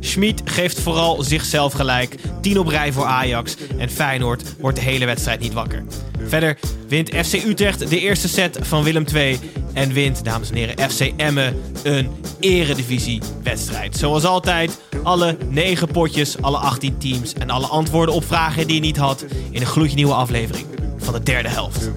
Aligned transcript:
Schmid 0.00 0.42
geeft 0.44 0.80
vooral 0.80 1.22
zichzelf 1.22 1.72
gelijk. 1.72 2.14
10 2.40 2.58
op 2.58 2.66
rij 2.66 2.92
voor 2.92 3.04
Ajax. 3.04 3.56
En 3.78 3.90
Feyenoord 3.90 4.42
wordt 4.58 4.76
de 4.76 4.82
hele 4.82 5.06
wedstrijd 5.06 5.40
niet 5.40 5.52
wakker. 5.52 5.84
Verder 6.26 6.58
wint 6.88 7.14
FC 7.14 7.32
Utrecht 7.32 7.90
de 7.90 8.00
eerste 8.00 8.28
set 8.28 8.58
van 8.60 8.82
Willem 8.82 9.04
II. 9.14 9.38
En 9.72 9.92
wint, 9.92 10.24
dames 10.24 10.50
en 10.50 10.56
heren, 10.56 10.90
FC 10.90 11.12
Emmen 11.16 11.56
een 11.82 12.08
eredivisie-wedstrijd. 12.40 13.96
Zoals 13.96 14.24
altijd, 14.24 14.78
alle 15.02 15.36
9 15.48 15.88
potjes, 15.88 16.42
alle 16.42 16.56
18 16.56 16.98
teams 16.98 17.32
en 17.32 17.50
alle 17.50 17.66
antwoorden 17.66 18.14
op 18.14 18.24
vragen 18.24 18.66
die 18.66 18.74
je 18.74 18.80
niet 18.80 18.96
had. 18.96 19.24
in 19.50 19.60
een 19.60 19.66
gloedje 19.66 19.96
nieuwe 19.96 20.14
aflevering 20.14 20.66
van 20.98 21.12
de 21.12 21.22
derde 21.22 21.48
helft. 21.48 21.90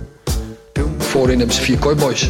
Voorin 0.97 1.37
hebben 1.37 1.55
ze 1.55 1.61
vier 1.61 1.77
kooiboys. 1.77 2.29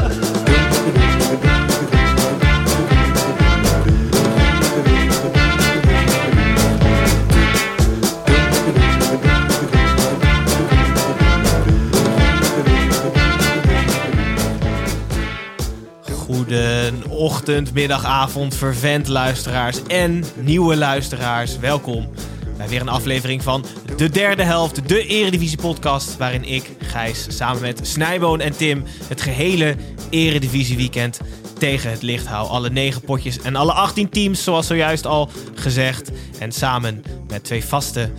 Goedenochtend, 17.21 17.73
middag, 17.73 18.05
avond, 18.05 18.55
vervent 18.55 19.07
luisteraars 19.07 19.83
en 19.87 20.23
nieuwe 20.35 20.77
luisteraars. 20.77 21.57
Welkom 21.57 22.09
bij 22.57 22.67
weer 22.67 22.81
een 22.81 22.89
aflevering 22.89 23.43
van 23.43 23.65
de 23.95 24.09
derde 24.09 24.43
helft, 24.43 24.87
de 24.87 25.05
Eredivisie 25.05 25.57
podcast, 25.57 26.17
waarin 26.17 26.43
ik, 26.43 26.69
Gijs, 26.79 27.25
samen 27.29 27.61
met 27.61 27.79
Snijboon 27.87 28.39
en 28.39 28.57
Tim 28.57 28.83
het 29.07 29.21
gehele 29.21 29.75
Eredivisie 30.09 30.77
weekend 30.77 31.19
tegen 31.57 31.91
het 31.91 32.01
licht 32.01 32.25
hou. 32.25 32.47
Alle 32.47 32.69
negen 32.69 33.01
potjes 33.01 33.41
en 33.41 33.55
alle 33.55 33.73
18 33.73 34.09
teams, 34.09 34.43
zoals 34.43 34.67
zojuist 34.67 35.05
al 35.05 35.29
gezegd. 35.55 36.11
En 36.39 36.51
samen 36.51 37.03
met 37.27 37.43
twee 37.43 37.65
vaste 37.65 38.11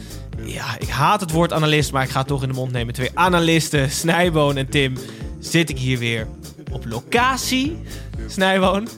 ja, 0.44 0.78
ik 0.78 0.88
haat 0.88 1.20
het 1.20 1.30
woord 1.30 1.52
analist, 1.52 1.92
maar 1.92 2.02
ik 2.02 2.10
ga 2.10 2.18
het 2.18 2.28
toch 2.28 2.42
in 2.42 2.48
de 2.48 2.54
mond 2.54 2.72
nemen. 2.72 2.94
Twee 2.94 3.10
analisten, 3.14 3.90
Snijboon 3.90 4.56
en 4.56 4.68
Tim, 4.68 4.94
zit 5.40 5.70
ik 5.70 5.78
hier 5.78 5.98
weer 5.98 6.26
op 6.72 6.84
locatie. 6.86 7.76
Snijboon, 8.28 8.88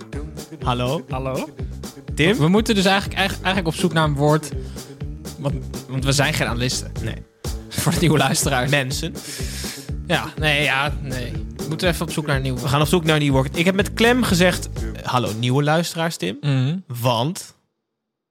hallo. 0.63 1.05
Hallo? 1.09 1.49
Tim? 2.15 2.37
We 2.37 2.49
moeten 2.49 2.75
dus 2.75 2.85
eigenlijk, 2.85 3.19
eigenlijk, 3.19 3.47
eigenlijk 3.47 3.77
op 3.77 3.83
zoek 3.83 3.93
naar 3.93 4.05
een 4.05 4.15
woord. 4.15 4.51
Want, 5.39 5.55
want 5.89 6.05
we 6.05 6.13
zijn 6.13 6.35
geen 6.35 6.47
analisten. 6.47 6.93
Nee. 7.03 7.23
Voor 7.69 7.93
de 7.93 7.99
nieuwe 8.01 8.19
luisteraars. 8.19 8.71
Mensen. 8.71 9.15
Ja, 10.07 10.25
nee, 10.39 10.63
ja, 10.63 10.93
nee. 11.03 11.33
We 11.57 11.65
moeten 11.69 11.89
even 11.89 12.07
op 12.07 12.13
zoek 12.13 12.27
naar 12.27 12.37
een 12.37 12.43
nieuwe. 12.43 12.61
We 12.61 12.69
gaan 12.69 12.81
op 12.81 12.87
zoek 12.87 13.05
naar 13.05 13.17
een 13.17 13.23
nieuw 13.23 13.33
woord. 13.33 13.59
Ik 13.59 13.65
heb 13.65 13.75
met 13.75 13.93
klem 13.95 14.23
gezegd, 14.23 14.69
eh, 14.73 15.03
hallo 15.05 15.33
nieuwe 15.39 15.63
luisteraars, 15.63 16.17
Tim. 16.17 16.37
Mhm. 16.41 16.79
Want 16.87 17.55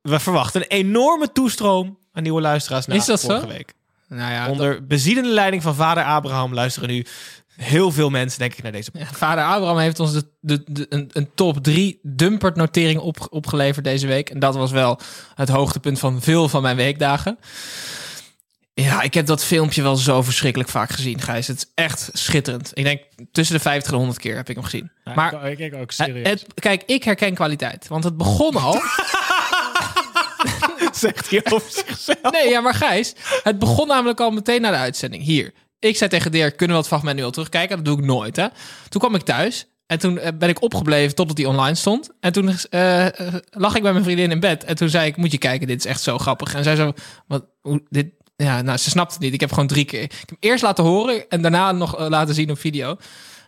we 0.01 0.19
verwachten 0.19 0.62
een 0.62 0.67
enorme 0.67 1.31
toestroom 1.31 1.97
aan 2.12 2.23
nieuwe 2.23 2.41
luisteraars 2.41 2.85
na 2.85 2.96
Is 2.96 3.06
dat 3.06 3.22
vorige 3.22 3.41
zo? 3.41 3.47
week. 3.47 3.73
Nou 4.07 4.31
ja, 4.31 4.50
Onder 4.50 4.88
bezielende 4.88 5.29
leiding 5.29 5.63
van 5.63 5.75
vader 5.75 6.03
Abraham 6.03 6.53
luisteren 6.53 6.90
nu 6.90 7.06
heel 7.56 7.91
veel 7.91 8.09
mensen, 8.09 8.40
denk 8.40 8.53
ik, 8.53 8.64
naar 8.64 8.72
deze 8.72 8.90
Ja, 8.94 9.06
Vader 9.14 9.44
Abraham 9.44 9.78
heeft 9.78 10.00
ons 10.00 10.14
de, 10.14 10.24
de, 10.40 10.64
de- 10.68 10.86
een, 10.90 11.09
een 11.14 11.30
top 11.36 11.64
3 11.64 12.00
dumpert 12.03 12.56
notering 12.56 13.00
op, 13.00 13.28
opgeleverd 13.30 13.86
deze 13.86 14.08
week. 14.08 14.30
En 14.30 14.40
dat 14.40 14.56
was 14.56 14.72
wel 14.72 15.00
het 15.36 15.50
hoogtepunt 15.50 16.00
van 16.00 16.22
veel 16.22 16.50
van 16.50 16.62
mijn 16.62 16.75
weekdagen. 16.75 17.38
Ja, 18.75 19.02
ik 19.02 19.14
heb 19.14 19.25
dat 19.25 19.44
filmpje 19.44 19.81
wel 19.81 19.96
zo 19.96 20.22
verschrikkelijk 20.22 20.69
vaak 20.69 20.90
gezien, 20.90 21.22
Gijs. 21.22 21.47
Het 21.47 21.58
is 21.58 21.66
echt 21.75 22.09
schitterend. 22.14 22.72
Ik 22.74 22.84
denk 22.84 23.02
tussen 23.31 23.56
de 23.56 23.62
50 23.62 23.91
en 23.91 23.97
100 23.97 24.20
keer 24.20 24.35
heb 24.35 24.50
ik 24.50 24.56
hem 24.56 24.64
gezien. 24.64 24.91
maar 25.16 25.50
ik, 25.50 25.59
ik 25.59 25.74
ook 25.75 25.91
serieus. 25.91 26.28
het, 26.30 26.46
kijk, 26.53 26.84
ik 26.85 27.03
herken 27.03 27.34
kwaliteit. 27.34 27.88
Want 27.88 28.03
het 28.03 28.18
begon 28.18 28.56
al. 28.56 28.81
zegt 30.94 31.30
hij 31.30 31.41
over 31.50 31.72
zichzelf. 31.72 32.31
Nee, 32.31 32.50
ja, 32.50 32.62
maar 32.62 32.74
Gijs, 32.74 33.14
het 33.44 33.59
begon 33.59 33.88
namelijk 33.88 34.20
al 34.20 34.31
meteen 34.31 34.62
na 34.62 34.72
de 34.72 34.78
uitzending. 34.78 35.24
Hier, 35.24 35.53
ik 35.83 35.97
zei 35.97 36.09
tegen 36.09 36.31
Dirk, 36.31 36.57
kunnen 36.57 36.75
we 36.75 36.81
het 36.81 36.91
fragment 36.91 37.17
nu 37.17 37.23
al 37.23 37.31
terugkijken? 37.31 37.75
Dat 37.75 37.85
doe 37.85 37.97
ik 37.97 38.05
nooit, 38.05 38.35
hè. 38.35 38.47
Toen 38.89 39.01
kwam 39.01 39.16
ik 39.16 39.21
thuis 39.21 39.67
en 39.85 39.99
toen 39.99 40.19
eh, 40.19 40.31
ben 40.38 40.49
ik 40.49 40.61
opgebleven 40.61 41.16
totdat 41.16 41.38
hij 41.38 41.45
online 41.45 41.75
stond. 41.75 42.09
En 42.19 42.33
toen 42.33 42.49
eh, 42.69 43.05
eh, 43.19 43.33
lag 43.51 43.75
ik 43.75 43.81
bij 43.81 43.91
mijn 43.91 44.03
vriendin 44.03 44.31
in 44.31 44.39
bed. 44.39 44.63
En 44.63 44.75
toen 44.75 44.89
zei 44.89 45.07
ik, 45.07 45.17
moet 45.17 45.31
je 45.31 45.38
kijken, 45.38 45.67
dit 45.67 45.79
is 45.79 45.85
echt 45.85 46.01
zo 46.01 46.17
grappig. 46.17 46.53
En 46.53 46.63
zij 46.63 46.75
zo, 46.75 46.93
wat, 47.27 47.45
hoe, 47.61 47.83
dit... 47.89 48.07
Ja, 48.35 48.61
nou, 48.61 48.77
ze 48.77 48.89
snapte 48.89 49.13
het 49.13 49.23
niet. 49.23 49.33
Ik 49.33 49.39
heb 49.39 49.49
gewoon 49.49 49.67
drie 49.67 49.85
keer... 49.85 50.01
Ik 50.01 50.11
heb 50.19 50.29
hem 50.29 50.38
eerst 50.39 50.63
laten 50.63 50.83
horen 50.83 51.29
en 51.29 51.41
daarna 51.41 51.72
nog 51.72 52.09
laten 52.09 52.35
zien 52.35 52.51
op 52.51 52.59
video. 52.59 52.97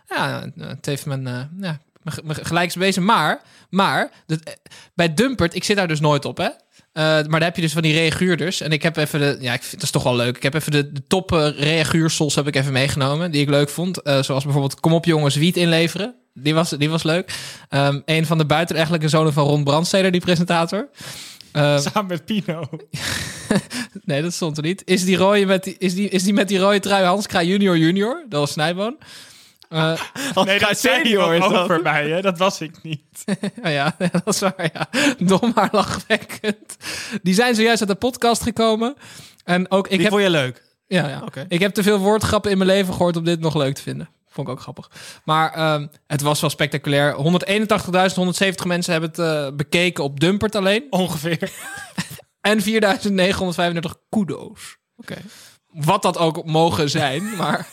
Ja, 0.08 0.50
het 0.58 0.86
heeft 0.86 1.06
mijn... 1.06 1.26
eh, 1.26 1.40
ja. 1.60 1.78
Maar, 2.02 3.40
maar 3.70 4.10
bij 4.94 5.14
Dumpert, 5.14 5.54
ik 5.54 5.64
zit 5.64 5.76
daar 5.76 5.88
dus 5.88 6.00
nooit 6.00 6.24
op, 6.24 6.36
hè. 6.36 6.48
Eh, 6.96 7.02
maar 7.02 7.28
daar 7.28 7.42
heb 7.42 7.56
je 7.56 7.62
dus 7.62 7.72
van 7.72 7.82
die 7.82 7.92
reaguurders. 7.92 8.60
En 8.60 8.70
ik 8.70 8.82
heb 8.82 8.96
even 8.96 9.20
de... 9.20 9.36
Ja, 9.40 9.52
ik 9.52 9.62
vind 9.62 9.72
dat 9.72 9.82
is 9.82 9.90
toch 9.90 10.02
wel 10.02 10.16
leuk. 10.16 10.36
Ik 10.36 10.42
heb 10.42 10.54
even 10.54 10.72
de, 10.72 10.92
de 10.92 11.02
top 11.06 11.32
eh, 11.32 11.48
reaguursels 11.58 12.34
heb 12.34 12.46
ik 12.46 12.56
even 12.56 12.72
meegenomen. 12.72 13.30
Die 13.30 13.40
ik 13.40 13.48
leuk 13.48 13.68
vond. 13.68 14.02
Eh, 14.02 14.22
zoals 14.22 14.44
bijvoorbeeld 14.44 14.80
Kom 14.80 14.92
op 14.92 15.04
jongens, 15.04 15.34
wiet 15.34 15.56
inleveren. 15.56 16.14
Die 16.34 16.54
was, 16.54 16.70
die 16.70 16.90
was 16.90 17.02
leuk. 17.02 17.34
Ehm, 17.68 18.00
een 18.04 18.26
van 18.26 18.38
de 18.38 18.44
buitenegelijke 18.44 19.08
zonen 19.08 19.32
van 19.32 19.46
Ron 19.46 19.64
Brandsteder, 19.64 20.10
die 20.10 20.20
presentator. 20.20 20.88
Ehm, 21.52 21.80
Samen 21.80 22.06
met 22.06 22.24
Pino. 22.24 22.68
nee, 24.04 24.22
dat 24.22 24.32
stond 24.32 24.56
er 24.56 24.62
niet. 24.62 24.82
Is 24.84 25.04
die, 25.04 25.16
rode 25.16 25.46
met 25.46 25.64
die, 25.64 25.76
is 25.78 25.94
die, 25.94 26.08
is 26.08 26.22
die 26.22 26.32
met 26.32 26.48
die 26.48 26.58
rode 26.58 26.80
trui 26.80 27.04
Hans 27.04 27.26
Kraaij 27.26 27.46
junior 27.46 27.76
junior? 27.76 28.24
Dat 28.28 28.40
was 28.40 28.52
Snijboon. 28.52 28.96
Eh, 29.68 30.00
Nee, 30.44 30.58
dat 30.58 30.78
zei 30.78 31.18
over 31.18 31.82
mij, 31.82 32.08
hè? 32.08 32.20
Dat 32.20 32.38
was 32.38 32.60
ik 32.60 32.82
niet. 32.82 33.24
Oh 33.64 33.70
ja, 33.70 33.94
dat 34.12 34.26
is 34.34 34.40
waar, 34.40 34.70
ja. 34.72 34.88
Dom 35.18 35.52
maar 35.54 35.68
lachwekkend. 35.72 36.76
Die 37.22 37.34
zijn 37.34 37.54
zojuist 37.54 37.80
uit 37.80 37.90
de 37.90 37.96
podcast 37.96 38.42
gekomen. 38.42 38.94
En 39.44 39.70
ook, 39.70 39.84
ik 39.84 39.90
Die 39.90 40.00
heb, 40.00 40.10
vond 40.10 40.22
je 40.22 40.30
leuk? 40.30 40.64
ja, 40.86 41.08
ja. 41.08 41.22
Oké. 41.24 41.44
ik 41.48 41.60
heb 41.60 41.74
te 41.74 41.82
veel 41.82 41.98
woordgrappen 41.98 42.50
in 42.50 42.58
mijn 42.58 42.70
leven 42.70 42.94
gehoord 42.94 43.16
om 43.16 43.24
dit 43.24 43.40
nog 43.40 43.54
leuk 43.54 43.74
te 43.74 43.82
vinden. 43.82 44.08
Vond 44.28 44.48
ik 44.48 44.54
ook 44.54 44.60
grappig. 44.60 44.90
Maar 45.24 45.52
ehm, 45.52 45.86
het 46.06 46.20
was 46.20 46.40
wel 46.40 46.50
spectaculair. 46.50 47.16
181.170 47.16 48.66
mensen 48.66 48.92
hebben 48.92 49.10
het 49.10 49.18
eh, 49.18 49.56
bekeken 49.56 50.04
op 50.04 50.20
Dumpert 50.20 50.54
alleen. 50.54 50.84
Ongeveer. 50.90 51.50
En 52.40 52.60
4.935 52.62 53.78
kudo's. 54.08 54.76
Oké. 54.96 55.16
Wat 55.70 56.02
dat 56.02 56.18
ook 56.18 56.44
mogen 56.44 56.90
zijn, 56.90 57.36
maar... 57.36 57.66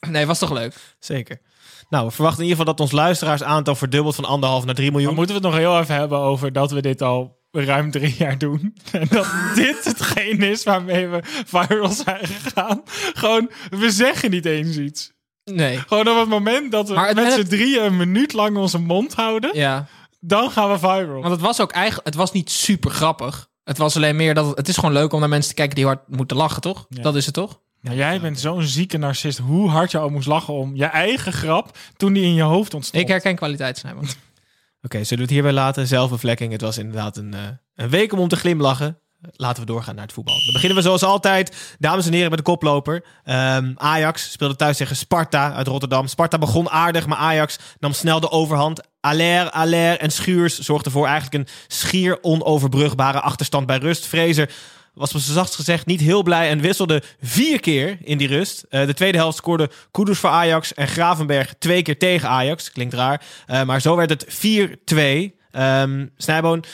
Nee, 0.10 0.26
was 0.26 0.38
toch 0.38 0.52
leuk? 0.52 0.74
Zeker. 0.98 1.40
Nou, 1.88 2.06
we 2.06 2.10
verwachten 2.12 2.42
in 2.42 2.48
ieder 2.48 2.58
geval 2.60 2.74
dat 2.76 2.84
ons 2.86 2.92
luisteraarsaantal 3.02 3.74
verdubbelt 3.74 4.14
van 4.14 4.24
anderhalf 4.24 4.64
naar 4.64 4.74
3 4.74 4.86
Maar 4.90 4.96
miljoen. 5.00 5.16
moeten 5.16 5.34
we 5.36 5.40
het 5.46 5.50
nog 5.50 5.60
heel 5.60 5.78
even 5.80 5.94
hebben 5.94 6.18
over 6.18 6.52
dat 6.52 6.70
we 6.70 6.80
dit 6.82 7.02
al 7.02 7.38
ruim 7.50 7.90
drie 7.90 8.14
jaar 8.18 8.38
doen. 8.38 8.76
En 8.92 9.06
dat 9.10 9.26
dit 9.54 9.84
hetgeen 9.84 10.42
is 10.42 10.62
waarmee 10.64 11.08
we 11.08 11.20
viral 11.46 11.90
zijn 11.90 12.26
gegaan. 12.26 12.82
Gewoon, 13.14 13.50
we 13.70 13.90
zeggen 13.90 14.30
niet 14.30 14.44
eens 14.46 14.76
iets. 14.76 15.12
Nee. 15.44 15.78
Gewoon 15.78 16.08
op 16.08 16.16
het 16.18 16.28
moment 16.28 16.70
dat 16.72 16.88
we 16.88 16.94
Maar 16.94 17.06
het- 17.06 17.16
met 17.16 17.32
z'n 17.32 17.42
drieën 17.48 17.84
een 17.84 17.96
minuut 17.96 18.32
lang 18.32 18.56
onze 18.56 18.78
mond 18.78 19.14
houden, 19.14 19.50
Ja. 19.56 19.86
dan 20.20 20.50
gaan 20.50 20.70
we 20.70 20.78
viral. 20.78 21.20
Want 21.20 21.30
het 21.30 21.40
was 21.40 21.60
ook 21.60 21.72
eigenlijk, 21.72 22.06
het 22.06 22.16
was 22.16 22.32
niet 22.32 22.50
super 22.50 22.90
grappig. 22.90 23.48
Het 23.64 23.78
was 23.78 23.96
alleen 23.96 24.16
meer 24.16 24.34
dat 24.34 24.46
het, 24.46 24.56
het 24.56 24.68
is 24.68 24.74
gewoon 24.76 24.92
leuk 24.94 25.12
om 25.12 25.20
naar 25.20 25.28
mensen 25.28 25.48
te 25.50 25.54
kijken 25.56 25.74
die 25.76 25.84
hard 25.84 26.00
moeten 26.08 26.36
lachen, 26.36 26.60
toch? 26.60 26.86
Ja. 26.88 27.02
Dat 27.02 27.16
is 27.16 27.24
het 27.24 27.34
toch? 27.34 27.60
Maar 27.80 27.94
jij 27.94 28.20
bent 28.20 28.40
zo'n 28.40 28.62
zieke 28.62 28.98
narcist. 28.98 29.38
Hoe 29.38 29.68
hard 29.68 29.90
je 29.90 29.98
al 29.98 30.08
moest 30.08 30.26
lachen 30.26 30.54
om 30.54 30.76
je 30.76 30.84
eigen 30.84 31.32
grap 31.32 31.78
toen 31.96 32.12
die 32.12 32.24
in 32.24 32.34
je 32.34 32.42
hoofd 32.42 32.74
ontstond. 32.74 33.02
Ik 33.02 33.08
herken 33.08 33.36
kwaliteit, 33.36 33.78
Snijboon. 33.78 34.08
Oké, 34.82 35.04
zullen 35.04 35.16
we 35.16 35.22
het 35.22 35.30
hierbij 35.30 35.52
laten? 35.52 35.86
Zelfbevlekking. 35.86 36.52
Het 36.52 36.60
was 36.60 36.78
inderdaad 36.78 37.16
een, 37.16 37.34
eh, 37.34 37.48
een 37.74 37.88
week 37.88 38.12
om 38.12 38.18
om 38.18 38.28
te 38.28 38.36
glimlachen. 38.36 38.98
Laten 39.36 39.62
we 39.62 39.68
doorgaan 39.68 39.94
naar 39.94 40.04
het 40.04 40.12
voetbal. 40.12 40.34
Dan 40.44 40.52
beginnen 40.52 40.76
we 40.76 40.84
zoals 40.84 41.02
altijd, 41.02 41.76
dames 41.78 42.06
en 42.06 42.12
heren, 42.12 42.28
met 42.28 42.38
de 42.38 42.44
koploper. 42.44 43.04
Ehm, 43.24 43.72
Ajax 43.76 44.32
speelde 44.32 44.56
thuis 44.56 44.76
tegen 44.76 44.96
Sparta 44.96 45.52
uit 45.52 45.66
Rotterdam. 45.66 46.06
Sparta 46.06 46.38
begon 46.38 46.70
aardig, 46.70 47.06
maar 47.06 47.18
Ajax 47.18 47.58
nam 47.78 47.92
snel 47.92 48.20
de 48.20 48.30
overhand. 48.30 48.80
Aller, 49.00 49.50
Aller 49.50 49.98
en 49.98 50.10
Schuurs 50.10 50.58
zorgden 50.58 50.92
voor 50.92 51.06
eigenlijk 51.06 51.34
een 51.34 51.54
schier 51.66 52.18
onoverbrugbare 52.22 53.20
achterstand 53.20 53.66
bij 53.66 53.78
rust. 53.78 54.06
Fraser 54.06 54.50
was 54.94 55.14
op 55.14 55.20
zachtst 55.20 55.54
gezegd 55.54 55.86
niet 55.86 56.00
heel 56.00 56.22
blij 56.22 56.48
en 56.50 56.60
wisselde 56.60 57.02
vier 57.20 57.60
keer 57.60 57.98
in 58.02 58.18
die 58.18 58.28
rust. 58.28 58.64
Eh, 58.68 58.86
de 58.86 58.94
tweede 58.94 59.18
helft 59.18 59.36
scoorde 59.36 59.70
Kudus 59.90 60.18
voor 60.18 60.30
Ajax 60.30 60.74
en 60.74 60.88
Gravenberg 60.88 61.54
twee 61.58 61.82
keer 61.82 61.98
tegen 61.98 62.28
Ajax. 62.28 62.72
Klinkt 62.72 62.94
raar, 62.94 63.22
Eh, 63.46 63.62
maar 63.62 63.80
zo 63.80 63.96
werd 63.96 64.10
het 64.10 64.24
4-2. 64.28 65.38
Ehm 65.50 66.06
Snijboon, 66.16 66.64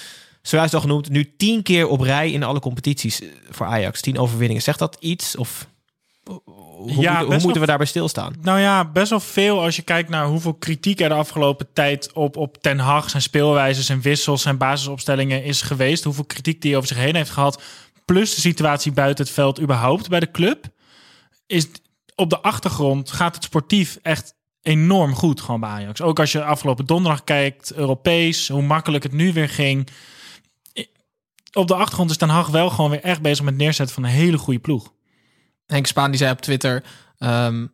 zojuist 0.49 0.75
al 0.75 0.81
genoemd, 0.81 1.09
nu 1.09 1.35
tien 1.37 1.63
keer 1.63 1.89
op 1.89 2.01
rij 2.01 2.31
in 2.31 2.43
alle 2.43 2.61
competities 2.61 3.21
eh, 3.21 3.29
voor 3.51 3.67
Ajax. 3.67 4.01
Tien 4.01 4.19
overwinningen. 4.19 4.63
Zegt 4.63 4.79
dat 4.79 4.97
iets? 5.01 5.37
Of 5.37 5.67
hoe, 6.25 7.01
Ja, 7.01 7.21
moeten- 7.23 7.41
hoe 7.43 7.59
we 7.61 7.67
daarbij 7.67 7.87
stilstaan? 7.87 8.35
Nou 8.43 8.61
ja, 8.61 8.85
best 8.85 9.11
wel 9.11 9.21
veel 9.21 9.61
als 9.63 9.77
je 9.77 9.83
kijkt 9.83 10.09
naar 10.09 10.27
hoeveel 10.27 10.55
kritiek 10.55 11.01
er 11.01 11.09
de 11.09 11.15
afgelopen 11.15 11.67
tijd 11.73 12.13
op, 12.13 12.37
op 12.37 12.57
Ten 12.61 12.79
Hag, 12.79 13.11
zijn 13.11 13.23
speelwijze, 13.23 13.83
zijn 13.83 14.01
wissels, 14.01 14.43
zijn 14.43 14.57
basisopstellingen 14.57 15.45
is 15.45 15.63
geweest. 15.63 16.05
Hoeveel 16.05 16.25
kritiek 16.25 16.63
die 16.63 16.77
over 16.77 16.89
zich 16.89 16.97
heen 16.99 17.15
heeft 17.15 17.31
gehad. 17.31 17.63
Plus 18.05 18.35
de 18.35 18.41
situatie 18.41 18.93
buiten 18.93 19.25
het 19.25 19.35
veld 19.35 19.61
überhaupt 19.61 20.09
bij 20.09 20.21
de 20.21 20.31
club. 20.31 20.65
Is 21.47 21.67
op 22.15 22.31
de 22.31 22.41
achtergrond 22.41 23.11
gaat 23.11 23.35
het 23.35 23.45
sportief 23.45 23.99
echt 24.03 24.35
enorm 24.63 25.15
goed 25.15 25.41
gewoon 25.41 25.61
bij 25.61 25.71
Ajax. 25.71 26.01
Ook 26.01 26.19
als 26.19 26.33
je 26.33 26.45
afgelopen 26.45 26.87
donderdag 26.87 27.25
kijkt, 27.25 27.73
Europees, 27.75 28.49
hoe 28.49 28.63
makkelijk 28.63 29.03
het 29.03 29.13
nu 29.13 29.33
weer 29.33 29.49
ging. 29.49 29.89
Op 31.57 31.69
de 31.69 31.75
achtergrond 31.75 32.11
is 32.11 32.17
Ten 32.17 32.29
Hag 32.29 32.49
wel 32.49 32.71
gewoon 32.71 32.91
weer 32.91 33.03
echt 33.03 33.23
bezig 33.23 33.45
met 33.45 33.57
neerzetten 33.57 33.95
van 33.95 34.05
een 34.05 34.11
hele 34.11 34.39
goede 34.39 34.61
ploeg. 34.61 34.93
Henk 35.67 35.87
Spaan 35.87 36.11
die 36.11 36.19
zei 36.19 36.33
op 36.33 36.41
Twitter 36.41 36.83
ehm, 37.19 37.67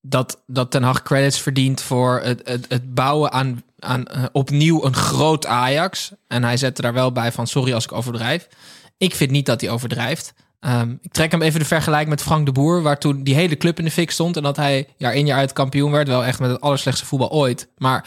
dat, 0.00 0.42
dat 0.46 0.70
Ten 0.70 0.82
Hag 0.82 1.02
credits 1.02 1.40
verdient 1.40 1.82
voor 1.82 2.20
het, 2.20 2.40
het, 2.44 2.66
het 2.68 2.94
bouwen 2.94 3.32
aan, 3.32 3.62
aan 3.78 4.06
eh, 4.06 4.24
opnieuw 4.32 4.84
een 4.84 4.94
groot 4.94 5.46
Ajax. 5.46 6.12
En 6.28 6.44
hij 6.44 6.56
zette 6.56 6.82
daar 6.82 6.92
wel 6.92 7.12
bij 7.12 7.32
van 7.32 7.46
sorry 7.46 7.72
als 7.72 7.84
ik 7.84 7.92
overdrijf. 7.92 8.48
Ik 8.96 9.14
vind 9.14 9.30
niet 9.30 9.46
dat 9.46 9.60
hij 9.60 9.70
overdrijft. 9.70 10.34
Ehm, 10.60 10.94
ik 11.00 11.12
trek 11.12 11.30
hem 11.30 11.42
even 11.42 11.60
de 11.60 11.66
vergelijking 11.66 12.10
met 12.10 12.22
Frank 12.22 12.46
de 12.46 12.52
Boer, 12.52 12.82
waar 12.82 12.98
toen 12.98 13.22
die 13.22 13.34
hele 13.34 13.56
club 13.56 13.78
in 13.78 13.84
de 13.84 13.90
fik 13.90 14.10
stond 14.10 14.36
en 14.36 14.42
dat 14.42 14.56
hij 14.56 14.88
jaar 14.96 15.14
in 15.14 15.26
jaar 15.26 15.38
uit 15.38 15.52
kampioen 15.52 15.90
werd. 15.90 16.08
Wel 16.08 16.24
echt 16.24 16.40
met 16.40 16.50
het 16.50 16.60
allerslechtste 16.60 17.06
voetbal 17.06 17.30
ooit. 17.30 17.68
Maar 17.78 18.04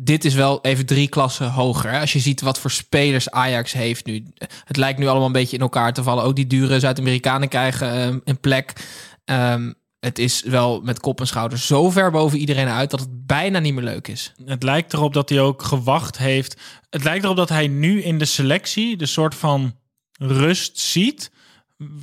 dit 0.00 0.24
is 0.24 0.34
wel 0.34 0.58
even 0.62 0.86
drie 0.86 1.08
klassen 1.08 1.50
hoger. 1.50 2.00
Als 2.00 2.12
je 2.12 2.18
ziet 2.18 2.40
wat 2.40 2.58
voor 2.58 2.70
spelers 2.70 3.30
Ajax 3.30 3.72
heeft 3.72 4.06
nu. 4.06 4.26
Het 4.64 4.76
lijkt 4.76 4.98
nu 4.98 5.06
allemaal 5.06 5.26
een 5.26 5.32
beetje 5.32 5.56
in 5.56 5.62
elkaar 5.62 5.92
te 5.92 6.02
vallen. 6.02 6.24
Ook 6.24 6.36
die 6.36 6.46
dure 6.46 6.80
Zuid-Amerikanen 6.80 7.48
krijgen 7.48 7.92
ehm, 7.92 8.18
een 8.24 8.40
plek. 8.40 8.72
Ehm, 9.24 9.72
het 10.00 10.18
is 10.18 10.42
wel 10.42 10.80
met 10.80 11.00
kop 11.00 11.20
en 11.20 11.26
schouder 11.26 11.58
zo 11.58 11.90
ver 11.90 12.10
boven 12.10 12.38
iedereen 12.38 12.68
uit 12.68 12.90
dat 12.90 13.00
het 13.00 13.26
bijna 13.26 13.58
niet 13.58 13.74
meer 13.74 13.84
leuk 13.84 14.08
is. 14.08 14.32
Het 14.44 14.62
lijkt 14.62 14.92
erop 14.92 15.12
dat 15.12 15.28
hij 15.28 15.40
ook 15.40 15.62
gewacht 15.62 16.18
heeft. 16.18 16.60
Het 16.90 17.04
lijkt 17.04 17.24
erop 17.24 17.36
dat 17.36 17.48
hij 17.48 17.66
nu 17.66 18.02
in 18.02 18.18
de 18.18 18.24
selectie 18.24 18.96
de 18.96 19.06
soort 19.06 19.34
van 19.34 19.76
rust 20.18 20.78
ziet, 20.78 21.30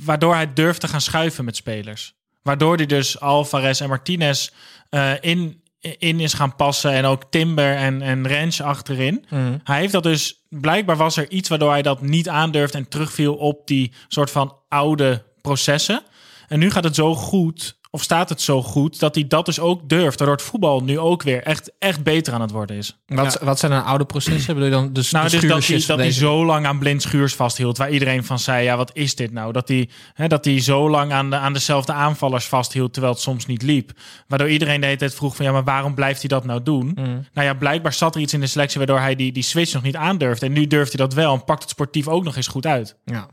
waardoor 0.04 0.34
hij 0.34 0.52
durft 0.52 0.80
te 0.80 0.88
gaan 0.88 1.00
schuiven 1.00 1.44
met 1.44 1.56
spelers. 1.56 2.14
Waardoor 2.42 2.76
hij 2.76 2.86
dus 2.86 3.20
Alvarez 3.20 3.80
en 3.80 3.88
Martinez 3.88 4.48
eh, 4.88 5.12
in, 5.20 5.62
in 5.98 6.20
is 6.20 6.32
gaan 6.32 6.56
passen 6.56 6.92
en 6.92 7.04
ook 7.04 7.22
Timber 7.30 7.76
en, 7.76 8.02
en 8.02 8.26
Rens 8.26 8.62
achterin. 8.62 9.24
Hij 9.64 9.78
heeft 9.78 9.92
dat 9.92 10.02
dus, 10.02 10.44
blijkbaar 10.48 10.96
was 10.96 11.16
er 11.16 11.30
iets 11.30 11.48
waardoor 11.48 11.70
hij 11.70 11.82
dat 11.82 12.00
niet 12.00 12.28
aandurft 12.28 12.74
en 12.74 12.88
terugviel 12.88 13.34
op 13.34 13.66
die 13.66 13.92
soort 14.08 14.30
van 14.30 14.56
oude 14.68 15.22
processen. 15.40 16.02
En 16.48 16.58
nu 16.58 16.70
gaat 16.70 16.84
het 16.84 16.94
zo 16.94 17.14
goed, 17.14 17.78
of 17.96 18.02
staat 18.02 18.28
het 18.28 18.40
zo 18.40 18.62
goed, 18.62 19.00
dat 19.00 19.14
hij 19.14 19.26
dat 19.26 19.46
dus 19.46 19.60
ook 19.60 19.88
durft. 19.88 20.18
Waardoor 20.18 20.36
het 20.36 20.46
voetbal 20.46 20.82
nu 20.82 20.98
ook 20.98 21.22
weer 21.22 21.42
echt, 21.42 21.72
echt 21.78 22.02
beter 22.02 22.32
aan 22.32 22.40
het 22.40 22.50
worden 22.50 22.76
is. 22.76 22.98
Wat, 23.06 23.38
wat 23.42 23.58
zijn 23.58 23.72
dan 23.72 23.84
oude 23.84 24.04
processen? 24.04 24.54
Bedoel 24.54 24.68
je 24.68 24.74
dan 24.74 24.92
de, 24.92 25.08
Nou, 25.10 25.24
de 25.28 25.38
dus 25.38 25.48
dat 25.48 25.66
hij, 25.66 25.82
dat 25.86 25.98
hij 25.98 26.12
zo 26.12 26.44
lang 26.44 26.66
aan 26.66 26.78
blind 26.78 27.02
schuurs 27.02 27.34
vasthield. 27.34 27.78
Waar 27.78 27.90
iedereen 27.90 28.24
van 28.24 28.38
zei, 28.38 28.64
ja, 28.64 28.76
wat 28.76 28.90
is 28.94 29.14
dit 29.14 29.32
nou? 29.32 29.52
Dat 29.52 29.68
hij, 29.68 29.88
hè, 30.14 30.26
dat 30.26 30.44
hij 30.44 30.60
zo 30.60 30.90
lang 30.90 31.12
aan, 31.12 31.30
de, 31.30 31.36
aan 31.36 31.52
dezelfde 31.52 31.92
aanvallers 31.92 32.46
vasthield, 32.46 32.92
terwijl 32.92 33.14
het 33.14 33.22
soms 33.22 33.46
niet 33.46 33.62
liep. 33.62 33.92
Waardoor 34.28 34.48
iedereen 34.48 34.80
de 34.80 34.86
hele 34.86 34.98
tijd 34.98 35.14
vroeg 35.14 35.36
van, 35.36 35.44
ja, 35.44 35.52
maar 35.52 35.64
waarom 35.64 35.94
blijft 35.94 36.20
hij 36.20 36.28
dat 36.28 36.44
nou 36.44 36.62
doen? 36.62 36.92
Nou 37.32 37.46
ja, 37.46 37.54
blijkbaar 37.54 37.92
zat 37.92 38.14
er 38.14 38.20
iets 38.20 38.32
in 38.32 38.40
de 38.40 38.46
selectie 38.46 38.78
waardoor 38.78 39.00
hij 39.00 39.14
die, 39.14 39.32
die 39.32 39.42
switch 39.42 39.72
nog 39.72 39.82
niet 39.82 39.96
aandurfde. 39.96 40.46
En 40.46 40.52
nu 40.52 40.66
durft 40.66 40.92
hij 40.96 41.06
dat 41.06 41.14
wel 41.14 41.34
en 41.34 41.44
pakt 41.44 41.62
het 41.62 41.70
sportief 41.70 42.08
ook 42.08 42.24
nog 42.24 42.36
eens 42.36 42.48
goed 42.48 42.66
uit. 42.66 42.96
Ja. 43.04 43.28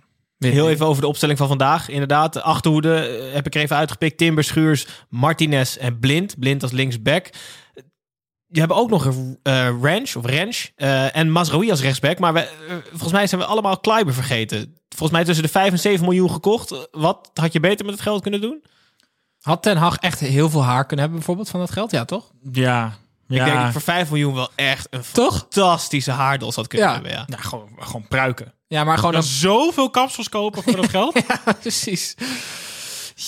Heel 0.51 0.69
even 0.69 0.85
over 0.85 1.01
de 1.01 1.07
opstelling 1.07 1.37
van 1.37 1.47
vandaag. 1.47 1.89
Inderdaad, 1.89 2.33
de 2.33 2.41
achterhoede 2.41 2.95
eh, 2.95 3.33
heb 3.33 3.45
ik 3.45 3.55
er 3.55 3.61
even 3.61 3.75
uitgepikt. 3.75 4.17
Timber, 4.17 4.43
Schuurs, 4.43 4.87
Martinez 5.09 5.75
en 5.75 5.99
Blind. 5.99 6.39
Blind 6.39 6.63
als 6.63 6.71
linksback. 6.71 7.29
Je 8.47 8.59
hebben 8.59 8.77
ook 8.77 8.89
nog 8.89 9.05
een 9.05 9.39
eh 9.43 9.69
Ranch 9.81 10.15
of 10.15 10.25
Ranch 10.25 10.67
eh, 10.75 11.15
en 11.15 11.31
Mazraoui 11.31 11.69
als 11.69 11.81
rechtsback. 11.81 12.19
Maar 12.19 12.33
we, 12.33 12.47
volgens 12.89 13.11
mij 13.11 13.27
zijn 13.27 13.41
we 13.41 13.47
allemaal 13.47 13.79
Kleiber 13.79 14.13
vergeten. 14.13 14.77
Volgens 14.89 15.11
mij 15.11 15.23
tussen 15.23 15.43
de 15.43 15.49
5 15.49 15.71
en 15.71 15.79
7 15.79 16.05
miljoen 16.05 16.31
gekocht. 16.31 16.87
Wat 16.91 17.31
had 17.33 17.53
je 17.53 17.59
beter 17.59 17.85
met 17.85 17.93
het 17.93 18.03
geld 18.03 18.21
kunnen 18.21 18.41
doen? 18.41 18.63
Had 19.39 19.61
Ten 19.61 19.77
Hag 19.77 19.97
echt 19.97 20.19
heel 20.19 20.49
veel 20.49 20.63
haar 20.63 20.85
kunnen 20.85 20.99
hebben 20.99 21.17
bijvoorbeeld 21.17 21.49
van 21.49 21.59
dat 21.59 21.71
geld? 21.71 21.91
Ja, 21.91 22.05
toch? 22.05 22.31
Ja, 22.51 22.93
Ik 23.29 23.35
denk 23.39 23.49
dat 23.51 23.57
ja, 23.57 23.65
ik 23.65 23.71
voor 23.71 23.81
5 23.81 24.09
miljoen 24.09 24.33
wel 24.33 24.49
echt 24.55 24.87
een 24.89 25.01
Toch? 25.11 25.37
fantastische 25.37 26.11
haardos 26.11 26.55
had 26.55 26.67
kunnen 26.67 26.87
Ja. 26.87 26.93
hebben. 26.93 27.11
Ja. 27.11 27.23
ja 27.27 27.37
gewoon, 27.37 27.69
gewoon 27.79 28.07
pruiken. 28.07 28.53
Ja, 28.67 28.83
maar 28.83 28.97
gewoon 28.97 29.11
Dan 29.11 29.21
een... 29.21 29.27
zoveel 29.27 29.89
kapsels 29.89 30.29
kopen 30.29 30.63
voor 30.63 30.75
dat 30.75 30.89
geld. 30.97 31.21
Precies. 31.59 32.15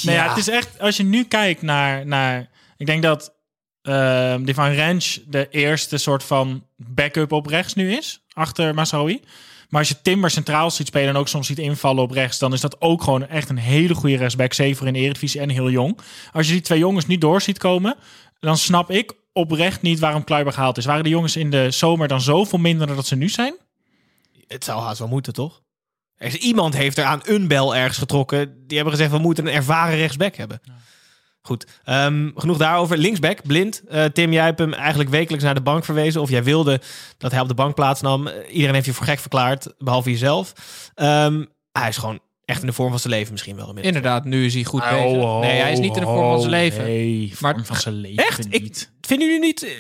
Nee, 0.01 0.15
ja, 0.15 0.27
het 0.29 0.37
is 0.37 0.47
echt, 0.49 0.79
als 0.79 0.97
je 0.97 1.03
nu 1.03 1.23
kijkt 1.23 1.61
naar, 1.61 2.05
naar 2.05 2.49
ik 2.77 2.85
denk 2.85 3.03
dat 3.03 3.33
ehm, 3.81 4.43
die 4.43 4.53
van 4.53 4.75
Ranch 4.75 5.17
de 5.27 5.47
eerste 5.49 5.97
soort 5.97 6.23
van 6.23 6.63
backup 6.75 7.31
op 7.31 7.45
rechts 7.45 7.73
nu 7.73 7.93
is, 7.97 8.23
achter 8.33 8.73
Masraoui. 8.73 9.21
Maar 9.69 9.79
als 9.79 9.89
je 9.89 10.01
Timber 10.01 10.29
centraal 10.31 10.71
ziet 10.71 10.87
spelen 10.87 11.09
en 11.09 11.15
ook 11.15 11.27
soms 11.27 11.47
ziet 11.47 11.59
invallen 11.59 12.03
op 12.03 12.11
rechts, 12.11 12.39
dan 12.39 12.53
is 12.53 12.61
dat 12.61 12.81
ook 12.81 13.03
gewoon 13.03 13.27
echt 13.27 13.49
een 13.49 13.57
hele 13.57 13.93
goede 13.93 14.17
rechtsback, 14.17 14.53
zeker 14.53 14.87
in 14.87 14.93
de 14.93 14.99
Eredivisie 14.99 15.41
en 15.41 15.49
heel 15.49 15.69
jong. 15.69 15.97
Als 16.33 16.45
je 16.47 16.51
die 16.53 16.61
twee 16.61 16.79
jongens 16.79 17.05
niet 17.07 17.21
door 17.21 17.41
ziet 17.41 17.57
komen, 17.57 17.95
dan 18.39 18.57
snap 18.57 18.91
ik 18.91 19.13
oprecht 19.35 19.81
niet 19.81 19.99
waarom 19.99 20.23
Kluiber 20.23 20.53
gehaald 20.53 20.77
is. 20.77 20.85
Waren 20.85 21.03
de 21.03 21.09
jongens 21.09 21.35
in 21.35 21.49
de 21.49 21.71
zomer 21.71 22.07
dan 22.07 22.21
zoveel 22.21 22.59
minder 22.59 22.87
dan 22.87 22.95
dat 22.95 23.05
ze 23.07 23.15
nu 23.15 23.29
zijn? 23.29 23.55
Het 24.47 24.63
zou 24.63 24.81
haast 24.81 24.99
wel 24.99 25.07
moeten, 25.07 25.33
toch? 25.33 25.61
Er 26.15 26.27
is, 26.27 26.35
iemand 26.35 26.75
heeft 26.75 26.97
er 26.97 27.03
aan 27.03 27.21
een 27.23 27.47
bel 27.47 27.75
ergens 27.75 27.97
getrokken. 27.97 28.63
Die 28.67 28.75
hebben 28.77 28.93
gezegd, 28.95 29.11
we 29.11 29.17
moeten 29.17 29.47
een 29.47 29.53
ervaren 29.53 29.97
rechtsback 29.97 30.35
hebben. 30.35 30.61
Goed, 31.41 31.65
ehm, 31.83 32.29
genoeg 32.35 32.57
daarover. 32.57 32.97
Linksback, 32.97 33.41
blind. 33.43 33.81
Eh, 33.87 34.05
Tim, 34.05 34.31
jij 34.33 34.43
hebt 34.45 34.59
hem 34.59 34.73
eigenlijk 34.73 35.09
wekelijks 35.09 35.43
naar 35.45 35.53
de 35.55 35.61
bank 35.61 35.85
verwezen. 35.85 36.21
Of 36.21 36.29
jij 36.29 36.43
wilde 36.43 36.81
dat 37.17 37.31
hij 37.31 37.39
op 37.41 37.47
de 37.47 37.53
bank 37.53 37.75
plaatsnam. 37.75 38.27
Eh, 38.27 38.53
iedereen 38.53 38.73
heeft 38.73 38.85
je 38.85 38.93
voor 38.93 39.05
gek 39.05 39.19
verklaard, 39.19 39.73
behalve 39.77 40.09
jezelf. 40.11 40.53
Ehm, 40.95 41.45
hij 41.71 41.87
is 41.87 41.97
gewoon 41.97 42.19
echt 42.45 42.61
in 42.61 42.67
de 42.67 42.73
vorm 42.73 42.89
van 42.89 42.99
zijn 42.99 43.13
leven 43.13 43.31
misschien 43.31 43.55
wel. 43.55 43.67
inmiddels. 43.67 43.95
Inderdaad, 43.95 44.25
nu 44.25 44.45
is 44.45 44.53
hij 44.53 44.63
goed 44.63 44.83
bezig. 44.89 45.39
nee, 45.39 45.61
hij 45.61 45.71
is 45.71 45.79
niet 45.79 45.95
in 45.95 46.01
de 46.01 46.07
vorm 46.07 46.29
van 46.31 46.39
zijn 46.39 46.51
leven. 46.51 46.83
Nee, 46.83 47.31
vorm 47.35 47.55
Maar- 47.55 47.65
van 47.65 47.75
zijn 47.75 47.95
leven 47.95 48.25
Echt? 48.25 48.45
Ik, 48.49 48.61
niet. 48.61 48.91
Vinden 49.05 49.27
jullie 49.27 49.41
niet 49.43 49.63
eh, 49.63 49.71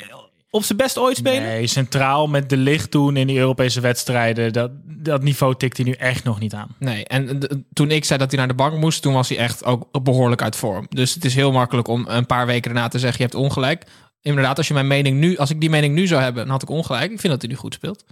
op 0.49 0.63
zijn 0.63 0.77
best 0.77 0.97
ooit 0.97 1.17
spelen? 1.17 1.43
Nee, 1.43 1.67
centraal 1.67 2.27
met 2.27 2.49
de 2.49 2.57
licht 2.57 2.91
toen 2.91 3.17
in 3.17 3.27
die 3.27 3.37
Europese 3.37 3.81
wedstrijden. 3.81 4.53
Dat, 4.53 4.71
dat 4.83 5.23
niveau 5.23 5.55
tikt 5.55 5.77
hij 5.77 5.85
nu 5.85 5.91
echt 5.91 6.23
nog 6.23 6.39
niet 6.39 6.53
aan. 6.53 6.75
Nee, 6.79 7.05
en 7.05 7.39
d- 7.39 7.47
toen 7.73 7.91
ik 7.91 8.05
zei 8.05 8.19
dat 8.19 8.29
hij 8.29 8.39
naar 8.39 8.47
de 8.47 8.53
bank 8.53 8.77
moest, 8.77 9.01
toen 9.01 9.13
was 9.13 9.29
hij 9.29 9.37
echt 9.37 9.63
ook 9.65 10.03
behoorlijk 10.03 10.41
uit 10.41 10.55
vorm. 10.55 10.85
Dus 10.89 11.13
het 11.13 11.25
is 11.25 11.35
heel 11.35 11.51
makkelijk 11.51 11.87
om 11.87 12.05
een 12.07 12.25
paar 12.25 12.45
weken 12.45 12.73
daarna 12.73 12.87
te 12.87 12.99
zeggen, 12.99 13.17
je 13.17 13.23
hebt 13.31 13.43
ongelijk. 13.43 13.83
Inderdaad, 14.21 14.57
als 14.57 14.67
je 14.67 14.73
mijn 14.73 14.87
mening 14.87 15.19
nu, 15.19 15.37
als 15.37 15.49
ik 15.49 15.59
die 15.59 15.69
mening 15.69 15.95
nu 15.95 16.07
zou 16.07 16.21
hebben, 16.21 16.43
dan 16.43 16.51
had 16.51 16.61
ik 16.61 16.69
ongelijk. 16.69 17.11
Ik 17.11 17.19
vind 17.19 17.33
dat 17.33 17.41
hij 17.41 17.51
nu 17.51 17.55
goed 17.57 17.73
speelt. 17.73 18.03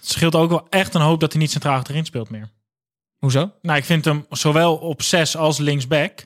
Het 0.00 0.10
scheelt 0.10 0.34
ook 0.34 0.50
wel 0.50 0.66
echt 0.70 0.94
een 0.94 1.00
hoop 1.00 1.20
dat 1.20 1.32
hij 1.32 1.40
niet 1.40 1.50
centraal 1.50 1.76
achterin 1.76 2.04
speelt 2.04 2.30
meer. 2.30 2.48
Hoezo? 3.18 3.50
Nou, 3.62 3.78
ik 3.78 3.84
vind 3.84 4.04
hem 4.04 4.26
zowel 4.30 4.76
op 4.76 5.02
6 5.02 5.36
als 5.36 5.58
linksback, 5.58 6.24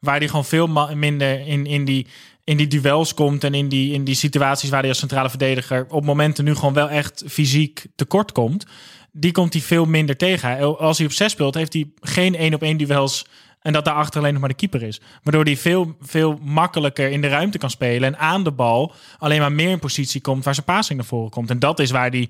waar 0.00 0.18
hij 0.18 0.28
gewoon 0.28 0.44
veel 0.44 0.66
minder 0.94 1.46
in, 1.46 1.66
in, 1.66 1.84
die, 1.84 2.06
in 2.48 2.56
die 2.56 2.66
duels 2.66 3.14
komt 3.14 3.44
en 3.44 3.54
in 3.54 3.68
die, 3.68 3.92
in 3.92 4.04
die 4.04 4.14
situaties 4.14 4.70
waar 4.70 4.80
hij 4.80 4.88
als 4.88 4.98
centrale 4.98 5.28
verdediger 5.28 5.86
op 5.88 6.04
momenten 6.04 6.44
nu 6.44 6.54
gewoon 6.54 6.74
wel 6.74 6.90
echt 6.90 7.24
fysiek 7.26 7.86
tekort 7.94 8.32
komt. 8.32 8.66
Die 9.12 9.32
komt 9.32 9.52
hij 9.52 9.62
veel 9.62 9.84
minder 9.84 10.16
tegen. 10.16 10.78
Als 10.78 10.98
hij 10.98 11.06
op 11.06 11.12
6 11.12 11.32
speelt, 11.32 11.54
heeft 11.54 11.72
hij 11.72 11.90
geen 12.00 12.34
één 12.34 12.54
op 12.54 12.62
één 12.62 12.76
duels 12.76 13.26
en 13.60 13.72
dat 13.72 13.84
daarachter 13.84 14.20
alleen 14.20 14.32
nog 14.32 14.40
maar 14.40 14.50
de 14.50 14.56
keeper 14.56 14.82
is. 14.82 15.00
Waardoor 15.22 15.44
hij 15.44 15.56
veel, 15.56 15.96
veel 16.00 16.38
makkelijker 16.42 17.10
in 17.10 17.20
de 17.20 17.28
ruimte 17.28 17.58
kan 17.58 17.70
spelen 17.70 18.14
en 18.14 18.20
aan 18.20 18.44
de 18.44 18.52
bal 18.52 18.92
alleen 19.18 19.40
maar 19.40 19.52
meer 19.52 19.70
in 19.70 19.78
positie 19.78 20.20
komt 20.20 20.44
waar 20.44 20.54
zijn 20.54 20.66
passing 20.66 20.98
naar 20.98 21.08
voren 21.08 21.30
komt. 21.30 21.50
En 21.50 21.58
dat 21.58 21.78
is 21.78 21.90
waar 21.90 22.10
hij, 22.10 22.28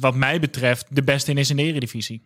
wat 0.00 0.14
mij 0.14 0.40
betreft, 0.40 0.86
de 0.90 1.02
beste 1.02 1.30
in 1.30 1.38
is 1.38 1.50
in 1.50 1.56
de 1.56 1.62
eredivisie. 1.62 2.22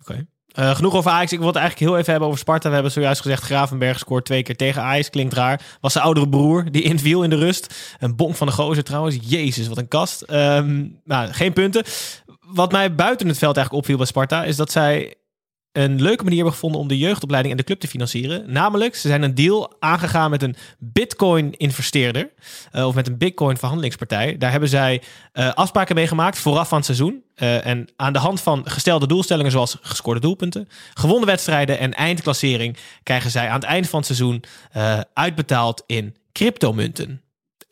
Oké. 0.00 0.26
Eh, 0.54 0.74
genoeg 0.74 0.94
over 0.94 1.10
Ajax. 1.10 1.32
Ik 1.32 1.38
wil 1.38 1.46
het 1.46 1.56
eigenlijk 1.56 1.86
heel 1.88 1.98
even 1.98 2.10
hebben 2.10 2.28
over 2.28 2.40
Sparta. 2.40 2.68
We 2.68 2.74
hebben 2.74 2.92
zojuist 2.92 3.20
gezegd, 3.20 3.42
Gravenberg 3.42 3.98
scoort 3.98 4.24
twee 4.24 4.42
keer 4.42 4.56
tegen 4.56 4.82
Ajax. 4.82 5.10
Klinkt 5.10 5.34
raar. 5.34 5.60
Was 5.80 5.92
zijn 5.92 6.04
oudere 6.04 6.28
broer 6.28 6.70
die 6.70 6.82
inviel 6.82 7.22
in 7.22 7.30
de 7.30 7.36
rust. 7.36 7.74
Een 7.98 8.16
bonk 8.16 8.36
van 8.36 8.46
de 8.46 8.52
gozer 8.52 8.84
trouwens. 8.84 9.18
Jezus, 9.20 9.68
wat 9.68 9.78
een 9.78 9.88
kast. 9.88 10.22
Ehm, 10.22 10.86
nou, 11.04 11.32
geen 11.32 11.52
punten. 11.52 11.84
Wat 12.40 12.72
mij 12.72 12.94
buiten 12.94 13.28
het 13.28 13.38
veld 13.38 13.56
eigenlijk 13.56 13.84
opviel 13.84 13.96
bij 13.96 14.06
Sparta... 14.06 14.44
is 14.44 14.56
dat 14.56 14.70
zij 14.70 15.14
een 15.74 16.02
leuke 16.02 16.22
manier 16.22 16.36
hebben 16.36 16.54
gevonden 16.54 16.80
om 16.80 16.88
de 16.88 16.98
jeugdopleiding 16.98 17.54
en 17.54 17.60
de 17.60 17.66
club 17.66 17.80
te 17.80 17.88
financieren. 17.88 18.52
Namelijk, 18.52 18.94
ze 18.94 19.08
zijn 19.08 19.22
een 19.22 19.34
deal 19.34 19.72
aangegaan 19.78 20.30
met 20.30 20.42
een 20.42 20.56
Bitcoin-investeerder. 20.78 22.30
eh, 22.72 22.86
of 22.86 22.94
met 22.94 23.06
een 23.06 23.18
Bitcoin-verhandelingspartij. 23.18 24.38
Daar 24.38 24.50
hebben 24.50 24.68
zij 24.68 25.02
eh, 25.32 25.52
afspraken 25.52 25.94
mee 25.94 26.06
gemaakt 26.06 26.38
vooraf 26.38 26.68
van 26.68 26.76
het 26.76 26.86
seizoen. 26.86 27.22
Eh, 27.34 27.66
en 27.66 27.88
aan 27.96 28.12
de 28.12 28.18
hand 28.18 28.40
van 28.40 28.70
gestelde 28.70 29.06
doelstellingen, 29.06 29.52
zoals 29.52 29.78
gescoorde 29.80 30.20
doelpunten, 30.20 30.68
gewonnen 30.94 31.26
wedstrijden 31.26 31.78
en 31.78 31.94
eindklassering, 31.94 32.76
krijgen 33.02 33.30
zij 33.30 33.48
aan 33.48 33.54
het 33.60 33.64
eind 33.64 33.88
van 33.88 33.98
het 33.98 34.06
seizoen 34.06 34.44
uitbetaald 35.14 35.82
in 35.86 36.16
cryptomunten. 36.32 37.23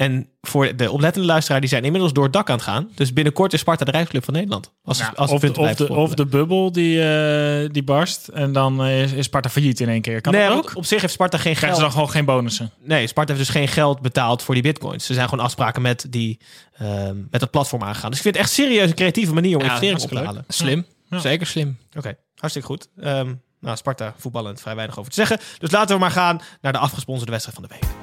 En 0.02 0.28
voor 0.40 0.76
de 0.76 0.90
oplettende 0.90 1.26
luisteraar, 1.26 1.61
die 1.61 1.68
zijn 1.68 1.85
inmiddels 1.85 2.12
door 2.12 2.25
het 2.25 2.32
dak 2.32 2.49
aan 2.49 2.54
het 2.54 2.64
gaan. 2.64 2.90
Dus 2.94 3.12
binnenkort 3.12 3.52
is 3.52 3.61
Sparta 3.61 3.85
de 3.85 3.90
Rijksclub 3.90 4.25
van 4.25 4.35
Nederland. 4.35 4.73
Als, 4.85 4.99
Ja, 4.99 5.12
als 5.16 5.30
of, 5.30 5.44
of, 5.44 5.75
de, 5.75 5.88
of 5.88 6.14
de 6.14 6.26
bubbel 6.26 6.73
die, 6.73 7.02
eh, 7.02 7.68
die 7.73 7.82
barst. 7.82 8.28
En 8.28 8.52
dan 8.52 8.85
eh, 8.85 9.02
is, 9.02 9.12
is 9.12 9.25
Sparta 9.25 9.49
failliet 9.49 9.80
in 9.80 9.88
één 9.88 10.00
keer. 10.00 10.21
Kan 10.21 10.32
nee, 10.32 10.49
dat 10.49 10.56
ook? 10.56 10.71
op 10.75 10.85
zich 10.85 11.00
heeft 11.00 11.12
Sparta 11.12 11.38
geen 11.38 11.54
Krijgen 11.54 11.68
geld. 11.68 11.76
ze 11.76 11.82
dan 11.82 11.92
gewoon 11.92 12.11
geen 12.11 12.25
bonussen? 12.25 12.71
Nee, 12.80 13.06
Sparta 13.06 13.32
heeft 13.32 13.47
dus 13.47 13.54
geen 13.54 13.68
geld 13.68 14.00
betaald 14.00 14.42
voor 14.42 14.54
die 14.54 14.62
bitcoins. 14.62 15.06
Ze 15.06 15.14
zijn 15.14 15.28
gewoon 15.28 15.44
afspraken 15.44 15.82
met, 15.82 16.06
die, 16.11 16.40
ehm, 16.73 17.16
met 17.30 17.40
het 17.40 17.50
platform 17.50 17.82
aangegaan. 17.82 18.11
Dus 18.11 18.18
ik 18.18 18.25
vind 18.25 18.35
het 18.35 18.44
echt 18.44 18.54
serieus 18.54 18.88
een 18.88 18.94
creatieve 18.94 19.35
manier 19.35 19.56
om 19.56 19.64
Ja, 19.64 19.66
investeringen 19.66 20.02
op 20.02 20.09
te 20.11 20.25
halen. 20.25 20.44
Slim. 20.49 20.87
Ja. 21.11 21.18
Zeker 21.18 21.47
slim. 21.47 21.78
Oké, 21.97 22.16
hartstikke 22.35 22.68
goed. 22.68 22.88
Ehm, 22.97 23.35
nou, 23.61 23.76
Sparta 23.76 24.14
voetballend 24.16 24.61
vrij 24.61 24.75
weinig 24.75 24.99
over 24.99 25.11
te 25.11 25.16
zeggen. 25.16 25.38
Dus 25.59 25.71
laten 25.71 25.94
we 25.94 26.00
maar 26.00 26.11
gaan 26.11 26.40
naar 26.61 26.73
de 26.73 26.78
afgesponsorde 26.78 27.30
wedstrijd 27.30 27.59
van 27.59 27.68
de 27.68 27.75
week. 27.75 28.01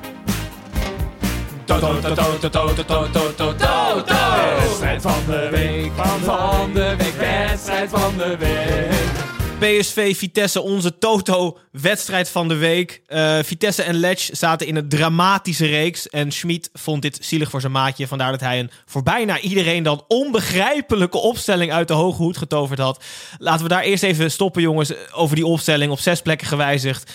Wedstrijd 4.60 5.02
van 5.02 5.24
de 5.28 5.50
week. 5.52 5.92
Van 6.24 6.74
de 6.74 6.96
week. 6.98 7.14
Wedstrijd 7.14 7.90
van 7.90 8.18
de 8.18 8.38
week. 8.38 9.20
PSV 9.60 10.18
Vitesse, 10.18 10.62
onze 10.62 10.98
Toto-wedstrijd 10.98 12.30
van 12.30 12.48
de 12.48 12.56
week. 12.56 13.02
Eh, 13.08 13.40
Vitesse 13.44 13.84
en 13.84 13.96
Ledge 13.96 14.36
zaten 14.36 14.68
in 14.68 14.76
een 14.76 14.90
dramatische 14.90 15.66
reeks. 15.66 16.10
En 16.10 16.32
Schmid 16.32 16.70
vond 16.74 17.02
dit 17.02 17.18
zielig 17.22 17.50
voor 17.50 17.62
zijn 17.62 17.72
maatje. 17.72 18.08
Vandaar 18.08 18.32
dat 18.32 18.40
hij 18.40 18.60
een 18.60 18.72
voor 18.86 19.04
bijna 19.04 19.40
iedereen 19.40 19.84
dan 19.84 20.04
onbegrijpelijke 20.08 21.18
opstelling 21.18 21.72
uit 21.72 21.88
de 21.88 21.94
hoge 21.94 22.22
hoed 22.22 22.38
getoverd 22.38 22.80
had. 22.80 23.04
Laten 23.38 23.64
we 23.64 23.70
daar 23.70 23.84
eerst 23.84 24.04
even 24.04 24.32
stoppen, 24.32 24.62
jongens. 24.62 24.94
Over 25.12 25.36
die 25.36 25.46
opstelling 25.46 25.92
op 25.92 26.00
zes 26.00 26.22
plekken 26.22 26.48
gewijzigd. 26.48 27.12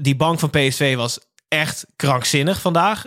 Die 0.00 0.16
bank 0.16 0.38
van 0.38 0.50
PSV 0.50 0.96
was 0.96 1.18
echt 1.48 1.86
krankzinnig 1.96 2.60
vandaag. 2.60 3.04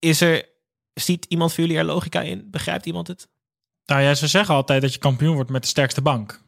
Is 0.00 0.20
er, 0.20 0.48
ziet 0.94 1.24
iemand 1.28 1.52
voor 1.52 1.60
jullie 1.64 1.78
er 1.78 1.84
logica 1.84 2.20
in? 2.20 2.48
Begrijpt 2.50 2.86
iemand 2.86 3.06
het? 3.06 3.28
Nou 3.86 4.02
ja, 4.02 4.14
ze 4.14 4.26
zeggen 4.26 4.54
altijd 4.54 4.82
dat 4.82 4.92
je 4.92 4.98
kampioen 4.98 5.34
wordt 5.34 5.50
met 5.50 5.62
de 5.62 5.68
sterkste 5.68 6.02
bank. 6.02 6.40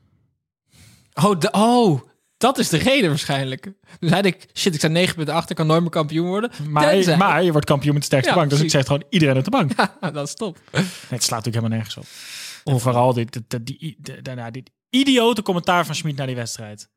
Oh, 1.14 1.38
de, 1.38 1.50
oh, 1.50 2.00
dat 2.36 2.58
is 2.58 2.68
de 2.68 2.76
reden 2.76 3.08
waarschijnlijk. 3.08 3.72
Dus 3.98 4.10
zei 4.10 4.22
ik, 4.22 4.48
shit, 4.54 4.72
ik 4.74 4.78
sta 4.78 4.88
9 4.88 5.14
punten 5.14 5.34
achter, 5.34 5.54
kan 5.54 5.66
nooit 5.66 5.80
meer 5.80 5.90
kampioen 5.90 6.26
worden. 6.26 6.50
Maar, 6.68 6.90
Tenzij- 6.90 7.16
maar 7.16 7.42
je 7.42 7.50
wordt 7.52 7.66
kampioen 7.66 7.92
met 7.92 8.02
de 8.02 8.06
sterkste 8.08 8.30
Ja, 8.32 8.36
bank. 8.38 8.50
Dus 8.50 8.60
ik 8.60 8.70
zeg 8.70 8.86
gewoon 8.86 9.04
iedereen 9.10 9.36
op 9.36 9.44
de 9.44 9.50
bank. 9.50 9.72
dat 10.14 10.28
is 10.28 10.34
top. 10.34 10.58
Nee, 10.72 10.82
het 11.08 11.22
slaat 11.22 11.44
natuurlijk 11.44 11.46
helemaal 11.46 11.68
nergens 11.78 11.96
op. 11.96 12.04
En 12.74 12.80
vooral 12.80 13.12
dit, 13.12 13.32
dit, 13.32 13.50
dit, 13.50 13.66
die- 13.66 13.96
de- 13.98 14.22
daarna 14.22 14.50
dit 14.50 14.70
idiote 14.90 15.42
commentaar 15.42 15.86
van 15.86 15.94
Schmid 15.94 16.16
naar 16.16 16.26
die 16.26 16.36
wedstrijd. 16.36 16.88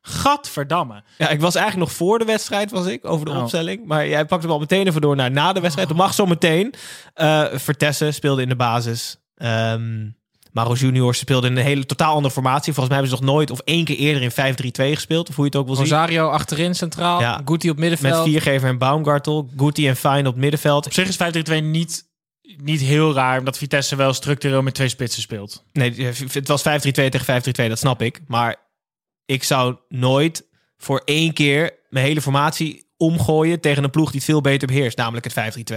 Gadverdamme. 0.00 1.02
Ja, 1.18 1.28
ik 1.28 1.40
was 1.40 1.54
eigenlijk 1.54 1.88
nog 1.88 1.96
voor 1.98 2.18
de 2.18 2.24
wedstrijd, 2.24 2.70
was 2.70 2.86
ik, 2.86 3.04
over 3.06 3.26
de 3.26 3.32
Oh. 3.32 3.42
opstelling. 3.42 3.86
Maar 3.86 4.08
jij 4.08 4.24
pakt 4.24 4.42
hem 4.42 4.52
al 4.52 4.58
meteen 4.58 4.86
even 4.86 5.00
door 5.00 5.16
naar 5.16 5.30
na 5.30 5.52
de 5.52 5.60
wedstrijd. 5.60 5.88
Dat 5.88 5.96
mag 5.96 6.14
zo 6.14 6.26
meteen. 6.26 6.74
Eh 7.14 7.44
Vertessen 7.52 8.14
speelde 8.14 8.42
in 8.42 8.48
de 8.48 8.56
basis. 8.56 9.16
Ehm 9.36 10.06
Maro 10.52 10.74
Junior 10.74 11.14
speelde 11.14 11.46
in 11.46 11.56
een 11.56 11.62
hele 11.64 11.86
totaal 11.86 12.14
andere 12.14 12.34
formatie. 12.34 12.72
Volgens 12.72 12.88
mij 12.88 12.96
hebben 12.98 13.16
ze 13.18 13.24
nog 13.24 13.34
nooit 13.34 13.50
of 13.50 13.60
één 13.60 13.84
keer 13.84 13.96
eerder 13.96 14.22
in 14.22 14.30
5-3-2 14.30 14.94
gespeeld. 14.94 15.28
Of 15.28 15.34
hoe 15.34 15.44
je 15.44 15.50
het 15.50 15.60
ook 15.60 15.66
wil 15.66 15.74
zien. 15.76 15.84
Rosario 15.84 16.28
achterin 16.28 16.74
centraal. 16.74 17.20
Ja. 17.20 17.40
Guti 17.44 17.70
op 17.70 17.78
Met 17.78 17.88
middenveld. 17.90 18.24
Viergever 18.28 18.68
en 18.68 18.78
Baumgartel. 18.78 19.48
Guti 19.56 19.88
en 19.88 19.96
Fine 19.96 20.28
op 20.28 20.36
middenveld. 20.36 20.86
Op 20.86 20.92
zich 20.92 21.08
is 21.08 21.16
5-3-2 21.16 21.64
niet, 21.64 22.04
niet 22.56 22.80
heel 22.80 23.14
raar, 23.14 23.38
omdat 23.38 23.58
Vitesse 23.58 23.96
wel 23.96 24.12
structureel 24.12 24.62
met 24.62 24.74
twee 24.74 24.88
spitsen 24.88 25.22
speelt. 25.22 25.64
Nee, 25.72 26.04
het 26.32 26.48
was 26.48 26.62
5-3-2 26.62 26.64
tegen 26.90 27.42
5-3-2, 27.66 27.68
dat 27.68 27.78
snap 27.78 28.02
ik. 28.02 28.20
Maar 28.26 28.56
ik 29.28 29.42
zou 29.44 29.76
nooit 29.88 30.46
voor 30.76 31.02
één 31.04 31.32
keer 31.32 31.74
mijn 31.88 32.04
hele 32.06 32.22
formatie 32.22 32.86
omgooien 32.96 33.60
tegen 33.60 33.84
een 33.84 33.90
ploeg 33.90 34.06
die 34.10 34.16
het 34.20 34.24
veel 34.30 34.40
beter 34.40 34.66
beheerst. 34.68 34.96
Namelijk 34.96 35.34
het 35.34 35.56
5-3-2. 35.58 35.74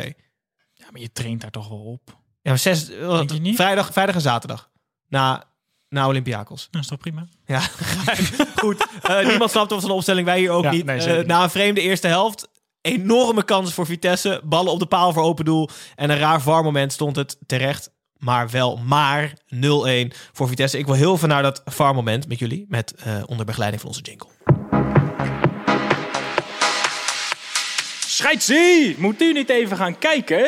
Ja, 0.74 0.86
maar 0.92 1.02
je 1.02 1.12
traint 1.12 1.42
daar 1.42 1.52
toch 1.52 1.68
wel 1.70 1.78
op. 1.84 2.02
Ja, 2.42 2.50
maar 2.50 2.58
zes? 2.60 2.90
Vrijdag, 3.56 3.92
vrijdag 3.94 4.16
en 4.16 4.22
zaterdag. 4.22 4.70
Na, 5.08 5.44
na 5.90 6.08
Olympiakos. 6.08 6.68
Nou, 6.72 6.84
is 6.84 6.90
toch 6.90 7.00
prima? 7.00 7.28
Ja, 7.46 7.60
goed. 8.62 8.88
Eh, 9.02 9.28
niemand 9.28 9.52
snapt 9.52 9.74
van 9.74 9.80
de 9.80 9.94
opstelling, 9.94 10.26
wij 10.26 10.40
hier 10.40 10.52
ook 10.52 10.64
Ja, 10.64 10.72
niet. 10.72 10.86
nee, 10.86 11.00
Eh, 11.00 11.18
niet. 11.18 11.28
na 11.28 11.44
een 11.44 11.50
vreemde 11.50 11.82
eerste 11.82 12.08
helft, 12.08 12.48
enorme 12.82 13.44
kansen 13.44 13.74
voor 13.76 13.86
Vitesse. 13.86 14.42
Ballen 14.44 14.72
op 14.72 14.80
de 14.80 14.86
paal 14.86 15.14
voor 15.14 15.24
open 15.24 15.46
doel. 15.46 15.70
En 15.96 16.10
een 16.10 16.18
raar 16.18 16.42
VAR-moment 16.42 16.94
stond 16.94 17.16
het 17.16 17.38
terecht. 17.46 17.92
Maar 18.22 18.50
wel 18.50 18.78
maar 18.78 19.34
0-1 19.56 19.58
voor 20.32 20.48
Vitesse. 20.48 20.78
Ik 20.78 20.86
wil 20.86 20.96
heel 20.96 21.18
veel 21.18 21.28
naar 21.28 21.44
dat 21.44 21.62
VAR-moment 21.66 22.28
met 22.28 22.40
jullie. 22.40 22.66
Met 22.70 22.94
eh, 22.96 23.24
onder 23.26 23.46
begeleiding 23.46 23.82
van 23.82 23.92
onze 23.92 24.02
jingle. 24.02 24.28
Scheidsie! 28.08 28.96
Moet 29.00 29.22
u 29.22 29.34
niet 29.34 29.50
even 29.50 29.78
gaan 29.78 29.98
kijken? 29.98 30.40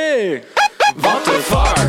Wat 0.95 1.27
een 1.27 1.41
var. 1.41 1.85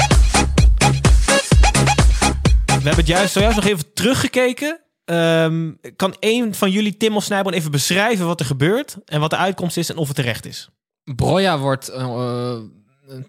We 2.66 2.90
hebben 2.90 2.96
het 2.96 3.06
juist, 3.06 3.32
zojuist 3.32 3.56
nog 3.56 3.66
even 3.66 3.92
teruggekeken. 3.92 4.80
Ehm, 5.04 5.72
kan 5.96 6.16
één 6.18 6.54
van 6.54 6.70
jullie, 6.70 6.96
Tim 6.96 7.16
of 7.16 7.24
Snijboon, 7.24 7.52
even 7.52 7.70
beschrijven 7.70 8.26
wat 8.26 8.40
er 8.40 8.46
gebeurt? 8.46 8.96
En 9.04 9.20
wat 9.20 9.30
de 9.30 9.36
uitkomst 9.36 9.76
is 9.76 9.90
en 9.90 9.96
of 9.96 10.06
het 10.06 10.16
terecht 10.16 10.46
is? 10.46 10.68
Broja 11.04 11.58
wordt 11.58 11.88
eh, 11.88 12.58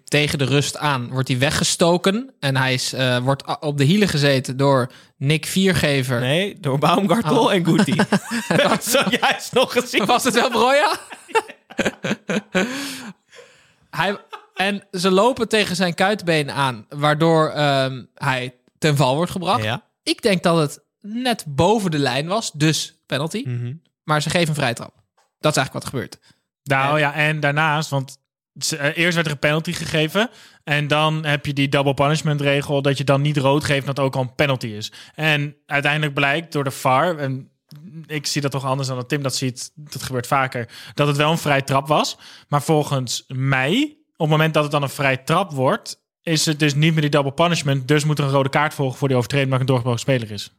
tegen 0.04 0.38
de 0.38 0.44
rust 0.44 0.76
aan 0.76 1.08
wordt 1.10 1.28
hij 1.28 1.38
weggestoken. 1.38 2.34
En 2.40 2.56
hij 2.56 2.74
is, 2.74 2.92
eh, 2.92 3.18
wordt 3.18 3.60
op 3.60 3.78
de 3.78 3.84
hielen 3.84 4.08
gezeten 4.08 4.56
door 4.56 4.92
Nick 5.16 5.46
Viergever. 5.46 6.20
Nee, 6.20 6.60
door 6.60 6.78
Baumgartel 6.78 7.44
Oh. 7.44 7.52
en 7.52 7.64
Guti. 7.64 7.94
Hebben 8.48 8.70
het 8.70 8.84
zojuist 8.84 9.52
nog 9.52 9.72
gezien. 9.72 10.04
Was 10.04 10.24
het 10.24 10.34
wel 10.34 10.50
Broja? 10.50 10.98
hij, 13.90 14.18
en 14.54 14.86
ze 14.92 15.10
lopen 15.10 15.48
tegen 15.48 15.76
zijn 15.76 15.94
kuitbeen 15.94 16.50
aan, 16.50 16.86
waardoor 16.88 17.50
ehm, 17.50 18.04
hij 18.14 18.54
ten 18.78 18.96
val 18.96 19.14
wordt 19.14 19.30
gebracht. 19.30 19.62
Ja. 19.62 19.84
Ik 20.02 20.22
denk 20.22 20.42
dat 20.42 20.56
het 20.56 20.84
net 21.00 21.44
boven 21.48 21.90
de 21.90 21.98
lijn 21.98 22.26
was, 22.26 22.52
dus 22.52 23.02
penalty. 23.06 23.42
Mhm. 23.46 23.74
Maar 24.04 24.22
ze 24.22 24.30
geven 24.30 24.48
een 24.48 24.54
vrije 24.54 24.74
trap. 24.74 24.94
Dat 25.40 25.56
is 25.56 25.56
eigenlijk 25.58 25.72
wat 25.72 25.94
gebeurt. 25.94 26.18
Nou 26.62 26.98
ja, 26.98 27.14
en 27.14 27.40
daarnaast, 27.40 27.90
want 27.90 28.18
eerst 28.94 29.14
werd 29.14 29.26
er 29.26 29.32
een 29.32 29.38
penalty 29.38 29.72
gegeven. 29.72 30.30
En 30.64 30.88
dan 30.88 31.24
heb 31.24 31.46
je 31.46 31.52
die 31.52 31.68
double 31.68 31.94
punishment 31.94 32.40
regel 32.40 32.82
dat 32.82 32.98
je 32.98 33.04
dan 33.04 33.20
niet 33.20 33.36
rood 33.36 33.64
geeft, 33.64 33.86
dat 33.86 33.98
ook 33.98 34.16
al 34.16 34.22
een 34.22 34.34
penalty 34.34 34.66
is. 34.66 34.92
En 35.14 35.56
uiteindelijk 35.66 36.14
blijkt 36.14 36.52
door 36.52 36.64
de 36.64 36.70
VAR, 36.70 37.18
en 37.18 37.50
ik 38.06 38.26
zie 38.26 38.40
dat 38.40 38.50
toch 38.50 38.64
anders 38.64 38.88
dan 38.88 38.96
dat 38.96 39.08
Tim 39.08 39.22
dat 39.22 39.34
ziet, 39.34 39.70
dat 39.74 40.02
gebeurt 40.02 40.26
vaker, 40.26 40.68
dat 40.94 41.06
het 41.06 41.16
wel 41.16 41.30
een 41.30 41.38
vrij 41.38 41.62
trap 41.62 41.86
was. 41.86 42.18
Maar 42.48 42.62
volgens 42.62 43.24
mij, 43.28 43.96
op 44.12 44.18
het 44.18 44.28
moment 44.28 44.54
dat 44.54 44.62
het 44.62 44.72
dan 44.72 44.82
een 44.82 44.88
vrij 44.88 45.16
trap 45.16 45.52
wordt, 45.52 46.04
is 46.22 46.46
het 46.46 46.58
dus 46.58 46.74
niet 46.74 46.92
meer 46.92 47.00
die 47.00 47.10
double 47.10 47.32
punishment. 47.32 47.88
Dus 47.88 48.04
moet 48.04 48.18
er 48.18 48.24
een 48.24 48.30
rode 48.30 48.48
kaart 48.48 48.74
volgen 48.74 48.98
voor 48.98 49.08
die 49.08 49.16
overtreding, 49.16 49.50
maar 49.50 49.60
een 49.60 49.66
doorgebroken 49.66 50.00
speler 50.00 50.30
is. 50.30 50.55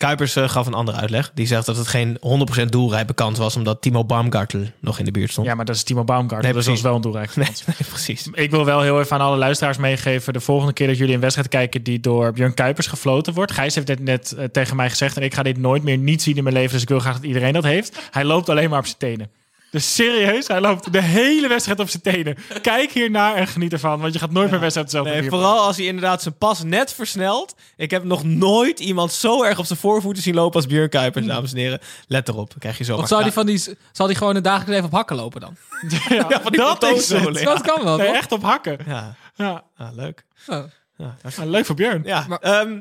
Kuipers 0.00 0.36
eh, 0.36 0.48
gaf 0.48 0.66
een 0.66 0.74
andere 0.74 0.98
uitleg. 0.98 1.30
Die 1.34 1.46
zegt 1.46 1.66
dat 1.66 1.76
het 1.76 1.86
geen 1.86 2.18
100% 2.62 2.64
doelrijpe 2.64 3.14
kans 3.14 3.38
was, 3.38 3.56
omdat 3.56 3.82
Timo 3.82 4.04
Baumgartel 4.04 4.62
nog 4.78 4.98
in 4.98 5.04
de 5.04 5.10
buurt 5.10 5.30
stond. 5.30 5.46
Ja, 5.46 5.54
maar 5.54 5.64
dat 5.64 5.74
is 5.74 5.82
Timo 5.82 6.04
Baumgart. 6.04 6.42
Nee, 6.42 6.52
dus 6.52 6.64
dat 6.64 6.74
is 6.74 6.80
precies. 6.80 7.02
wel 7.02 7.14
een 7.14 7.28
kans. 7.34 7.64
nee, 7.66 7.88
precies. 7.88 8.28
Ik 8.32 8.50
wil 8.50 8.64
wel 8.64 8.80
heel 8.80 9.00
even 9.00 9.16
aan 9.16 9.26
alle 9.26 9.36
luisteraars 9.36 9.76
meegeven. 9.76 10.32
De 10.32 10.40
volgende 10.40 10.72
keer 10.72 10.86
dat 10.86 10.98
jullie 10.98 11.14
een 11.14 11.20
wedstrijd 11.20 11.48
kijken 11.48 11.82
die 11.82 12.00
door 12.00 12.32
Björn 12.32 12.54
Kuipers 12.54 12.86
gefloten 12.86 13.34
wordt. 13.34 13.52
Gijs 13.52 13.74
heeft 13.74 13.86
dit 13.86 14.00
net 14.00 14.32
eh, 14.32 14.44
tegen 14.44 14.76
mij 14.76 14.90
gezegd. 14.90 15.16
En 15.16 15.22
ik 15.22 15.34
ga 15.34 15.42
dit 15.42 15.58
nooit 15.58 15.82
meer 15.82 15.98
niet 15.98 16.22
zien 16.22 16.36
in 16.36 16.42
mijn 16.42 16.54
leven. 16.54 16.72
Dus 16.72 16.82
ik 16.82 16.88
wil 16.88 17.00
graag 17.00 17.14
dat 17.14 17.24
iedereen 17.24 17.52
dat 17.52 17.64
heeft. 17.64 17.98
Hij 18.10 18.24
loopt 18.24 18.48
alleen 18.48 18.70
maar 18.70 18.78
op 18.78 18.86
zijn 18.86 18.98
tenen. 18.98 19.30
Dus 19.70 19.94
serieus, 19.94 20.46
hij 20.46 20.60
loopt 20.60 20.92
de 20.92 21.02
hele 21.02 21.48
wedstrijd 21.48 21.80
op 21.80 21.88
zijn 21.88 22.02
tenen. 22.02 22.36
Kijk 22.62 22.92
hiernaar 22.92 23.34
en 23.34 23.46
geniet 23.46 23.72
ervan. 23.72 24.00
Want 24.00 24.12
je 24.12 24.18
gaat 24.18 24.30
nooit 24.30 24.50
meer 24.50 24.60
wedstrijd 24.60 24.90
dezelfde 24.90 25.12
Nee, 25.20 25.28
vooral 25.28 25.58
als 25.60 25.76
hij 25.76 25.86
inderdaad 25.86 26.22
zijn 26.22 26.36
pas 26.38 26.62
net 26.62 26.92
versnelt. 26.92 27.54
Ik 27.76 27.90
heb 27.90 28.04
nog 28.04 28.24
nooit 28.24 28.80
iemand 28.80 29.12
zo 29.12 29.42
erg 29.42 29.58
op 29.58 29.64
zijn 29.64 29.78
voorvoeten 29.78 30.22
zien 30.22 30.34
lopen 30.34 30.56
als 30.56 30.66
Björn 30.66 30.88
Kuipers, 30.88 31.26
dames 31.26 31.52
en 31.52 31.58
heren. 31.58 31.80
Let 32.06 32.28
erop, 32.28 32.48
dan 32.50 32.58
krijg 32.58 32.78
je 32.78 32.84
zo. 32.84 32.96
Of 32.96 33.08
zou 33.08 33.22
die, 33.22 33.32
van 33.32 33.46
die, 33.46 33.62
zal 33.92 34.06
die 34.06 34.16
gewoon 34.16 34.34
het 34.34 34.44
dagelijks 34.44 34.70
leven 34.72 34.86
op 34.86 34.92
hakken 34.94 35.16
lopen 35.16 35.40
dan? 35.40 35.56
Ja, 36.08 36.26
Ja, 36.28 36.40
van 36.40 36.52
die 36.52 36.60
dat 36.60 36.84
is 36.84 37.08
het. 37.08 37.38
ja. 37.38 37.44
Dat 37.44 37.60
kan 37.62 37.84
wel, 37.84 37.96
Nee, 37.96 38.06
toch? 38.06 38.16
echt 38.16 38.32
op 38.32 38.42
hakken. 38.42 38.78
Ja, 38.86 39.14
Ja, 39.34 39.64
ah, 39.76 39.94
leuk. 39.94 40.24
Oh. 40.46 40.64
Ja, 40.96 41.16
Ja, 41.36 41.44
leuk 41.44 41.66
voor 41.66 41.74
Björn. 41.74 42.02
ja. 42.04 42.24
Maar- 42.28 42.38
ehm, 42.38 42.78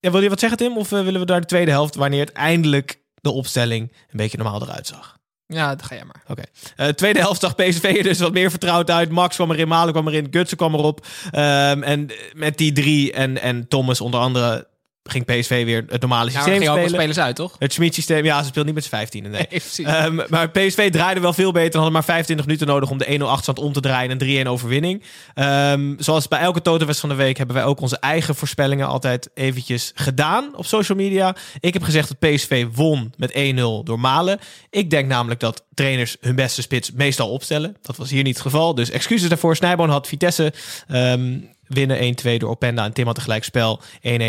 ja, 0.00 0.10
wil 0.10 0.22
je 0.22 0.28
wat 0.28 0.40
zeggen, 0.40 0.58
Tim? 0.58 0.76
Of 0.76 0.92
eh, 0.92 1.02
willen 1.02 1.20
we 1.20 1.26
naar 1.26 1.40
de 1.40 1.46
tweede 1.46 1.70
helft, 1.70 1.94
wanneer 1.94 2.20
het 2.20 2.32
eindelijk 2.32 2.98
de 3.20 3.30
opstelling 3.30 3.92
een 3.92 4.16
beetje 4.16 4.38
normaal 4.38 4.62
eruit 4.62 4.86
zag? 4.86 5.20
Ja, 5.46 5.68
dat 5.68 5.82
ga 5.82 5.94
jij 5.94 6.04
maar. 6.04 6.22
Oké. 6.26 6.42
Eh, 6.76 6.88
tweede 6.88 7.18
helft 7.18 7.40
zag 7.40 7.54
PSV 7.54 8.02
dus 8.02 8.18
wat 8.18 8.32
meer 8.32 8.50
vertrouwd 8.50 8.90
uit. 8.90 9.10
Max 9.10 9.36
kwam 9.36 9.50
erin, 9.50 9.68
Malen 9.68 9.92
kwam 9.92 10.08
erin, 10.08 10.26
Gutsen 10.30 10.56
kwam 10.56 10.74
erop. 10.74 11.06
Ehm, 11.30 11.82
en 11.82 12.10
met 12.32 12.58
die 12.58 12.72
drie 12.72 13.12
en, 13.12 13.40
en 13.40 13.68
Thomas 13.68 14.00
onder 14.00 14.20
andere 14.20 14.70
ging 15.02 15.24
PSV 15.24 15.64
weer 15.64 15.84
het 15.88 16.00
normale 16.00 16.30
systeem 16.30 16.60
wel 16.60 16.72
spelen. 16.72 16.90
spelers 16.90 17.18
uit, 17.18 17.36
toch? 17.36 17.56
Het 17.58 17.72
Schmid-systeem, 17.72 18.24
ja, 18.24 18.42
ze 18.42 18.48
speelt 18.48 18.66
niet 18.66 18.74
met 18.74 18.84
z'n 18.84 18.90
15. 18.90 19.30
Nee. 19.30 19.46
Ehm, 19.76 20.20
maar 20.28 20.50
PSV 20.50 20.90
draaide 20.90 21.20
wel 21.20 21.32
veel 21.32 21.52
beter. 21.52 21.74
Hadden 21.74 21.92
maar 21.92 22.04
25 22.04 22.46
minuten 22.46 22.66
nodig 22.66 22.90
om 22.90 22.98
de 22.98 23.18
1-0 23.18 23.22
achterstand 23.22 23.58
om 23.58 23.72
te 23.72 23.80
draaien. 23.80 24.10
En 24.10 24.28
een 24.28 24.46
3-1 24.46 24.48
overwinning. 24.48 25.02
Ehm, 25.34 25.94
zoals 25.98 26.28
bij 26.28 26.40
elke 26.40 26.62
Totenwest 26.62 27.00
van 27.00 27.08
de 27.08 27.14
week 27.14 27.36
hebben 27.36 27.56
wij 27.56 27.64
ook 27.64 27.80
onze 27.80 27.98
eigen 27.98 28.34
voorspellingen 28.34 28.86
altijd 28.86 29.30
eventjes 29.34 29.92
gedaan 29.94 30.56
op 30.56 30.66
social 30.66 30.98
media. 30.98 31.36
Ik 31.60 31.72
heb 31.72 31.82
gezegd 31.82 32.08
dat 32.08 32.30
PSV 32.30 32.66
won 32.74 33.12
met 33.16 33.32
1-0 33.32 33.82
door 33.84 34.00
Malen. 34.00 34.38
Ik 34.70 34.90
denk 34.90 35.08
namelijk 35.08 35.40
dat 35.40 35.64
trainers 35.74 36.16
hun 36.20 36.34
beste 36.34 36.62
spits 36.62 36.92
meestal 36.92 37.30
opstellen. 37.30 37.76
Dat 37.82 37.96
was 37.96 38.10
hier 38.10 38.22
niet 38.22 38.34
het 38.34 38.42
geval. 38.42 38.74
Dus 38.74 38.90
excuses 38.90 39.28
daarvoor. 39.28 39.56
Snijboon 39.56 39.90
had 39.90 40.08
Vitesse 40.08 40.52
ehm, 40.88 41.38
winnen 41.74 42.16
1-2 42.26 42.36
door 42.38 42.50
Openda. 42.50 42.84
En 42.84 42.92
Tim 42.92 43.06
had 43.06 43.14
tegelijk 43.14 43.44
spel 43.44 43.80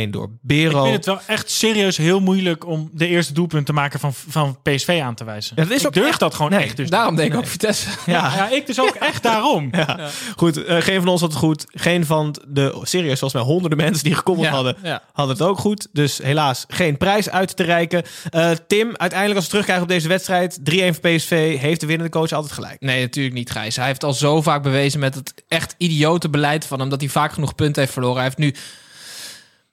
1-1 0.07 0.09
door 0.09 0.29
Bero. 0.41 0.77
Ik 0.77 0.83
vind 0.83 0.95
het 0.95 1.05
wel 1.05 1.19
echt 1.27 1.49
serieus 1.49 1.97
heel 1.97 2.19
moeilijk 2.19 2.67
om 2.67 2.89
de 2.93 3.07
eerste 3.07 3.33
doelpunt 3.33 3.65
te 3.65 3.73
maken 3.73 3.99
van, 3.99 4.13
van 4.13 4.57
PSV 4.63 4.99
aan 5.03 5.15
te 5.15 5.23
wijzen. 5.23 5.53
Ja, 5.55 5.63
dat 5.63 5.71
is 5.71 5.81
ik 5.81 5.87
ook 5.87 5.93
durf 5.93 6.07
echt- 6.07 6.19
dat 6.19 6.33
gewoon 6.35 6.51
nee, 6.51 6.63
echt. 6.63 6.77
Dus 6.77 6.89
Daarom 6.89 7.15
denk 7.15 7.31
ik 7.33 7.37
ook 7.37 7.47
Vitesse. 7.47 7.89
ja. 8.05 8.31
ja, 8.35 8.49
ik 8.49 8.65
dus 8.67 8.79
ook 8.81 8.95
echt 8.95 9.23
daarom. 9.23 9.67
Ja. 9.71 10.09
Goed, 10.35 10.63
eh, 10.65 10.77
geen 10.81 10.99
van 10.99 11.07
ons 11.07 11.21
had 11.21 11.29
het 11.29 11.39
goed. 11.39 11.65
Geen 11.67 12.05
van 12.05 12.35
de, 12.47 12.79
serieus, 12.81 13.19
volgens 13.19 13.33
mij 13.43 13.51
honderden 13.51 13.77
mensen 13.77 14.03
die 14.03 14.15
gekommeld 14.15 14.47
Ja, 14.47 14.53
hadden, 14.53 14.75
ja. 14.83 15.01
hadden 15.13 15.35
het 15.37 15.45
ook 15.45 15.57
goed. 15.59 15.87
Dus 15.93 16.17
helaas 16.17 16.65
geen 16.67 16.97
prijs 16.97 17.29
uit 17.29 17.55
te 17.55 17.63
reiken. 17.63 18.03
Eh, 18.31 18.51
Tim, 18.67 18.87
uiteindelijk 18.97 19.35
als 19.35 19.43
we 19.45 19.49
terugkijken 19.51 19.83
op 19.83 19.89
deze 19.89 20.07
wedstrijd, 20.07 20.59
3-1 20.63 20.93
voor 20.93 21.09
PSV, 21.11 21.57
heeft 21.59 21.79
de 21.79 21.85
winnende 21.87 22.11
coach 22.11 22.31
altijd 22.31 22.51
gelijk. 22.53 22.75
Nee, 22.79 23.01
natuurlijk 23.01 23.35
niet, 23.35 23.51
Gijs. 23.51 23.75
Hij 23.75 23.85
heeft 23.85 24.03
al 24.03 24.13
zo 24.13 24.41
vaak 24.41 24.63
bewezen 24.63 24.99
met 24.99 25.15
het 25.15 25.33
echt 25.47 25.75
idiote 25.77 26.29
beleid 26.29 26.65
van 26.65 26.79
hem... 26.79 26.89
dat 26.89 26.99
hij 26.99 27.09
vaak 27.09 27.32
genoeg 27.33 27.55
punten 27.55 27.81
heeft 27.81 27.93
verloren. 27.93 28.15
Hij 28.15 28.23
heeft 28.23 28.37
nu... 28.37 28.55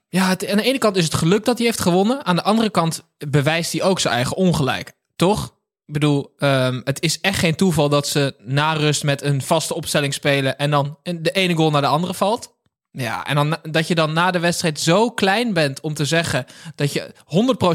Ja, 0.08 0.28
aan 0.28 0.36
de 0.38 0.62
ene 0.62 0.78
kant 0.78 0.96
is 0.96 1.04
het 1.04 1.14
geluk 1.14 1.44
dat 1.44 1.56
hij 1.56 1.66
heeft 1.66 1.80
gewonnen. 1.80 2.24
Aan 2.24 2.36
de 2.36 2.42
andere 2.42 2.70
kant 2.70 3.02
bewijst 3.28 3.72
hij 3.72 3.82
ook 3.82 4.00
zijn 4.00 4.14
eigen 4.14 4.36
ongelijk. 4.36 4.92
Toch? 5.16 5.44
Ik 5.86 5.92
bedoel, 5.92 6.34
ehm, 6.38 6.80
het 6.84 7.02
is 7.02 7.20
echt 7.20 7.38
geen 7.38 7.54
toeval 7.54 7.88
dat 7.88 8.08
ze 8.08 8.34
na 8.38 8.72
rust 8.72 9.04
met 9.04 9.22
een 9.22 9.42
vaste 9.42 9.74
opstelling 9.74 10.14
spelen... 10.14 10.58
en 10.58 10.70
dan 10.70 10.98
de 11.02 11.30
ene 11.30 11.54
goal 11.54 11.70
naar 11.70 11.80
de 11.80 11.86
andere 11.86 12.14
valt. 12.14 12.58
Ja, 12.92 13.26
en 13.26 13.34
dan, 13.34 13.56
dat 13.62 13.88
je 13.88 13.94
dan 13.94 14.12
na 14.12 14.30
de 14.30 14.38
wedstrijd 14.38 14.80
zo 14.80 15.10
klein 15.10 15.52
bent 15.52 15.80
om 15.80 15.94
te 15.94 16.04
zeggen... 16.04 16.46
dat 16.74 16.92
je 16.92 17.14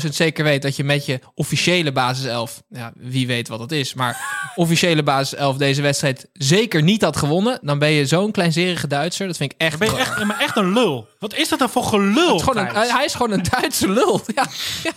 100% 0.05 0.09
zeker 0.09 0.43
weet 0.43 0.61
dat 0.61 0.75
je 0.75 0.83
met 0.83 1.05
je 1.05 1.19
officiële 1.33 1.91
basiself... 1.91 2.63
ja, 2.69 2.93
wie 2.95 3.27
weet 3.27 3.47
wat 3.47 3.59
dat 3.59 3.71
is, 3.71 3.93
maar 3.93 4.17
officiële 4.55 5.03
basiself 5.03 5.57
deze 5.57 5.81
wedstrijd 5.81 6.27
zeker 6.33 6.81
niet 6.81 7.01
had 7.01 7.17
gewonnen... 7.17 7.59
dan 7.61 7.79
ben 7.79 7.91
je 7.91 8.05
zo'n 8.05 8.31
kleinzerige 8.31 8.87
Duitser. 8.87 9.27
Dat 9.27 9.37
vind 9.37 9.51
ik 9.51 9.61
echt... 9.61 9.79
Ben 9.79 9.91
je 9.91 9.97
echt, 9.97 10.23
maar 10.23 10.39
echt 10.39 10.55
een 10.55 10.73
lul. 10.73 11.07
Wat 11.19 11.33
is 11.33 11.49
dat 11.49 11.59
dan 11.59 11.69
voor 11.69 11.83
gelul? 11.83 12.35
Is 12.35 12.47
een, 12.47 12.67
hij 12.67 13.05
is 13.05 13.13
gewoon 13.13 13.31
een 13.31 13.45
Duitse 13.49 13.89
lul. 13.89 14.21
Ja, 14.35 14.45
ja. 14.83 14.91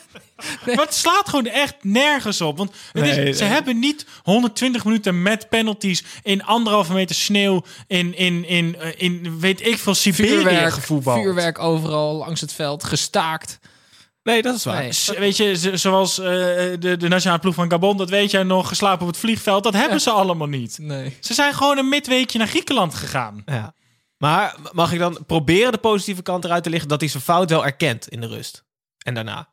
Maar 0.66 0.84
het 0.84 0.94
slaat 0.94 1.28
gewoon 1.28 1.46
echt 1.46 1.74
nergens 1.82 2.40
op. 2.40 2.56
Want 2.56 2.72
het 2.92 3.06
is, 3.06 3.16
Nee, 3.16 3.32
ze 3.32 3.42
nee. 3.42 3.52
hebben 3.52 3.78
niet 3.78 4.06
120 4.22 4.84
minuten 4.84 5.22
met 5.22 5.48
penalties 5.48 6.04
in 6.22 6.44
anderhalve 6.44 6.92
meter 6.92 7.16
sneeuw 7.16 7.62
in, 7.86 8.16
in, 8.16 8.44
in, 8.48 8.76
eh, 8.76 8.92
in 8.96 9.40
weet 9.40 9.66
ik 9.66 9.78
veel, 9.78 9.94
Siberië 9.94 10.28
Vuurwerk, 10.28 10.72
gevoetbald. 10.72 11.22
vuurwerk 11.22 11.58
overal 11.58 12.14
langs 12.16 12.40
het 12.40 12.52
veld, 12.52 12.84
gestaakt. 12.84 13.58
Nee, 14.22 14.42
dat 14.42 14.54
is 14.54 14.64
waar. 14.64 14.82
Nee. 14.82 15.18
Weet 15.18 15.36
je, 15.36 15.76
zoals 15.76 16.18
eh, 16.18 16.26
de, 16.26 16.96
de 16.98 17.08
nationale 17.08 17.40
ploeg 17.40 17.54
van 17.54 17.70
Gabon, 17.70 17.96
dat 17.96 18.10
weet 18.10 18.30
jij 18.30 18.42
nog, 18.42 18.68
geslapen 18.68 19.00
op 19.00 19.12
het 19.12 19.20
vliegveld. 19.20 19.62
Dat 19.64 19.74
hebben 19.74 20.00
ze 20.00 20.10
allemaal 20.10 20.46
niet. 20.46 20.78
Nee. 20.80 21.16
Ze 21.20 21.34
zijn 21.34 21.54
gewoon 21.54 21.78
een 21.78 21.88
midweekje 21.88 22.38
naar 22.38 22.48
Griekenland 22.48 22.94
gegaan. 22.94 23.42
Ja. 23.46 23.74
Maar 24.18 24.56
mag 24.72 24.92
ik 24.92 24.98
dan 24.98 25.18
proberen 25.26 25.72
de 25.72 25.78
positieve 25.78 26.22
kant 26.22 26.44
eruit 26.44 26.62
te 26.62 26.70
lichten 26.70 26.88
dat 26.88 27.00
hij 27.00 27.08
zijn 27.08 27.22
fout 27.22 27.50
wel 27.50 27.64
erkent 27.64 28.08
in 28.08 28.20
de 28.20 28.26
rust? 28.26 28.64
En 28.98 29.14
daarna? 29.14 29.48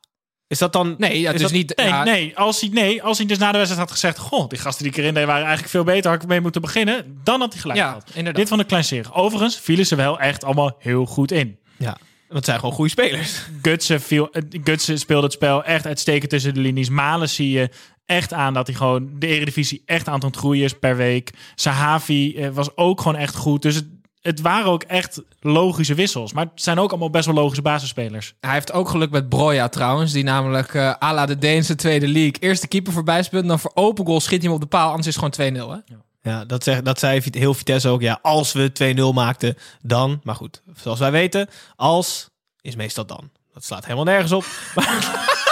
Is 0.48 0.58
dat 0.58 0.72
dan... 0.72 0.94
Nee, 0.98 1.20
ja, 1.20 1.26
is 1.32 1.32
dus 1.32 1.42
dat- 1.42 1.52
niet... 1.52 1.76
Nee, 1.76 1.86
ja, 1.86 2.04
nee, 2.04 2.38
als 2.38 2.60
hij, 2.60 2.70
nee, 2.72 3.02
als 3.02 3.18
hij 3.18 3.26
dus 3.26 3.38
na 3.38 3.46
de 3.52 3.56
wedstrijd 3.58 3.82
had 3.88 3.90
gezegd... 3.98 4.18
Goh, 4.18 4.48
die 4.48 4.58
gasten 4.58 4.82
die 4.82 4.92
ik 4.92 4.98
erin 4.98 5.14
deed 5.14 5.24
waren 5.26 5.40
eigenlijk 5.40 5.70
veel 5.70 5.84
beter. 5.84 6.10
Had 6.10 6.22
ik 6.22 6.28
mee 6.28 6.40
moeten 6.40 6.60
beginnen. 6.60 7.20
Dan 7.24 7.40
had 7.40 7.52
hij 7.52 7.60
gelijk 7.60 7.78
Ja, 7.78 7.86
gehad. 7.88 8.04
inderdaad. 8.08 8.34
Dit 8.34 8.48
van 8.48 8.58
de 8.58 8.64
kleinserig. 8.64 9.14
Overigens 9.14 9.58
vielen 9.60 9.86
ze 9.86 9.94
wel 9.96 10.20
echt 10.20 10.44
allemaal 10.44 10.76
heel 10.78 11.06
goed 11.06 11.32
in. 11.32 11.58
Ja, 11.76 11.86
want 12.26 12.34
het 12.38 12.44
zijn 12.44 12.58
gewoon 12.58 12.74
goede 12.74 12.90
spelers. 12.90 13.42
Gutsen, 13.62 14.00
viel, 14.00 14.30
eh, 14.30 14.42
Gutsen 14.64 14.98
speelde 14.98 15.22
het 15.24 15.32
spel 15.32 15.64
echt 15.64 15.86
uitstekend 15.86 16.30
tussen 16.30 16.54
de 16.54 16.60
linies. 16.60 16.88
Malen 16.88 17.28
zie 17.28 17.50
je 17.50 17.70
echt 18.06 18.32
aan 18.32 18.54
dat 18.54 18.66
hij 18.66 18.76
gewoon 18.76 19.10
de 19.18 19.26
eredivisie 19.26 19.82
echt 19.86 20.08
aan 20.08 20.24
het 20.24 20.36
groeien 20.36 20.64
is 20.64 20.78
per 20.78 20.96
week. 20.96 21.30
Sahavi 21.54 22.34
eh, 22.36 22.48
was 22.50 22.76
ook 22.76 23.00
gewoon 23.00 23.16
echt 23.16 23.34
goed. 23.34 23.62
Dus 23.62 23.74
het, 23.74 23.86
het 24.26 24.40
waren 24.40 24.70
ook 24.70 24.82
echt 24.82 25.22
logische 25.40 25.94
wissels. 25.94 26.32
Maar 26.32 26.44
het 26.44 26.62
zijn 26.62 26.78
ook 26.78 26.90
allemaal 26.90 27.10
best 27.10 27.26
wel 27.26 27.34
logische 27.34 27.62
basisspelers. 27.62 28.34
Hij 28.40 28.52
heeft 28.52 28.72
ook 28.72 28.88
geluk 28.88 29.10
met 29.10 29.28
Broja 29.28 29.68
trouwens, 29.68 30.12
die 30.12 30.24
namelijk 30.24 30.74
eh 30.74 30.94
à 31.02 31.14
la 31.14 31.26
de 31.26 31.38
Deense 31.38 31.74
tweede 31.74 32.08
league 32.08 32.40
eerste 32.40 32.68
keeper 32.68 32.92
voorbij 32.92 33.22
speelt. 33.22 33.46
Dan 33.46 33.58
voor 33.58 33.70
open 33.74 34.06
goal 34.06 34.20
schiet 34.20 34.38
hij 34.38 34.46
hem 34.46 34.54
op 34.54 34.60
de 34.60 34.66
paal, 34.66 34.88
anders 34.88 35.06
is 35.06 35.16
het 35.16 35.34
gewoon 35.36 35.80
2-0 35.80 35.84
hè. 35.86 35.94
Ja, 36.30 36.44
dat, 36.44 36.62
zeg, 36.62 36.82
dat 36.82 36.98
zei 36.98 37.22
heel 37.30 37.54
Vitesse 37.54 37.88
ook. 37.88 38.00
Ja, 38.00 38.18
als 38.22 38.52
we 38.52 38.94
2-0 39.12 39.14
maakten, 39.14 39.56
dan. 39.82 40.20
Maar 40.22 40.34
goed, 40.34 40.62
zoals 40.76 40.98
wij 40.98 41.10
weten, 41.10 41.48
als 41.76 42.30
is 42.60 42.76
meestal 42.76 43.06
dan. 43.06 43.30
Dat 43.52 43.64
slaat 43.64 43.84
helemaal 43.84 44.04
nergens 44.04 44.32
op. 44.32 44.44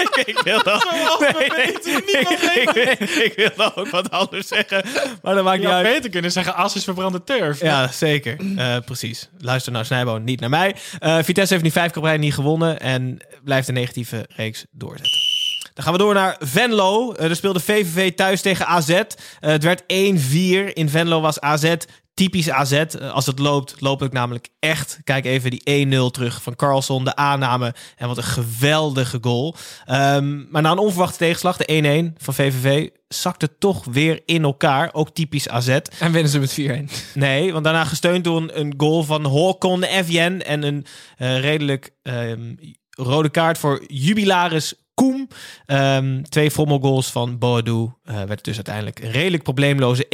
Ik, 0.00 0.26
ik 0.36 0.38
wil 0.38 0.62
dan, 0.62 0.82
nee, 1.20 1.48
nee, 1.48 1.72
ik, 1.72 2.70
ik, 2.70 3.00
ik 3.26 3.32
wil 3.36 3.50
dan 3.56 3.74
ook 3.74 3.90
wat 3.90 4.10
anders 4.10 4.48
zeggen. 4.48 4.84
Maar 5.22 5.34
dat 5.34 5.44
maakt 5.44 5.60
Je 5.60 5.66
niet 5.66 5.74
uit. 5.76 5.86
beter 5.94 6.10
kunnen 6.10 6.32
zeggen, 6.32 6.54
as 6.54 6.76
is 6.76 6.84
verbrande 6.84 7.24
turf. 7.24 7.60
Ja, 7.60 7.88
zeker. 7.88 8.36
Eh, 8.56 8.76
precies. 8.84 9.28
Luister 9.38 9.72
naar 9.72 9.84
Snijboon, 9.84 10.24
niet 10.24 10.40
naar 10.40 10.50
mij. 10.50 10.76
Eh, 10.98 11.18
Vitesse 11.22 11.52
heeft 11.52 11.64
nu 11.64 11.70
vijf 11.70 11.92
keer 11.92 12.18
niet 12.18 12.34
gewonnen 12.34 12.80
en 12.80 13.18
blijft 13.44 13.68
een 13.68 13.74
negatieve 13.74 14.26
reeks 14.36 14.64
doorzetten. 14.70 15.26
Dan 15.74 15.84
gaan 15.86 15.92
we 15.92 16.02
door 16.02 16.14
naar 16.14 16.36
Venlo. 16.38 17.12
Eh, 17.12 17.28
er 17.28 17.36
speelde 17.36 17.60
VVV 17.60 18.12
thuis 18.14 18.40
tegen 18.40 18.66
AZ. 18.66 19.02
Het 19.40 19.62
werd 19.62 19.82
1-4. 19.86 20.76
In 20.76 20.88
Venlo 20.88 21.20
was 21.20 21.40
AZ 21.40 21.74
typisch 22.18 22.50
AZ. 22.50 22.72
Eh, 22.72 23.10
als 23.10 23.26
het 23.26 23.38
loopt, 23.38 23.80
loopt 23.80 24.00
het 24.00 24.12
namelijk 24.12 24.48
echt. 24.58 25.00
Kijk 25.04 25.24
even 25.24 25.50
die 25.50 25.62
1-0 25.64 26.10
terug 26.10 26.42
van 26.42 26.56
Carlson. 26.56 27.04
De 27.04 27.16
aanname. 27.16 27.74
En 27.96 28.08
wat 28.08 28.16
een 28.16 28.22
geweldige 28.22 29.18
goal. 29.20 29.54
Ehm, 29.84 30.50
maar 30.50 30.62
na 30.62 30.70
een 30.70 30.78
onverwachte 30.78 31.18
tegenslag, 31.18 31.56
de 31.56 31.72
1-1 31.72 32.14
van 32.18 32.34
VVV, 32.34 32.88
zakte 33.08 33.58
toch 33.58 33.84
weer 33.84 34.22
in 34.24 34.42
elkaar. 34.42 34.90
Ook 34.92 35.10
typisch 35.10 35.48
AZ. 35.48 35.68
En 35.68 36.12
winnen 36.12 36.28
ze 36.30 36.38
met 36.38 36.52
4-1. 36.52 36.88
Nee, 37.14 37.52
want 37.52 37.64
daarna 37.64 37.84
gesteund 37.84 38.24
door 38.24 38.36
een, 38.36 38.60
een 38.60 38.74
goal 38.76 39.02
van 39.02 39.24
Håkon 39.24 39.82
Evjen 39.82 40.46
en 40.46 40.62
een 40.62 40.86
eh, 41.16 41.40
redelijk 41.40 41.90
ehm, 42.02 42.54
rode 42.90 43.30
kaart 43.30 43.58
voor 43.58 43.84
Jubilaris 43.86 44.74
Koem. 44.98 45.28
Ehm, 45.66 46.22
twee 46.22 46.50
fommelgoals 46.50 47.10
van 47.10 47.38
Boadu 47.38 47.90
eh, 48.04 48.14
werd 48.14 48.30
het 48.30 48.44
dus 48.44 48.54
uiteindelijk 48.54 48.98
een 48.98 49.10
redelijk 49.10 49.42
probleemloze 49.42 50.06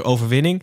1-4 0.00 0.04
overwinning. 0.04 0.62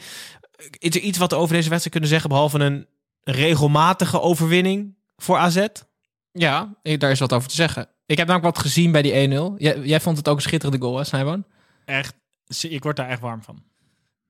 Is 0.77 0.95
er 0.95 1.01
iets 1.01 1.17
wat 1.17 1.31
we 1.31 1.37
over 1.37 1.55
deze 1.55 1.69
wedstrijd 1.69 1.91
kunnen 1.91 2.09
zeggen, 2.09 2.29
behalve 2.29 2.59
een 2.59 2.87
regelmatige 3.23 4.21
overwinning 4.21 4.95
voor 5.17 5.37
AZ? 5.37 5.65
Ja, 6.31 6.73
ik- 6.83 6.99
daar 6.99 7.11
is 7.11 7.19
wat 7.19 7.33
over 7.33 7.49
te 7.49 7.55
zeggen. 7.55 7.87
Ik 8.05 8.17
heb 8.17 8.27
namelijk 8.27 8.55
wat 8.55 8.63
gezien 8.65 8.91
bij 8.91 9.01
die 9.01 9.13
1-0. 9.13 9.53
Jij, 9.57 9.79
jij 9.79 9.99
vond 9.99 10.17
het 10.17 10.27
ook 10.27 10.35
een 10.35 10.41
schitterende 10.41 10.85
goal, 10.85 10.97
hè, 10.97 11.03
Snijboon? 11.03 11.43
Echt, 11.85 12.13
ik 12.61 12.83
word 12.83 12.95
daar 12.95 13.09
echt 13.09 13.21
warm 13.21 13.43
van. 13.43 13.63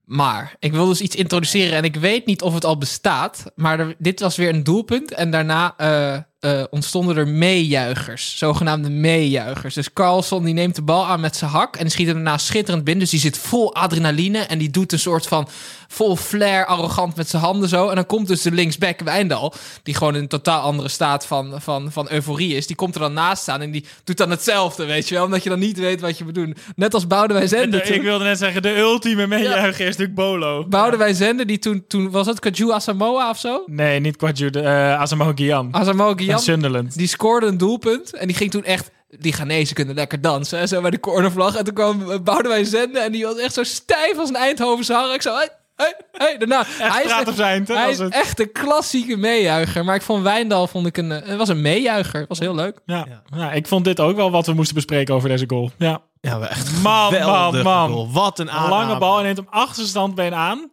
Maar 0.04 0.56
ik 0.58 0.72
wil 0.72 0.86
dus 0.86 1.00
iets 1.00 1.16
introduceren 1.16 1.76
en 1.76 1.84
ik 1.84 1.96
weet 1.96 2.26
niet 2.26 2.42
of 2.42 2.54
het 2.54 2.64
al 2.64 2.78
bestaat. 2.78 3.44
Maar 3.54 3.80
er- 3.80 3.94
dit 3.98 4.20
was 4.20 4.36
weer 4.36 4.48
een 4.48 4.64
doelpunt 4.64 5.12
en 5.12 5.30
daarna 5.30 5.76
eh, 5.76 6.18
eh, 6.42 6.62
ontstonden 6.70 7.16
er 7.16 7.28
meejuichers. 7.28 8.38
Zogenaamde 8.38 8.90
meejuichers. 8.90 9.74
Dus 9.74 9.92
Carlson 9.92 10.44
die 10.44 10.54
neemt 10.54 10.74
de 10.74 10.82
bal 10.82 11.06
aan 11.06 11.20
met 11.20 11.36
zijn 11.36 11.50
hak 11.50 11.76
en 11.76 11.90
schiet 11.90 12.06
hem 12.06 12.14
daarna 12.14 12.38
schitterend 12.38 12.84
binnen. 12.84 13.02
Dus 13.02 13.10
die 13.10 13.20
zit 13.20 13.38
vol 13.38 13.74
adrenaline 13.74 14.38
en 14.38 14.58
die 14.58 14.70
doet 14.70 14.92
een 14.92 14.98
soort 14.98 15.26
van 15.26 15.48
vol 15.88 16.16
flair, 16.16 16.66
arrogant 16.66 17.16
met 17.16 17.28
zijn 17.28 17.42
handen 17.42 17.68
zo. 17.68 17.88
En 17.88 17.94
dan 17.94 18.06
komt 18.06 18.28
dus 18.28 18.42
de 18.42 18.50
linksback 18.50 19.00
Wijndal, 19.00 19.54
die 19.82 19.94
gewoon 19.94 20.14
in 20.14 20.22
een 20.22 20.28
totaal 20.28 20.60
andere 20.60 20.88
staat 20.88 21.26
van, 21.26 21.60
van, 21.60 21.92
van 21.92 22.06
euforie 22.10 22.56
is. 22.56 22.66
Die 22.66 22.76
komt 22.76 22.94
er 22.94 23.00
dan 23.00 23.12
naast 23.12 23.42
staan 23.42 23.60
en 23.60 23.70
die 23.70 23.84
doet 24.04 24.16
dan 24.16 24.30
hetzelfde, 24.30 24.84
weet 24.84 25.08
je 25.08 25.14
wel. 25.14 25.24
Omdat 25.24 25.42
je 25.42 25.48
dan 25.48 25.58
niet 25.58 25.78
weet 25.78 26.00
wat 26.00 26.18
je 26.18 26.24
moet 26.24 26.34
doen. 26.34 26.56
Net 26.76 26.94
als 26.94 27.06
Boudewijn 27.06 27.48
Zender. 27.48 27.90
ik 27.90 28.02
wilde 28.02 28.24
net 28.24 28.38
zeggen, 28.38 28.62
de 28.62 28.76
ultieme 28.76 29.26
meejuicher 29.26 29.86
is 29.86 29.96
natuurlijk 29.96 30.14
Bolo. 30.14 30.66
Boudewijn 30.68 31.14
Zender, 31.14 31.46
die 31.46 31.58
toen, 31.58 31.84
toen 31.88 32.10
was 32.10 32.26
het 32.26 32.38
Kaju 32.38 32.70
Asamoah 32.70 33.28
of 33.28 33.38
zo? 33.38 33.62
Nee, 33.66 34.00
niet 34.00 34.16
Kwadju, 34.16 34.50
de 34.50 34.62
uh, 34.62 35.00
Asamoah 35.00 35.32
Gyan. 35.34 35.68
Asamoah 35.70 36.18
Sunderland. 36.40 36.96
die 36.96 37.06
scoorde 37.08 37.46
een 37.46 37.58
doelpunt 37.58 38.14
en 38.16 38.26
die 38.26 38.36
ging 38.36 38.50
toen 38.50 38.64
echt... 38.64 38.90
Die 39.18 39.32
Ghanese 39.32 39.74
kunnen 39.74 39.94
lekker 39.94 40.20
dansen, 40.20 40.58
hè, 40.58 40.66
zo 40.66 40.80
bij 40.80 40.90
de 40.90 41.00
cornervlag. 41.00 41.56
En 41.56 41.64
toen 41.64 41.74
kwam 41.74 42.10
eh, 42.10 42.18
Boudewijn 42.20 42.66
Zender 42.66 43.02
en 43.02 43.12
die 43.12 43.24
was 43.24 43.36
echt 43.36 43.54
zo 43.54 43.62
stijf 43.62 44.18
als 44.18 44.28
een 44.28 44.36
Eindhovense 44.36 44.92
hark. 44.94 45.14
Ik 45.14 45.22
zo, 45.22 45.34
hey, 45.34 45.48
hey, 45.76 45.94
hey. 46.12 46.36
Daarna, 46.38 46.64
hij 46.66 47.02
praat 47.02 47.28
op 47.28 47.34
zijn, 47.34 47.64
hij 47.66 47.82
als 47.84 47.92
is 47.92 47.98
het- 47.98 48.12
echt 48.14 48.40
een 48.40 48.52
klassieke 48.52 49.16
meejuicher. 49.16 49.84
Maar 49.84 49.94
ik 49.94 50.02
vond 50.02 50.22
Wijndal, 50.22 50.66
vond 50.66 50.86
ik 50.86 50.96
een, 50.96 51.12
eh, 51.12 51.28
het 51.28 51.38
was 51.38 51.48
een 51.48 51.60
meejuicher. 51.60 52.24
was 52.28 52.38
heel 52.38 52.54
leuk. 52.54 52.78
Ja. 52.86 53.06
Ja. 53.36 53.52
ik 53.52 53.66
vond 53.66 53.84
dit 53.84 54.00
ook 54.00 54.16
wel 54.16 54.30
wat 54.30 54.46
we 54.46 54.52
moesten 54.52 54.74
bespreken 54.74 55.14
over 55.14 55.28
deze 55.28 55.44
goal. 55.46 55.70
Ja. 55.78 56.00
Ja, 56.20 56.40
echt 56.48 56.82
Man, 56.82 57.12
man, 57.20 57.62
man. 57.62 57.90
goal. 57.90 58.12
Wat 58.12 58.38
een 58.38 58.50
aanname. 58.50 58.70
lange 58.84 58.98
bal 58.98 59.18
en 59.18 59.24
neemt 59.24 59.36
hem 59.36 59.46
achterstandbeen 59.50 60.34
aan. 60.34 60.70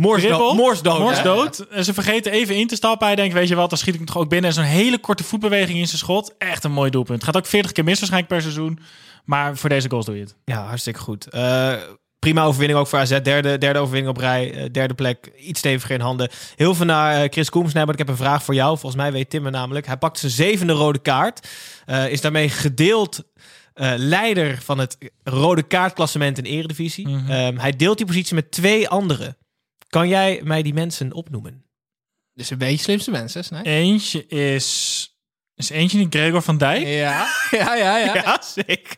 Moors 0.00 0.22
dribbel. 0.22 0.46
dood. 0.46 0.56
Moors 0.56 0.82
dood. 0.82 0.98
Moors 0.98 1.16
hè? 1.16 1.22
dood. 1.22 1.58
En 1.58 1.84
ze 1.84 1.94
vergeten 1.94 2.32
even 2.32 2.56
in 2.56 2.66
te 2.66 2.74
stappen. 2.74 3.06
Hij 3.06 3.16
denkt, 3.16 3.34
weet 3.34 3.48
je 3.48 3.54
wat, 3.54 3.68
dan 3.68 3.78
schiet 3.78 3.92
ik 3.92 4.00
hem 4.00 4.08
toch 4.08 4.18
ook 4.18 4.28
binnen. 4.28 4.50
En 4.50 4.56
zo'n 4.56 4.64
hele 4.64 4.98
korte 4.98 5.24
voetbeweging 5.24 5.78
in 5.78 5.86
zijn 5.86 5.98
schot. 5.98 6.34
Echt 6.38 6.64
een 6.64 6.72
mooi 6.72 6.90
doelpunt. 6.90 7.24
Gaat 7.24 7.36
ook 7.36 7.46
40 7.46 7.72
keer 7.72 7.84
mis 7.84 7.98
waarschijnlijk 7.98 8.32
per 8.32 8.42
seizoen. 8.42 8.78
Maar 9.24 9.56
voor 9.56 9.68
deze 9.68 9.90
goals 9.90 10.06
doe 10.06 10.14
je 10.14 10.20
het. 10.20 10.34
Ja, 10.44 10.66
hartstikke 10.66 11.00
goed. 11.00 11.28
Eh, 11.28 11.72
prima 12.18 12.44
overwinning 12.44 12.78
ook 12.78 12.86
voor 12.86 12.98
AZ. 12.98 13.20
Derde, 13.20 13.58
derde 13.58 13.78
overwinning 13.78 14.16
op 14.16 14.22
rij. 14.22 14.52
Eh, 14.52 14.64
derde 14.72 14.94
plek. 14.94 15.32
Iets 15.40 15.58
steviger 15.58 15.94
in 15.94 16.00
handen. 16.00 16.30
Heel 16.56 16.74
veel 16.74 16.86
naar 16.86 17.22
eh, 17.22 17.30
Chris. 17.30 17.50
Maar 17.50 17.88
ik 17.88 17.98
heb 17.98 18.08
een 18.08 18.16
vraag 18.16 18.42
voor 18.42 18.54
jou. 18.54 18.78
Volgens 18.78 19.02
mij 19.02 19.12
weet 19.12 19.30
Tim 19.30 19.44
het 19.44 19.54
namelijk. 19.54 19.86
Hij 19.86 19.96
pakt 19.96 20.18
zijn 20.18 20.32
zevende 20.32 20.72
rode 20.72 20.98
kaart. 20.98 21.48
Eh, 21.86 22.08
is 22.08 22.20
daarmee 22.20 22.48
gedeeld 22.48 23.22
eh, 23.76 23.92
leider 23.96 24.58
van 24.62 24.78
het 24.78 24.98
rode 25.22 25.62
kaartklassement 25.62 26.38
in 26.38 26.44
Eredivisie. 26.44 27.08
Mhm. 27.08 27.30
Ehm, 27.30 27.56
hij 27.56 27.72
deelt 27.76 27.96
die 27.96 28.06
positie 28.06 28.34
met 28.34 28.50
twee 28.50 28.88
anderen. 28.88 29.36
Kan 29.88 30.08
jij 30.08 30.40
mij 30.44 30.62
die 30.62 30.74
mensen 30.74 31.12
opnoemen? 31.12 31.64
Dus 32.34 32.50
een 32.50 32.58
beetje 32.58 32.82
slimste 32.82 33.10
mensen, 33.10 33.44
hè? 33.54 33.62
Eentje 33.62 34.26
is... 34.26 35.10
Is 35.54 35.70
eentje 35.70 35.98
niet 35.98 36.14
Gregor 36.14 36.42
van 36.42 36.58
Dijk? 36.58 36.86
Ja, 36.86 37.26
ja, 37.50 37.74
ja. 37.74 37.96
ja. 37.96 38.14
Ja, 38.22 38.42
zeker. 38.42 38.96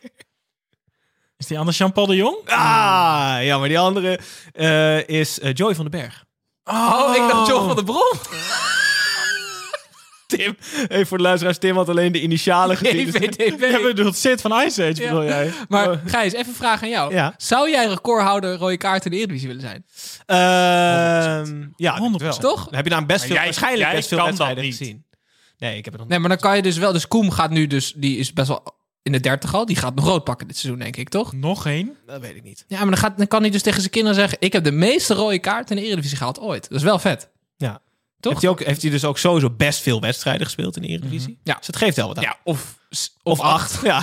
Is 1.37 1.47
die 1.47 1.59
anders 1.59 1.77
Jean-Paul 1.77 2.05
de 2.05 2.15
Jong? 2.15 2.37
Ah, 2.45 3.37
ja, 3.41 3.57
maar 3.57 3.67
die 3.67 3.79
andere 3.79 4.19
eh, 4.53 5.07
is 5.07 5.39
eh, 5.39 5.53
Joy 5.53 5.75
van 5.75 5.89
den 5.89 6.01
Berg. 6.01 6.25
Oh, 6.63 7.15
ik 7.15 7.31
dacht 7.31 7.47
John 7.47 7.65
van 7.65 7.75
der 7.75 7.85
Bron. 7.85 8.13
Tim, 10.37 10.55
even 10.87 11.07
voor 11.07 11.17
de 11.17 11.23
luisteraars, 11.23 11.57
Tim 11.57 11.75
had 11.75 11.89
alleen 11.89 12.11
de 12.11 12.21
initialen 12.21 12.77
gezien. 12.81 13.05
dus- 13.05 13.15
GVDB. 13.15 13.59
Jij 13.71 13.81
bedoelt 13.81 14.15
Sid 14.15 14.41
van 14.41 14.51
Ice 14.61 14.83
Age, 14.83 14.93
bedoel 15.01 15.23
jij? 15.23 15.51
Maar 15.67 16.01
Gijs, 16.05 16.33
even 16.33 16.47
een 16.47 16.53
vraag 16.55 16.83
aan 16.83 16.89
jou. 16.89 17.13
Ja. 17.13 17.33
Zou 17.37 17.69
jij 17.69 17.87
recordhouder 17.87 18.55
rode 18.57 18.77
kaart 18.77 19.05
in 19.05 19.11
de 19.11 19.17
Eredivisie 19.17 19.47
willen 19.47 19.61
zijn? 19.63 19.85
Ehm, 20.25 21.67
ja, 21.75 21.97
100%. 21.97 22.21
wel. 22.21 22.37
Toch? 22.37 22.63
Dan 22.65 22.75
heb 22.75 22.83
je 22.83 22.89
daar 22.89 23.05
best 23.05 23.19
Maar 23.19 23.27
veel, 23.27 23.35
jij- 23.35 23.45
waarschijnlijk 23.45 23.83
jij 23.85 23.95
best 23.95 24.07
veel 24.09 24.23
wedstrijden 24.25 24.63
niet. 24.63 24.75
gezien. 24.77 25.05
Nee, 25.57 25.77
ik 25.77 25.83
heb 25.85 25.93
het 25.93 26.01
nog 26.01 26.09
Nee, 26.11 26.19
maar 26.19 26.29
dan 26.29 26.37
kan 26.37 26.55
je 26.55 26.61
dus 26.61 26.77
wel... 26.77 26.91
Dus 26.91 27.07
Koem 27.07 27.31
gaat 27.31 27.49
nu 27.49 27.67
dus... 27.67 27.93
Die 27.95 28.17
is 28.17 28.33
best 28.33 28.47
wel 28.47 28.63
in 29.03 29.11
de 29.11 29.19
dertig 29.19 29.53
al. 29.55 29.65
Die 29.65 29.75
gaat 29.75 29.95
nog 29.95 30.05
rood 30.05 30.23
pakken 30.23 30.47
dit 30.47 30.57
seizoen, 30.57 30.81
denk 30.81 30.97
ik, 30.97 31.09
toch? 31.09 31.33
Nog 31.33 31.65
één? 31.65 31.97
Dat 32.05 32.21
weet 32.21 32.35
ik 32.35 32.43
niet. 32.43 32.65
Ja, 32.67 32.77
maar 32.77 32.87
dan, 32.89 32.97
gaat, 32.97 33.17
dan 33.17 33.27
kan 33.27 33.41
hij 33.41 33.49
dus 33.49 33.61
tegen 33.61 33.79
zijn 33.79 33.91
kinderen 33.91 34.17
zeggen... 34.17 34.37
Ik 34.41 34.53
heb 34.53 34.63
de 34.63 34.71
meeste 34.71 35.13
rode 35.13 35.39
kaarten 35.39 35.75
in 35.75 35.81
de 35.81 35.87
Eredivisie 35.87 36.17
gehaald 36.17 36.39
ooit. 36.39 36.69
Dat 36.69 36.77
is 36.77 36.83
wel 36.83 36.99
vet. 36.99 37.29
Toch? 38.19 38.31
Heeft 38.31 38.41
hij, 38.43 38.51
ook, 38.51 38.63
heeft 38.63 38.81
hij 38.81 38.91
dus 38.91 39.05
ook 39.05 39.17
sowieso 39.17 39.49
best 39.49 39.81
veel 39.81 40.01
wedstrijden 40.01 40.45
gespeeld 40.45 40.75
in 40.75 40.81
de 40.81 40.87
Eredivisie? 40.87 41.39
Ja. 41.43 41.55
Dus 41.57 41.67
het 41.67 41.75
geeft 41.75 41.95
wel 41.95 42.07
wat 42.07 42.17
aan. 42.17 42.23
Ja, 42.23 42.37
of, 42.43 42.77
Of 43.23 43.39
acht. 43.39 43.79
Ja, 43.83 44.01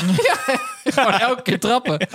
Gewoon 0.85 1.13
elke 1.13 1.43
keer 1.43 1.61
trappen. 1.61 2.09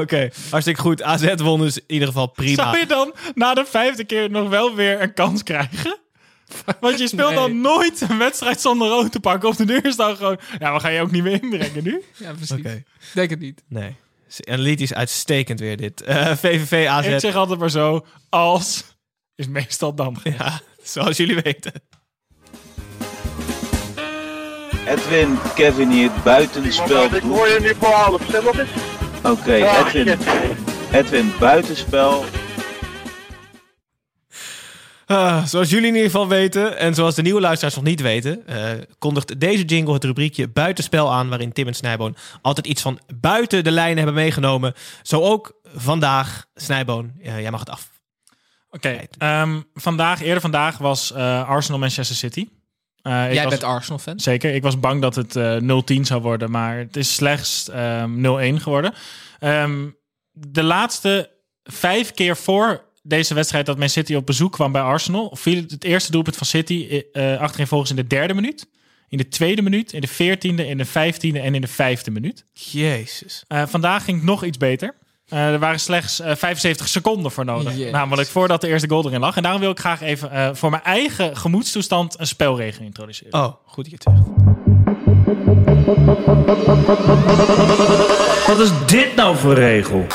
oké. 0.00 0.28
Hartstikke 0.50 0.80
goed. 0.80 1.02
AZ 1.02 1.34
won 1.36 1.60
dus 1.60 1.78
in 1.78 1.84
ieder 1.86 2.08
geval 2.08 2.26
prima. 2.26 2.62
Zou 2.62 2.78
je 2.78 2.86
dan 2.86 3.14
na 3.34 3.54
de 3.54 3.64
vijfde 3.64 4.04
keer 4.04 4.30
nog 4.30 4.48
wel 4.48 4.74
weer 4.74 5.02
een 5.02 5.14
kans 5.14 5.42
krijgen? 5.42 5.98
Want 6.80 6.98
je 6.98 7.08
speelt 7.08 7.28
Nee. 7.28 7.38
dan 7.38 7.60
nooit 7.60 8.00
een 8.00 8.18
wedstrijd 8.18 8.60
zonder 8.60 8.88
rood 8.88 9.12
te 9.12 9.20
pakken. 9.20 9.48
Of 9.48 9.56
de 9.56 9.64
deur 9.64 9.84
is 9.84 9.96
dan 9.96 10.16
gewoon... 10.16 10.38
Ja, 10.58 10.72
we 10.74 10.80
gaan 10.80 10.92
je 10.92 11.00
ook 11.00 11.10
niet 11.10 11.22
meer 11.22 11.42
inbrengen 11.42 11.84
nu. 11.84 12.02
Ja, 12.16 12.30
precies. 12.32 12.50
Oké. 12.58 12.82
Denk 13.14 13.30
het 13.30 13.38
niet. 13.40 13.62
Nee. 13.68 13.96
Analytisch 14.48 14.94
uitstekend 14.94 15.60
weer 15.60 15.76
dit. 15.76 16.02
Eh, 16.02 16.26
VVV 16.36 16.86
AZ. 16.88 17.06
Ik 17.06 17.20
zeg 17.20 17.34
altijd 17.34 17.58
maar 17.58 17.70
zo, 17.70 18.06
als 18.28 18.84
is 19.34 19.48
meestal 19.48 19.94
dan. 19.94 20.16
Ja, 20.38 20.60
zoals 20.92 21.16
jullie 21.16 21.40
weten. 21.42 21.72
Edwin, 24.86 25.38
Kevin 25.54 25.90
hier, 25.90 26.10
buitenspel. 26.24 27.04
Ik 27.04 27.22
hoor 27.22 27.48
je 27.48 27.58
nu 27.60 27.74
voor 27.78 27.88
half. 27.88 28.22
Stem 28.28 28.46
op 28.46 28.58
eens. 28.58 28.70
Oké, 29.22 29.52
Edwin. 29.52 30.18
Edwin, 30.92 31.32
buitenspel. 31.38 32.24
Ah, 35.06 35.44
zoals 35.44 35.70
jullie 35.70 35.88
in 35.88 35.94
ieder 35.94 36.10
geval 36.10 36.28
weten, 36.28 36.78
en 36.78 36.94
zoals 36.94 37.14
de 37.14 37.22
nieuwe 37.22 37.40
luisteraars 37.40 37.74
nog 37.74 37.84
niet 37.84 38.00
weten, 38.00 38.46
eh, 38.46 38.70
kondigt 38.98 39.40
deze 39.40 39.64
jingle 39.64 39.94
het 39.94 40.04
rubriekje 40.04 40.48
Buitenspel 40.48 41.12
aan, 41.12 41.28
waarin 41.28 41.52
Tim 41.52 41.66
en 41.66 41.74
Snijboon 41.74 42.16
altijd 42.42 42.66
iets 42.66 42.82
van 42.82 42.98
buiten 43.14 43.64
de 43.64 43.70
lijnen 43.70 43.96
hebben 43.96 44.14
meegenomen. 44.14 44.74
Zo 45.02 45.20
ook 45.20 45.60
vandaag, 45.74 46.46
Snijboon, 46.54 47.12
eh, 47.22 47.40
jij 47.40 47.50
mag 47.50 47.60
het 47.60 47.70
af. 47.70 47.99
Oké, 48.70 49.00
ehm, 49.18 49.60
vandaag, 49.74 50.22
eerder 50.22 50.40
vandaag 50.40 50.78
was 50.78 51.12
eh, 51.12 51.48
Arsenal 51.48 51.78
Manchester 51.80 52.16
City. 52.16 52.48
Eh, 53.02 53.26
ik 53.28 53.32
Jij 53.32 53.42
was- 53.42 53.52
bent 53.52 53.64
Arsenal-fan. 53.64 54.20
Zeker, 54.20 54.54
ik 54.54 54.62
was 54.62 54.80
bang 54.80 55.00
dat 55.00 55.14
het 55.14 55.36
eh 55.36 55.56
0-10 55.56 56.04
zou 56.06 56.22
worden, 56.22 56.50
maar 56.50 56.76
het 56.78 56.96
is 56.96 57.14
slechts 57.14 57.68
ehm, 57.68 58.20
0-1 58.20 58.60
geworden. 58.60 58.92
Ehm, 59.38 59.88
de 60.32 60.62
laatste 60.62 61.30
vijf 61.64 62.12
keer 62.12 62.36
voor 62.36 62.84
deze 63.02 63.34
wedstrijd 63.34 63.66
dat 63.66 63.78
Man 63.78 63.88
City 63.88 64.14
op 64.14 64.26
bezoek 64.26 64.52
kwam 64.52 64.72
bij 64.72 64.82
Arsenal, 64.82 65.36
viel 65.36 65.62
het 65.68 65.84
eerste 65.84 66.10
doelpunt 66.10 66.36
van 66.36 66.46
City 66.46 67.02
eh 67.12 67.38
achterin 67.38 67.66
volgens 67.66 67.90
in 67.90 67.96
de 67.96 68.06
derde 68.06 68.34
minuut, 68.34 68.68
in 69.08 69.18
de 69.18 69.28
tweede 69.28 69.62
minuut, 69.62 69.92
in 69.92 70.00
de 70.00 70.06
veertiende, 70.06 70.66
in 70.66 70.78
de 70.78 70.84
vijftiende 70.84 71.40
en 71.40 71.54
in 71.54 71.60
de 71.60 71.66
vijfde 71.68 72.10
minuut. 72.10 72.44
Jezus. 72.52 73.44
Vandaag 73.48 74.04
ging 74.04 74.16
het 74.16 74.26
nog 74.26 74.44
iets 74.44 74.58
beter. 74.58 74.94
Eh, 75.30 75.52
er 75.52 75.58
waren 75.58 75.80
slechts 75.80 76.20
eh, 76.20 76.26
75 76.36 76.88
seconden 76.88 77.30
voor 77.30 77.44
nodig. 77.44 77.90
Namelijk 77.90 78.28
voordat 78.28 78.60
de 78.60 78.68
eerste 78.68 78.88
goal 78.88 79.06
erin 79.06 79.20
lag. 79.20 79.36
En 79.36 79.42
daarom 79.42 79.60
wil 79.60 79.70
ik 79.70 79.78
graag 79.78 80.00
even 80.00 80.30
eh, 80.30 80.48
voor 80.52 80.70
mijn 80.70 80.82
eigen 80.82 81.36
gemoedstoestand 81.36 82.18
een 82.18 82.26
spelregel 82.26 82.84
introduceren. 82.84 83.32
Oh, 83.32 83.54
goed 83.66 83.90
dat 83.90 83.92
je 83.92 83.94
het 83.94 84.02
zegt. 84.02 84.18
Wat 88.46 88.58
is 88.60 88.70
dit 88.86 89.16
nou 89.16 89.36
voor 89.36 89.54
regel? 89.54 90.06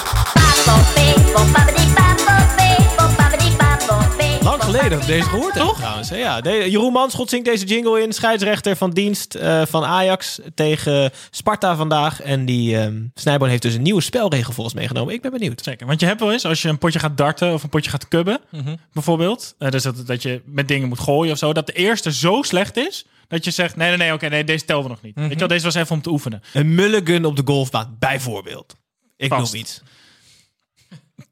Lang 4.45 4.63
geleden 4.63 4.89
dat 4.89 5.07
deze 5.07 5.29
gehoord 5.29 5.53
heb, 5.53 5.67
trouwens. 5.75 6.09
hè? 6.09 6.15
Ja, 6.17 6.41
de- 6.41 6.69
Jeroen 6.71 6.91
Manschot 6.93 7.29
zingt 7.29 7.45
deze 7.45 7.65
jingle 7.65 8.01
in. 8.01 8.13
Scheidsrechter 8.13 8.75
van 8.75 8.91
dienst 8.91 9.35
eh, 9.35 9.61
van 9.65 9.83
Ajax 9.85 10.39
tegen 10.55 11.11
Sparta 11.29 11.75
vandaag. 11.75 12.21
En 12.21 12.45
die 12.45 12.77
ehm 12.77 13.01
Snijboon 13.13 13.49
heeft 13.49 13.61
dus 13.61 13.73
een 13.73 13.81
nieuwe 13.81 14.01
spelregel 14.01 14.53
voor 14.53 14.63
ons 14.63 14.73
meegenomen. 14.73 15.13
Ik 15.13 15.21
ben 15.21 15.31
benieuwd. 15.31 15.61
Zeker, 15.63 15.87
want 15.87 15.99
je 15.99 16.05
hebt 16.05 16.19
wel 16.19 16.31
eens, 16.31 16.45
als 16.45 16.61
je 16.61 16.69
een 16.69 16.77
potje 16.77 16.99
gaat 16.99 17.17
darten 17.17 17.53
of 17.53 17.63
een 17.63 17.69
potje 17.69 17.89
gaat 17.89 18.07
kubben, 18.07 18.39
Mhm. 18.51 18.75
bijvoorbeeld. 18.93 19.55
eh, 19.57 19.69
dus 19.71 19.83
dat, 19.83 20.07
dat 20.07 20.21
je 20.21 20.41
met 20.45 20.67
dingen 20.67 20.87
moet 20.87 20.99
gooien 20.99 21.31
of 21.31 21.37
zo. 21.37 21.53
Dat 21.53 21.65
de 21.67 21.73
eerste 21.73 22.13
zo 22.13 22.41
slecht 22.41 22.77
is, 22.77 23.05
dat 23.27 23.45
je 23.45 23.51
zegt, 23.51 23.75
nee, 23.75 23.87
nee, 23.87 23.97
nee, 23.97 24.13
oké, 24.13 24.27
nee, 24.27 24.43
deze 24.43 24.65
telden 24.65 24.85
we 24.85 24.91
nog 24.91 25.01
niet. 25.01 25.15
Mhm. 25.15 25.23
Weet 25.23 25.33
je 25.33 25.39
wel, 25.39 25.47
deze 25.47 25.63
was 25.65 25.75
even 25.75 25.95
om 25.95 26.01
te 26.01 26.09
oefenen. 26.09 26.41
Een 26.53 26.75
mulligan 26.75 27.25
op 27.25 27.35
de 27.35 27.41
golfbaan, 27.45 27.95
bijvoorbeeld. 27.99 28.75
Ik 29.17 29.29
Vast. 29.29 29.51
noem 29.53 29.61
iets. 29.61 29.81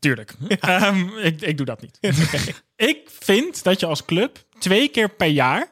Tuurlijk. 0.03 0.33
Ehm, 0.59 1.07
ik, 1.17 1.41
ik 1.41 1.57
doe 1.57 1.65
dat 1.65 1.81
niet. 1.81 1.97
ik 2.91 2.99
vind 3.19 3.63
dat 3.63 3.79
je 3.79 3.85
als 3.85 4.05
club 4.05 4.43
twee 4.59 4.87
keer 4.87 5.09
per 5.09 5.27
jaar, 5.27 5.69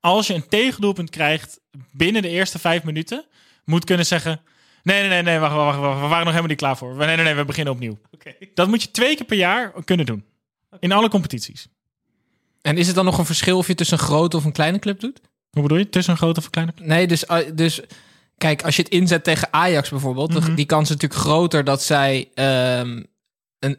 als 0.00 0.26
je 0.26 0.34
een 0.34 0.48
tegendoelpunt 0.48 1.10
krijgt 1.10 1.60
binnen 1.92 2.22
de 2.22 2.28
eerste 2.28 2.58
vijf 2.58 2.82
minuten, 2.84 3.24
moet 3.64 3.84
kunnen 3.84 4.06
zeggen: 4.06 4.40
Nee, 4.82 5.00
nee, 5.00 5.08
nee, 5.08 5.22
nee, 5.22 5.38
wacht, 5.38 5.54
wacht, 5.54 5.78
wacht, 5.78 5.94
we 5.94 6.00
waren 6.00 6.18
nog 6.18 6.26
helemaal 6.26 6.46
niet 6.48 6.56
klaar 6.58 6.76
voor. 6.76 6.96
Nee, 6.96 7.16
nee, 7.16 7.24
nee, 7.24 7.34
we 7.34 7.44
beginnen 7.44 7.72
opnieuw. 7.72 7.98
Dat 8.54 8.68
moet 8.68 8.82
je 8.82 8.90
twee 8.90 9.16
keer 9.16 9.26
per 9.26 9.36
jaar 9.36 9.72
kunnen 9.84 10.06
doen. 10.06 10.24
In 10.80 10.92
alle 10.92 11.08
competities. 11.08 11.68
En 12.62 12.76
is 12.76 12.86
het 12.86 12.96
dan 12.96 13.04
nog 13.04 13.18
een 13.18 13.24
verschil 13.26 13.58
of 13.58 13.66
je 13.66 13.74
tussen 13.74 13.98
een 13.98 14.04
grote 14.04 14.36
of 14.36 14.44
een 14.44 14.52
kleine 14.52 14.78
club 14.78 15.00
doet? 15.00 15.20
Hoe 15.50 15.62
bedoel 15.62 15.78
je? 15.78 15.88
Tussen 15.88 16.12
een 16.12 16.18
grote 16.18 16.38
of 16.38 16.44
een 16.44 16.50
kleine? 16.50 16.72
Nee, 16.82 17.06
dus, 17.06 17.26
eh, 17.26 17.36
dus 17.54 17.80
kijk, 18.38 18.62
als 18.62 18.76
je 18.76 18.82
het 18.82 18.90
inzet 18.90 19.24
tegen 19.24 19.48
Ajax 19.50 19.88
bijvoorbeeld, 19.90 20.34
Mhm. 20.34 20.54
die 20.54 20.66
kans 20.66 20.82
is 20.90 20.96
natuurlijk 20.96 21.20
groter 21.20 21.64
dat 21.64 21.82
zij 21.82 22.30
ehm, 22.34 23.02
een, 23.58 23.78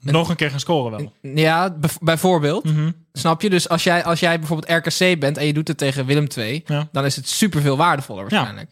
Nog 0.00 0.28
een 0.28 0.36
keer 0.36 0.50
gaan 0.50 0.60
scoren 0.60 0.90
wel. 1.22 1.34
ja, 1.34 1.70
bijv- 1.70 1.96
bijvoorbeeld, 2.00 2.64
Mhm. 2.64 2.90
snap 3.12 3.42
je? 3.42 3.50
Dus 3.50 3.68
als 3.68 3.82
jij, 3.82 4.04
als 4.04 4.20
jij 4.20 4.38
bijvoorbeeld 4.38 4.86
RKC 4.86 5.18
bent 5.20 5.36
en 5.38 5.46
je 5.46 5.52
doet 5.52 5.68
het 5.68 5.78
tegen 5.78 6.06
Willem 6.06 6.26
II, 6.36 6.62
Ja. 6.66 6.88
dan 6.92 7.04
is 7.04 7.16
het 7.16 7.28
super 7.28 7.60
veel 7.60 7.76
waardevoller 7.76 8.22
waarschijnlijk. 8.28 8.70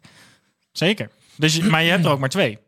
Zeker. 0.72 1.10
Dus, 1.36 1.60
maar 1.60 1.82
je 1.82 1.90
hebt 1.90 2.04
er 2.04 2.10
ook 2.10 2.18
maar 2.18 2.28
twee. 2.28 2.58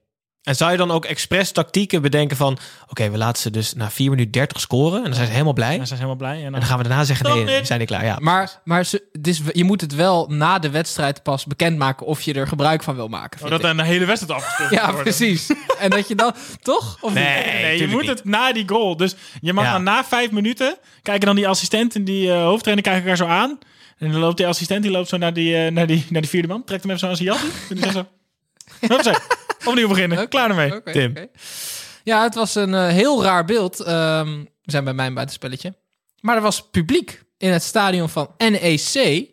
En 0.43 0.57
zou 0.57 0.71
je 0.71 0.77
dan 0.77 0.91
ook 0.91 1.05
expres 1.05 1.53
tactieken 1.53 2.03
bedenken 2.03 2.37
van... 2.37 2.59
Oké, 2.89 3.11
we 3.11 3.17
laten 3.19 3.43
ze 3.43 3.51
dus 3.51 3.73
na 3.75 3.91
4 3.91 4.11
minuten 4.11 4.33
30 4.33 4.61
scoren. 4.61 4.99
En 4.99 5.05
dan 5.05 5.15
zijn 5.15 5.27
ze 5.27 5.33
helemaal 5.33 5.53
blij. 5.53 5.73
En 5.75 5.79
ze 5.81 5.87
zijn 5.87 5.99
helemaal 5.99 6.17
blij. 6.17 6.37
En 6.39 6.45
En 6.45 6.51
dan, 6.51 6.61
dan 6.61 6.69
gaan 6.69 6.79
we 6.79 6.85
daarna 6.89 7.05
zeggen, 7.05 7.45
nee, 7.45 7.65
zijn 7.65 7.79
niet 7.79 7.89
klaar. 7.89 8.05
Ja, 8.05 8.17
Maar, 8.21 8.61
maar 8.65 8.85
ze, 8.85 9.03
dus 9.21 9.41
je 9.53 9.65
moet 9.65 9.81
het 9.81 9.95
wel 9.95 10.27
na 10.29 10.59
de 10.59 10.71
wedstrijd 10.71 11.23
pas 11.23 11.45
bekendmaken 11.45 12.07
of 12.07 12.23
je 12.23 12.33
er 12.35 12.47
gebruik 12.49 12.83
van 12.83 12.95
wil 12.95 13.09
maken. 13.09 13.45
Oh, 13.45 13.51
dat 13.51 13.61
ik. 13.61 13.67
een 13.67 13.81
hele 13.81 14.05
wedstrijd 14.05 14.35
afgespeeld 14.43 14.71
ja, 14.71 14.85
worden. 14.87 15.03
precies. 15.03 15.51
en 15.79 15.91
dat 15.91 16.09
je 16.09 16.15
dan, 16.15 16.35
toch? 16.63 16.97
Of 17.01 17.15
niet? 17.15 17.23
Nee, 17.23 17.63
Nee, 17.63 17.79
je 17.79 17.87
moet 17.87 18.01
niet. 18.01 18.11
het 18.11 18.25
na 18.25 18.53
die 18.53 18.69
goal. 18.69 18.97
Dus 18.97 19.15
je 19.41 19.53
mag 19.53 19.65
Ja. 19.65 19.73
dan 19.73 19.83
na 19.83 20.05
vijf 20.05 20.31
minuten 20.31 20.77
kijken 21.03 21.27
dan 21.27 21.37
die 21.37 21.49
assistent 21.49 21.95
en 21.95 22.05
die 22.05 22.33
eh, 22.33 22.43
hoofdtrainer 22.43 22.85
kijken 22.85 23.03
elkaar 23.03 23.27
zo 23.27 23.33
aan. 23.33 23.59
En 23.99 24.11
dan 24.13 24.21
loopt 24.21 24.37
die 24.37 24.47
assistent 24.47 24.83
die 24.83 24.91
loopt 24.93 25.09
zo 25.09 25.17
naar 25.17 25.33
die, 25.33 25.57
eh, 25.65 25.71
naar 25.73 25.87
die, 25.87 26.05
naar 26.09 26.21
die 26.21 26.31
vierde 26.31 26.49
man. 26.49 26.65
Trekt 26.65 26.83
hem 26.83 26.91
even 26.93 27.03
zo 27.07 27.09
aan 27.11 27.17
zijn 27.17 27.29
jas. 27.29 27.41
En 27.69 27.75
die 27.77 27.79
zegt 27.85 27.95
zo... 27.95 28.07
Opnieuw 29.65 29.89
beginnen. 29.89 30.29
Klaar 30.29 30.49
ermee. 30.49 30.83
Tim. 30.83 31.15
Ja, 32.05 32.23
het 32.23 32.35
was 32.35 32.55
een 32.55 32.75
eh, 32.75 32.87
heel 32.87 33.23
raar 33.23 33.45
beeld. 33.45 33.81
Ehm, 33.81 34.39
we 34.39 34.71
zijn 34.71 34.85
bij 34.85 34.93
mijn 34.95 35.15
buitenspelletje. 35.15 35.75
Maar 36.21 36.37
er 36.37 36.43
was 36.43 36.71
publiek 36.71 37.23
in 37.39 37.51
het 37.51 37.63
stadion 37.63 38.09
van 38.09 38.31
NEC. 38.39 39.29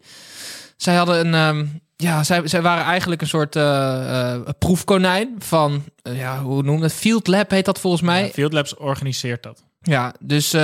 Zij 0.78 0.96
hadden 0.96 1.28
een... 1.28 1.34
ehm, 1.34 1.66
ja, 1.96 2.24
zij, 2.24 2.48
zij 2.48 2.62
waren 2.62 2.84
eigenlijk 2.86 3.22
een 3.22 3.28
soort 3.28 3.56
eh, 3.56 4.34
eh, 4.34 4.42
proefkonijn 4.60 5.36
van... 5.40 5.84
ja, 6.02 6.42
hoe 6.42 6.64
noem 6.64 6.82
dat? 6.82 6.94
Field 6.94 7.28
Lab 7.28 7.50
heet 7.50 7.66
dat 7.66 7.80
volgens 7.80 8.02
mij. 8.02 8.24
Ja, 8.24 8.30
Field 8.30 8.54
Labs 8.54 8.76
organiseert 8.76 9.44
dat. 9.44 9.64
Ja, 9.82 10.14
dus 10.20 10.56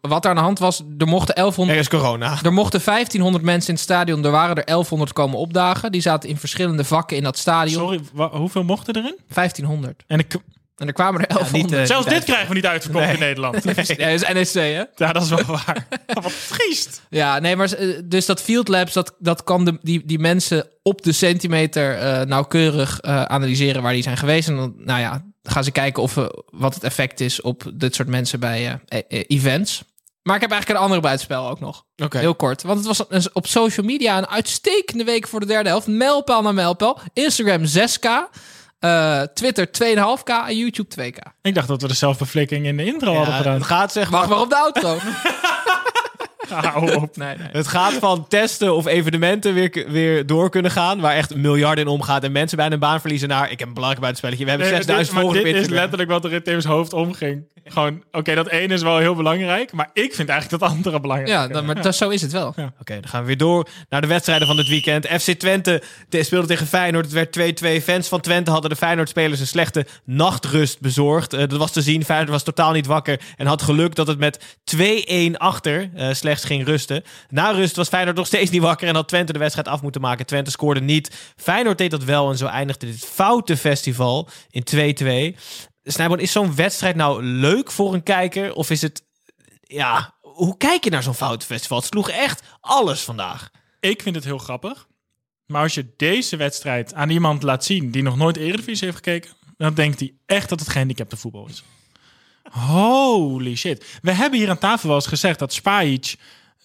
wat 0.00 0.24
er 0.24 0.30
aan 0.30 0.36
de 0.36 0.42
hand 0.42 0.58
was, 0.58 0.82
er 0.98 1.06
mochten 1.06 1.34
1100... 1.34 1.70
Er 1.78 1.84
is 1.84 1.88
corona. 2.00 2.38
Er 2.42 2.52
mochten 2.52 2.80
1500 2.84 3.44
mensen 3.44 3.68
in 3.68 3.74
het 3.74 3.82
stadion, 3.84 4.24
er 4.24 4.30
waren 4.30 4.56
er 4.56 4.64
1100 4.64 5.12
komen 5.12 5.38
opdagen. 5.38 5.92
Die 5.92 6.00
zaten 6.00 6.28
in 6.28 6.36
verschillende 6.36 6.84
vakken 6.84 7.16
in 7.16 7.22
dat 7.22 7.38
stadion. 7.38 7.82
Sorry, 7.82 8.28
hoeveel 8.30 8.62
mochten 8.64 8.96
erin? 8.96 9.18
1500. 9.34 10.02
En 10.06 10.18
ik, 10.18 10.34
En 10.76 10.86
er 10.86 10.92
kwamen 10.92 11.20
er 11.20 11.26
1100. 11.28 11.70
niet, 11.70 11.80
eh, 11.80 11.86
zelfs 11.86 12.06
dit 12.08 12.24
krijgen 12.24 12.48
we 12.48 12.54
niet 12.54 12.66
uitverkocht 12.66 13.04
Nee. 13.04 13.14
in 13.14 13.20
Nederland. 13.20 13.54
Ja, 13.64 13.72
dat 13.74 14.36
is 14.36 14.52
NEC, 14.52 14.74
hè? 14.74 14.84
Ja, 15.04 15.12
dat 15.12 15.22
is 15.22 15.28
wel 15.28 15.44
waar. 15.44 15.86
Wat 16.22 16.32
triest. 16.48 17.02
Ja, 17.10 17.38
nee, 17.38 17.56
maar 17.56 17.72
eh, 17.72 17.88
dus 18.04 18.26
dat 18.26 18.42
Field 18.42 18.68
Labs, 18.68 18.92
dat, 18.92 19.14
dat 19.18 19.44
kan 19.44 19.64
de, 19.64 19.78
die, 19.82 20.02
die 20.04 20.18
mensen 20.18 20.66
op 20.82 21.02
de 21.02 21.12
centimeter 21.12 21.94
eh, 21.98 22.26
nauwkeurig 22.26 23.00
eh, 23.00 23.22
analyseren 23.22 23.82
waar 23.82 23.92
die 23.92 24.02
zijn 24.02 24.16
geweest. 24.16 24.48
En 24.48 24.56
dan, 24.56 24.74
nou 24.78 25.00
ja, 25.00 25.24
gaan 25.48 25.64
ze 25.64 25.70
kijken 25.70 26.02
of, 26.02 26.16
eh, 26.16 26.24
wat 26.50 26.74
het 26.74 26.84
effect 26.84 27.20
is 27.20 27.40
op 27.40 27.62
dit 27.74 27.94
soort 27.94 28.08
mensen 28.08 28.40
bij 28.40 28.80
eh, 28.88 28.98
eh, 29.08 29.24
events. 29.26 29.82
Maar 30.22 30.34
ik 30.34 30.40
heb 30.40 30.50
eigenlijk 30.50 30.80
een 30.80 30.84
andere 30.86 31.04
buitenspel 31.06 31.48
ook 31.48 31.60
nog. 31.60 31.84
Heel 32.20 32.34
kort. 32.34 32.62
Want 32.62 32.84
het 32.86 32.86
was 33.08 33.32
op 33.32 33.46
social 33.46 33.86
media 33.86 34.18
een 34.18 34.28
uitstekende 34.28 35.04
week 35.04 35.28
voor 35.28 35.40
de 35.40 35.46
derde 35.46 35.68
helft. 35.68 35.86
Mijlpaal 35.86 36.42
naar 36.42 36.54
mijlpaal. 36.54 37.00
Instagram 37.12 37.64
6k. 37.64 38.28
eh, 38.78 39.22
Twitter 39.22 39.70
2,5k 39.70 40.28
en 40.48 40.56
YouTube 40.56 40.88
2k. 40.94 41.18
Ik 41.42 41.54
dacht 41.54 41.68
dat 41.68 41.82
we 41.82 41.88
de 41.88 41.94
zelfbeflikking 41.94 42.66
in 42.66 42.76
de 42.76 42.84
intro 42.84 43.14
hadden 43.14 43.34
gedaan. 43.34 43.54
het 43.54 43.64
gaat 43.64 43.92
zeg 43.92 44.08
Wacht 44.08 44.28
maar, 44.28 44.36
maar 44.36 44.44
op 44.44 44.50
de 44.50 44.56
outro. 44.56 44.98
Hou 46.64 46.94
op. 46.94 47.16
nee, 47.16 47.36
nee. 47.36 47.48
het 47.52 47.68
gaat 47.68 47.92
van 47.92 48.28
testen 48.28 48.74
of 48.74 48.86
evenementen 48.86 49.54
weer, 49.54 49.84
weer 49.88 50.26
door 50.26 50.50
kunnen 50.50 50.70
gaan, 50.70 51.00
waar 51.00 51.14
echt 51.14 51.34
miljarden 51.34 51.84
in 51.84 51.90
omgaat 51.90 52.24
en 52.24 52.32
mensen 52.32 52.56
bijna 52.56 52.74
een 52.74 52.80
baan 52.80 53.00
verliezen 53.00 53.28
naar, 53.28 53.50
ik 53.50 53.58
heb 53.58 53.68
een 53.68 53.74
belangrijk 53.74 54.02
buitenspelletje, 54.02 54.44
we 54.44 54.50
hebben 54.50 54.68
Nee, 54.68 54.76
6000 54.76 55.06
dit, 55.06 55.14
maar 55.14 55.32
volgers 55.32 55.52
dit 55.52 55.64
op 55.64 55.70
is 55.70 55.78
letterlijk 55.78 56.10
wat 56.10 56.24
er 56.24 56.32
in 56.32 56.42
Tim's 56.42 56.64
hoofd 56.64 56.92
omging. 56.92 57.44
Gewoon, 57.68 58.02
oké, 58.12 58.34
dat 58.34 58.48
ene 58.48 58.74
is 58.74 58.82
wel 58.82 58.98
heel 58.98 59.14
belangrijk, 59.14 59.72
maar 59.72 59.90
ik 59.92 60.14
vind 60.14 60.28
eigenlijk 60.28 60.60
dat 60.62 60.70
andere 60.70 61.00
belangrijk. 61.00 61.30
Ja, 61.30 61.48
dan, 61.48 61.64
maar 61.64 61.82
dat- 61.82 61.96
zo 61.96 62.08
is 62.08 62.22
het 62.22 62.32
wel. 62.32 62.46
Oké, 62.80 62.94
dan 63.00 63.08
gaan 63.08 63.20
we 63.20 63.26
weer 63.26 63.36
door 63.36 63.68
naar 63.88 64.00
de 64.00 64.06
wedstrijden 64.06 64.46
van 64.46 64.56
dit 64.56 64.68
weekend. 64.68 65.06
FC 65.06 65.30
Twente 65.30 65.82
te- 66.08 66.22
speelde 66.22 66.46
tegen 66.46 66.66
Feyenoord. 66.66 67.04
Het 67.04 67.14
werd 67.14 67.32
2-2. 67.32 67.82
Fans 67.82 68.08
van 68.08 68.20
Twente 68.20 68.50
hadden 68.50 68.70
de 68.70 68.76
Feyenoord-spelers 68.76 69.40
een 69.40 69.46
slechte 69.46 69.86
nachtrust 70.04 70.80
bezorgd. 70.80 71.32
Eh, 71.32 71.38
dat 71.38 71.58
was 71.58 71.72
te 71.72 71.82
zien. 71.82 72.04
Feyenoord 72.04 72.30
was 72.30 72.42
totaal 72.42 72.72
niet 72.72 72.86
wakker 72.86 73.20
en 73.36 73.46
had 73.46 73.62
geluk 73.62 73.94
dat 73.94 74.06
het 74.06 74.18
met 74.18 74.56
2-1 74.64 75.36
achter 75.36 75.90
eh, 75.94 76.12
slechts 76.12 76.44
ging 76.44 76.64
rusten. 76.64 77.02
Na 77.28 77.50
rust 77.50 77.76
was 77.76 77.88
Feyenoord 77.88 78.16
nog 78.16 78.26
steeds 78.26 78.50
niet 78.50 78.62
wakker 78.62 78.88
en 78.88 78.94
had 78.94 79.08
Twente 79.08 79.32
de 79.32 79.38
wedstrijd 79.38 79.68
af 79.68 79.82
moeten 79.82 80.00
maken. 80.00 80.26
Twente 80.26 80.50
scoorde 80.50 80.80
niet. 80.80 81.32
Feyenoord 81.36 81.78
deed 81.78 81.90
dat 81.90 82.04
wel 82.04 82.30
en 82.30 82.36
zo 82.36 82.46
eindigde 82.46 82.86
dit 82.86 83.04
foute 83.12 83.56
festival 83.56 84.28
in 84.50 84.64
2-2. 85.34 85.36
Snijboon, 85.92 86.20
is 86.20 86.32
zo'n 86.32 86.54
wedstrijd 86.54 86.96
nou 86.96 87.22
leuk 87.22 87.70
voor 87.70 87.94
een 87.94 88.02
kijker? 88.02 88.52
Of 88.54 88.70
is 88.70 88.82
het... 88.82 89.04
Ja, 89.60 90.14
hoe 90.20 90.56
kijk 90.56 90.84
je 90.84 90.90
naar 90.90 91.02
zo'n 91.02 91.14
foute 91.14 91.46
festival? 91.46 91.78
Het 91.78 91.86
sloeg 91.86 92.10
echt 92.10 92.42
alles 92.60 93.00
vandaag. 93.00 93.50
Ik 93.80 94.02
vind 94.02 94.14
het 94.14 94.24
heel 94.24 94.38
grappig. 94.38 94.86
Maar 95.46 95.62
als 95.62 95.74
je 95.74 95.92
deze 95.96 96.36
wedstrijd 96.36 96.94
aan 96.94 97.10
iemand 97.10 97.42
laat 97.42 97.64
zien 97.64 97.90
die 97.90 98.02
nog 98.02 98.16
nooit 98.16 98.36
Eredivisie 98.36 98.84
heeft 98.84 98.96
gekeken, 99.04 99.30
dan 99.56 99.74
denkt 99.74 100.00
hij 100.00 100.14
echt 100.26 100.48
dat 100.48 100.60
het 100.60 100.68
gehandicapte 100.68 101.16
voetbal 101.16 101.48
is. 101.48 101.62
Holy 102.50 103.54
shit. 103.56 103.84
We 104.02 104.12
hebben 104.12 104.38
hier 104.38 104.50
aan 104.50 104.58
tafel 104.58 104.86
wel 104.88 104.96
eens 104.96 105.06
gezegd 105.06 105.38
dat 105.38 105.52
Spajic, 105.52 106.14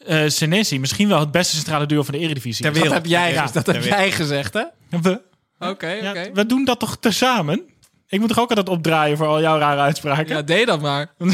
eh 0.06 0.24
Senesi 0.28 0.80
misschien 0.80 1.08
wel 1.08 1.20
het 1.20 1.32
beste 1.32 1.56
centrale 1.56 1.86
duo 1.86 2.04
van 2.04 2.14
de 2.14 2.20
Eredivisie 2.20 2.64
Ter 2.66 2.72
is. 2.72 2.78
wereld. 2.82 2.94
Dat 2.94 3.04
heb 3.04 3.12
jij, 3.12 3.34
Ja, 3.34 3.44
dat 3.46 3.54
heb 3.54 3.66
wereld. 3.66 3.86
jij 3.86 4.12
gezegd, 4.12 4.54
hè? 4.54 4.64
We, 4.90 5.22
Oké, 5.60 5.88
ja, 5.92 6.10
oké. 6.10 6.32
we 6.34 6.46
doen 6.46 6.66
dat 6.66 6.80
toch 6.80 6.98
tezamen? 7.00 7.64
Ik 8.12 8.20
moet 8.20 8.30
toch 8.30 8.40
ook 8.40 8.50
altijd 8.50 8.70
opdraaien 8.70 9.18
voor 9.18 9.28
al 9.28 9.42
jouw 9.42 9.58
rare 9.58 9.82
uitspraken? 9.82 10.36
Ja, 10.36 10.42
deed 10.42 10.68
dat 10.68 10.82
maar. 10.82 11.14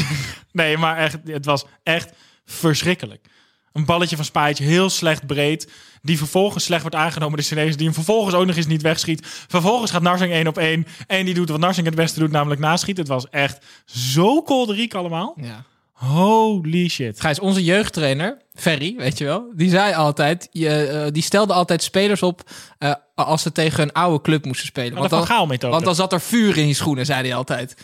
Nee, 0.52 0.78
maar 0.78 0.96
echt, 0.96 1.16
het 1.24 1.44
was 1.44 1.64
echt 1.82 2.12
verschrikkelijk. 2.44 3.26
Een 3.72 3.84
balletje 3.84 4.16
van 4.16 4.24
Spaatje, 4.24 4.64
heel 4.64 4.90
slecht 4.90 5.26
breed. 5.26 5.70
Die 6.02 6.18
vervolgens 6.18 6.64
slecht 6.64 6.80
wordt 6.80 6.96
aangenomen 6.96 7.36
door 7.36 7.46
de 7.46 7.54
Chinezen. 7.54 7.76
Die 7.76 7.86
hem 7.86 7.94
vervolgens 7.94 8.34
ook 8.34 8.46
nog 8.46 8.56
eens 8.56 8.66
niet 8.66 8.82
wegschiet. 8.82 9.26
Vervolgens 9.48 9.90
gaat 9.90 10.02
Narsing 10.02 10.32
één 10.32 10.46
op 10.46 10.58
één. 10.58 10.86
En 11.06 11.24
die 11.24 11.34
doet 11.34 11.48
wat 11.48 11.60
Narsing 11.60 11.86
het 11.86 11.94
beste 11.94 12.20
doet, 12.20 12.30
namelijk 12.30 12.60
naschieten. 12.60 13.04
Het 13.04 13.12
was 13.12 13.28
echt 13.28 13.64
zo 13.84 14.42
kolderiek 14.42 14.94
allemaal. 14.94 15.36
Ja. 15.40 15.64
Holy 15.92 16.88
shit. 16.88 17.20
Gijs, 17.20 17.40
onze 17.40 17.64
jeugdtrainer, 17.64 18.38
Ferry, 18.54 18.94
weet 18.96 19.18
je 19.18 19.24
wel, 19.24 19.52
die 19.54 19.70
zei 19.70 19.94
altijd, 19.94 20.48
je, 20.52 20.68
eh, 20.68 21.12
die 21.12 21.22
stelde 21.22 21.52
altijd 21.52 21.82
spelers 21.82 22.22
op 22.22 22.50
eh, 22.78 22.92
als 23.26 23.42
ze 23.42 23.52
tegen 23.52 23.82
een 23.82 23.92
oude 23.92 24.20
club 24.20 24.44
moesten 24.44 24.66
spelen. 24.66 24.98
Want 24.98 25.10
dan, 25.10 25.48
want 25.70 25.84
dan 25.84 25.94
zat 25.94 26.12
er 26.12 26.20
vuur 26.20 26.56
in 26.56 26.64
die 26.64 26.74
schoenen, 26.74 27.06
zei 27.06 27.20
hij 27.20 27.34
altijd. 27.34 27.76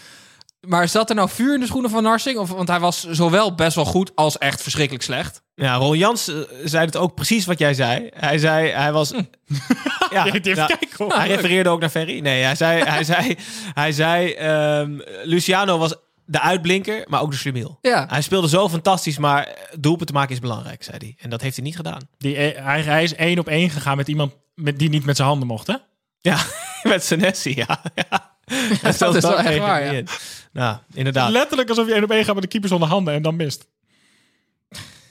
Maar 0.61 0.89
zat 0.89 1.11
er 1.11 1.17
nou 1.17 1.29
vuur 1.29 1.55
in 1.55 1.61
de 1.61 1.67
schoenen 1.67 1.91
van 1.91 2.03
Narsing? 2.03 2.39
Of, 2.39 2.51
want 2.51 2.69
hij 2.69 2.81
was 2.81 3.07
zowel 3.11 3.55
best 3.55 3.75
wel 3.75 3.85
goed 3.85 4.13
als 4.15 4.39
echt 4.39 4.63
verschrikkelijk 4.63 5.05
slecht. 5.05 5.43
Ja, 5.55 5.75
Ron 5.75 5.99
Jans 5.99 6.29
eh, 6.29 6.37
zei 6.65 6.85
het 6.85 6.97
ook 6.97 7.15
precies 7.15 7.45
wat 7.45 7.59
jij 7.59 7.75
zei. 7.75 8.09
Hij 8.15 8.39
zei, 8.39 8.71
hij 8.71 8.93
was... 8.93 9.11
ja, 10.11 10.25
Die 10.31 10.33
heeft 10.33 10.57
nou, 10.57 10.77
kijken, 10.79 11.19
hij 11.19 11.29
refereerde 11.29 11.69
ook 11.69 11.81
naar 11.81 11.89
Ferry. 11.89 12.21
Nee, 12.21 12.43
hij 12.43 12.55
zei, 12.55 12.83
hij 12.83 13.05
zei, 13.05 13.37
hij 13.75 13.93
zei 13.93 14.33
ehm, 14.33 14.99
Luciano 15.25 15.79
was 15.79 15.95
de 16.27 16.41
uitblinker, 16.41 17.05
maar 17.09 17.21
ook 17.21 17.31
de 17.31 17.37
slimiel. 17.37 17.79
Ja. 17.81 18.07
Hij 18.09 18.23
speelde 18.23 18.49
zo 18.49 18.69
fantastisch, 18.69 19.19
maar 19.19 19.49
doelpunt 19.79 20.07
te 20.07 20.13
maken 20.13 20.33
is 20.33 20.41
belangrijk, 20.41 20.83
zei 20.83 20.97
hij. 20.99 21.17
En 21.19 21.31
dat 21.31 21.41
heeft 21.41 21.57
hij 21.57 21.65
niet 21.65 21.77
gedaan. 21.77 22.09
Die, 22.19 22.37
eh, 22.37 22.65
hij, 22.65 22.83
hij 22.83 23.03
is 23.03 23.15
één 23.15 23.39
op 23.39 23.49
één 23.49 23.71
gegaan 23.71 23.97
met 23.97 24.09
iemand 24.09 24.33
met, 24.55 24.79
die 24.79 24.89
niet 24.89 25.05
met 25.05 25.17
zijn 25.17 25.29
handen 25.29 25.49
mocht, 25.49 25.67
hè? 25.67 25.77
Ja, 26.19 26.39
met 26.83 27.05
Senesi, 27.05 27.55
ja. 27.55 27.83
ja. 27.95 28.33
Dat 28.99 29.15
is 29.15 29.23
wel 29.23 29.39
echt 29.39 29.59
waar, 29.59 29.85
ja. 29.85 29.91
in. 29.93 30.09
Nou, 30.53 30.77
inderdaad. 30.93 31.31
Letterlijk 31.31 31.69
alsof 31.69 31.87
je 31.87 31.95
één 31.95 32.05
op 32.05 32.11
één 32.11 32.25
gaat 32.25 32.35
met 32.35 32.43
de 32.43 32.49
keeper 32.49 32.69
zonder 32.69 32.89
handen 32.89 33.15
en 33.15 33.23
dan 33.23 33.37
mist. 33.37 33.67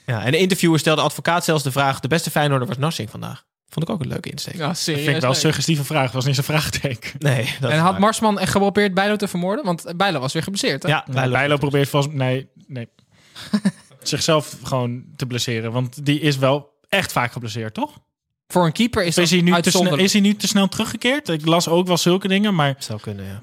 Ja, 0.06 0.24
en 0.24 0.30
de 0.30 0.38
interviewer 0.38 0.78
stelde 0.78 1.02
advocaat 1.02 1.44
zelfs 1.44 1.62
de 1.62 1.72
vraag... 1.72 2.00
de 2.00 2.08
beste 2.08 2.30
Feyenoorder 2.30 2.68
was 2.68 2.78
Narsing 2.78 3.10
vandaag. 3.10 3.44
Vond 3.74 3.88
ik 3.88 3.94
ook 3.94 4.00
een 4.00 4.08
leuke 4.08 4.30
insteek. 4.30 4.56
Ja, 4.56 4.66
Dat 4.66 4.78
serieus. 4.78 5.04
vind 5.04 5.14
ik 5.16 5.22
wel 5.22 5.30
een 5.30 5.36
suggestieve 5.36 5.84
vraag. 5.84 6.04
Dat 6.04 6.12
was 6.12 6.24
niet 6.24 6.34
zo'n 6.34 6.44
vraagteken. 6.44 7.10
Nee, 7.18 7.54
dat 7.60 7.70
En 7.70 7.78
had 7.78 7.90
waar. 7.90 8.00
Marsman 8.00 8.38
echt 8.38 8.50
geprobeerd 8.52 8.94
Bijlo 8.94 9.16
te 9.16 9.28
vermoorden? 9.28 9.64
Want 9.64 9.96
Bijlo 9.96 10.20
was 10.20 10.32
weer 10.32 10.42
geblesseerd, 10.42 10.82
hè? 10.82 10.88
Ja, 10.88 11.04
Bijlo, 11.10 11.32
Bijlo 11.32 11.56
probeert 11.56 11.88
volgens 11.88 12.14
Nee, 12.14 12.48
nee. 12.66 12.88
Zichzelf 14.02 14.56
gewoon 14.62 15.04
te 15.16 15.26
blesseren. 15.26 15.72
Want 15.72 16.04
die 16.06 16.20
is 16.20 16.36
wel 16.36 16.72
echt 16.88 17.12
vaak 17.12 17.32
geblesseerd, 17.32 17.74
toch? 17.74 17.98
Voor 18.48 18.64
een 18.66 18.72
keeper 18.72 19.02
is, 19.02 19.08
Is 19.08 19.14
dat 19.14 19.28
hij, 19.28 19.40
nu 19.40 19.60
te 19.62 19.70
snel, 19.70 19.96
is 19.96 20.12
hij 20.12 20.20
nu 20.20 20.34
te 20.34 20.46
snel 20.46 20.68
teruggekeerd? 20.68 21.28
Ik 21.28 21.46
las 21.46 21.68
ook 21.68 21.86
wel 21.86 21.96
zulke 21.96 22.28
dingen, 22.28 22.54
maar 22.54 22.74
Zou 22.78 23.00
kunnen, 23.00 23.24
ja. 23.24 23.42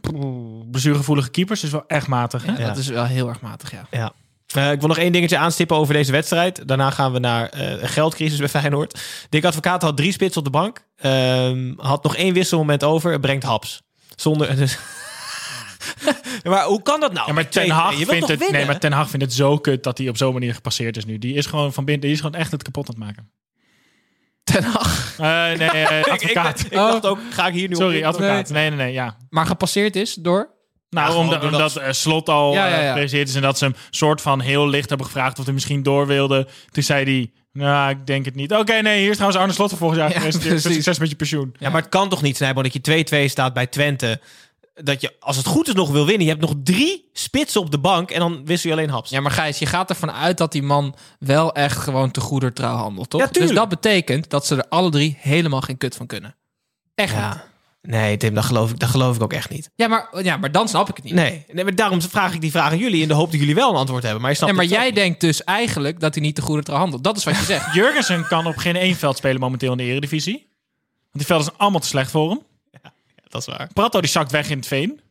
blessuregevoelige 0.72 1.30
keepers 1.30 1.64
is 1.64 1.70
wel 1.72 1.84
echt 1.88 2.08
matig. 2.08 2.46
Hè? 2.46 2.58
Ja, 2.58 2.68
Dat 2.68 2.78
is 2.78 2.88
wel 2.88 3.06
heel 3.06 3.28
erg 3.30 3.42
matig, 3.42 3.72
ja. 3.72 3.88
Ja. 3.92 4.14
Eh, 4.54 4.72
ik 4.72 4.80
wil 4.80 4.88
nog 4.88 4.98
één 4.98 5.12
dingetje 5.12 5.38
aanstippen 5.38 5.78
over 5.78 5.94
deze 5.94 6.12
wedstrijd. 6.12 6.68
Daarna 6.68 6.90
gaan 6.90 7.12
we 7.12 7.20
naar 7.20 7.50
eh, 7.50 7.70
een 7.82 7.88
geldcrisis 7.88 8.40
bij 8.40 8.50
Feyenoord. 8.50 9.00
Dick 9.30 9.46
Advocaat 9.46 9.82
had 9.82 9.98
drie 9.98 10.12
spits 10.12 10.38
op 10.38 10.44
de 10.44 10.50
bank. 10.50 10.86
Ehm, 10.96 11.74
had 11.78 12.04
nog 12.04 12.16
één 12.16 12.34
wisselmoment 12.34 12.84
over. 12.84 13.20
Brengt 13.20 13.44
Haps. 13.44 13.82
Zonder... 14.16 14.56
Dus... 14.56 14.78
Maar 16.44 16.64
hoe 16.64 16.82
kan 16.82 17.00
dat 17.00 17.14
nou? 17.14 17.28
Ja, 17.28 17.34
maar 17.34 17.50
Ten 17.50 17.70
Hag, 17.70 17.92
je 17.92 17.98
wilt 17.98 18.10
vindt 18.10 18.22
toch 18.22 18.30
het, 18.30 18.40
winnen? 18.40 18.58
nee, 18.58 18.66
maar 18.66 18.80
Ten 18.80 18.92
Hag 18.92 19.10
vindt 19.10 19.26
het 19.26 19.34
zo 19.34 19.58
kut 19.58 19.84
dat 19.84 19.98
hij 19.98 20.10
op 20.10 20.18
zo'n 20.18 20.34
manier 20.34 20.54
gepasseerd 20.54 20.98
is 20.98 21.06
nu. 21.06 21.18
Die 21.18 21.34
is 21.34 21.46
gewoon 21.46 21.74
van 21.74 21.86
binnen, 21.86 22.04
die 22.04 22.12
is 22.12 22.22
gewoon 22.22 22.40
echt 22.40 22.52
het 22.52 22.64
kapot 22.64 22.88
aan 22.90 22.96
het 22.96 23.04
maken. 23.04 23.32
Ten 24.44 24.64
Hag. 24.64 25.14
Eh, 25.18 25.58
nee, 25.58 25.70
eh, 25.70 26.00
Ik, 26.00 26.06
ik, 26.06 26.12
advocaat. 26.12 26.60
ik 26.60 26.72
dacht 26.72 27.06
ook, 27.06 27.20
ga 27.30 27.48
ik 27.48 27.54
hier 27.54 27.68
nu 27.70 27.76
Sorry, 27.76 28.00
op? 28.00 28.04
advocaat. 28.06 28.50
Nee, 28.50 28.70
nee, 28.70 28.78
nee, 28.78 28.94
ja. 28.94 29.18
Maar 29.30 29.46
gepasseerd 29.46 29.96
is 29.96 30.14
door... 30.14 30.50
Nou, 30.96 31.12
Ja, 31.12 31.18
omdat, 31.18 31.44
omdat 31.44 31.76
eh, 31.76 31.92
Slot 31.92 32.30
al 32.30 32.54
Ja, 32.54 32.68
ja, 32.68 32.88
gepresenteerd 32.88 33.30
is 33.30 33.36
en 33.36 33.42
dat 33.42 33.58
ze 33.58 33.64
hem 33.66 33.76
soort 33.90 34.22
van 34.22 34.40
heel 34.42 34.68
licht 34.68 34.90
hebben 34.90 35.08
gevraagd 35.08 35.40
of 35.40 35.46
hij 35.46 35.54
misschien 35.54 35.84
door 35.84 36.08
wilde. 36.08 36.48
Toen 36.72 36.84
zei 36.84 37.04
hij, 37.04 37.32
nou, 37.54 37.90
ik 37.90 38.08
denk 38.08 38.26
het 38.26 38.36
niet. 38.36 38.54
Oké, 38.54 38.74
nee, 38.82 39.00
hier 39.00 39.10
is 39.10 39.16
trouwens 39.16 39.42
Arne 39.42 39.54
Slot 39.54 39.70
voor 39.70 39.78
volgend 39.78 40.00
jaar 40.00 40.10
Ja, 40.10 40.16
gepresenteerd. 40.16 40.54
precies. 40.54 40.74
Succes 40.74 41.00
met 41.00 41.10
je 41.10 41.16
pensioen. 41.16 41.56
Ja, 41.60 41.70
maar 41.70 41.82
het 41.82 41.90
kan 41.90 42.10
toch 42.10 42.22
niet, 42.22 42.36
Snijbo, 42.38 42.62
dat 42.62 42.74
je 42.74 43.26
2-2 43.28 43.30
staat 43.30 43.54
bij 43.54 43.68
Twente. 43.68 44.22
Dat 44.74 45.02
je, 45.02 45.16
als 45.20 45.38
het 45.38 45.46
goed 45.46 45.68
is, 45.68 45.74
nog 45.74 45.90
wil 45.90 46.06
winnen. 46.06 46.24
Je 46.26 46.30
hebt 46.32 46.42
nog 46.46 46.54
drie 46.64 47.10
spitsen 47.14 47.62
op 47.62 47.72
de 47.72 47.80
bank 47.80 48.12
en 48.12 48.20
dan 48.20 48.46
wissel 48.46 48.70
je 48.70 48.76
alleen 48.76 48.90
Haps. 48.90 49.10
Ja, 49.10 49.22
maar 49.22 49.32
Gijs, 49.32 49.60
je 49.60 49.66
gaat 49.66 49.90
ervan 49.90 50.12
uit 50.12 50.38
dat 50.38 50.52
die 50.52 50.64
man 50.64 50.96
wel 51.20 51.54
echt 51.54 51.78
gewoon 51.78 52.12
te 52.12 52.20
goeder 52.22 52.54
trouw 52.54 52.76
handelt, 52.76 53.10
toch? 53.10 53.22
Ja, 53.22 53.28
tuurlijk. 53.28 53.54
dus 53.54 53.62
dat 53.62 53.70
betekent 53.70 54.30
dat 54.30 54.46
ze 54.46 54.56
er 54.56 54.66
alle 54.70 54.90
drie 54.90 55.18
helemaal 55.20 55.62
geen 55.62 55.78
kut 55.78 55.96
van 55.96 56.06
kunnen. 56.08 56.36
Echt 56.96 57.14
niet. 57.14 57.22
Ja. 57.22 57.50
Nee, 57.82 58.18
Tim, 58.18 58.34
dat 58.34 58.46
geloof, 58.46 58.72
ik, 58.72 58.80
dat 58.80 58.90
geloof 58.90 59.16
ik 59.16 59.22
ook 59.22 59.34
echt 59.34 59.50
niet. 59.50 59.70
Ja 59.76 59.88
maar, 59.88 60.24
ja, 60.24 60.38
maar 60.38 60.52
dan 60.52 60.68
snap 60.68 60.90
ik 60.90 60.96
het 60.96 61.06
niet. 61.06 61.14
Nee, 61.14 61.46
nee 61.52 61.64
maar 61.64 61.76
daarom 61.76 62.02
vraag 62.02 62.34
ik 62.34 62.42
die 62.42 62.52
vraag 62.52 62.72
aan 62.72 62.78
jullie 62.78 63.02
in 63.02 63.08
de 63.08 63.14
hoop 63.14 63.32
dat 63.32 63.40
jullie 63.40 63.56
wel 63.56 63.70
een 63.70 63.76
antwoord 63.76 64.04
hebben. 64.04 64.22
Maar 64.22 64.30
je 64.32 64.38
snapt 64.38 64.52
Ja, 64.52 64.58
maar 64.58 64.68
jij 64.68 64.92
denkt 64.92 65.22
dus 65.22 65.44
eigenlijk 65.44 66.00
dat 66.00 66.14
hij 66.14 66.24
niet 66.24 66.36
te 66.36 66.42
goede 66.42 66.64
trouw 66.64 66.78
handelt. 66.78 67.04
Dat 67.04 67.18
is 67.18 67.24
wat 67.24 67.38
je 67.38 67.44
zegt. 67.44 67.74
Jurgensen 67.76 68.28
kan 68.28 68.48
op 68.48 68.58
geen 68.58 68.76
één 68.76 68.96
veld 68.96 69.18
spelen 69.18 69.40
momenteel 69.40 69.72
in 69.72 69.78
de 69.78 69.84
Eredivisie. 69.84 70.34
Want 71.02 71.12
die 71.12 71.26
velden 71.26 71.46
zijn 71.46 71.58
allemaal 71.58 71.80
te 71.80 71.88
slecht 71.88 72.12
voor 72.12 72.30
hem. 72.30 72.40
niet. 72.72 72.82
Dat 73.30 73.42
is 73.42 73.48
waar. 73.48 73.70
Prato 73.74 74.02
die 74.02 74.10
zakt 74.10 74.32
weg 74.32 74.50
in 74.50 74.58
het 74.58 74.68
veen. 74.68 75.02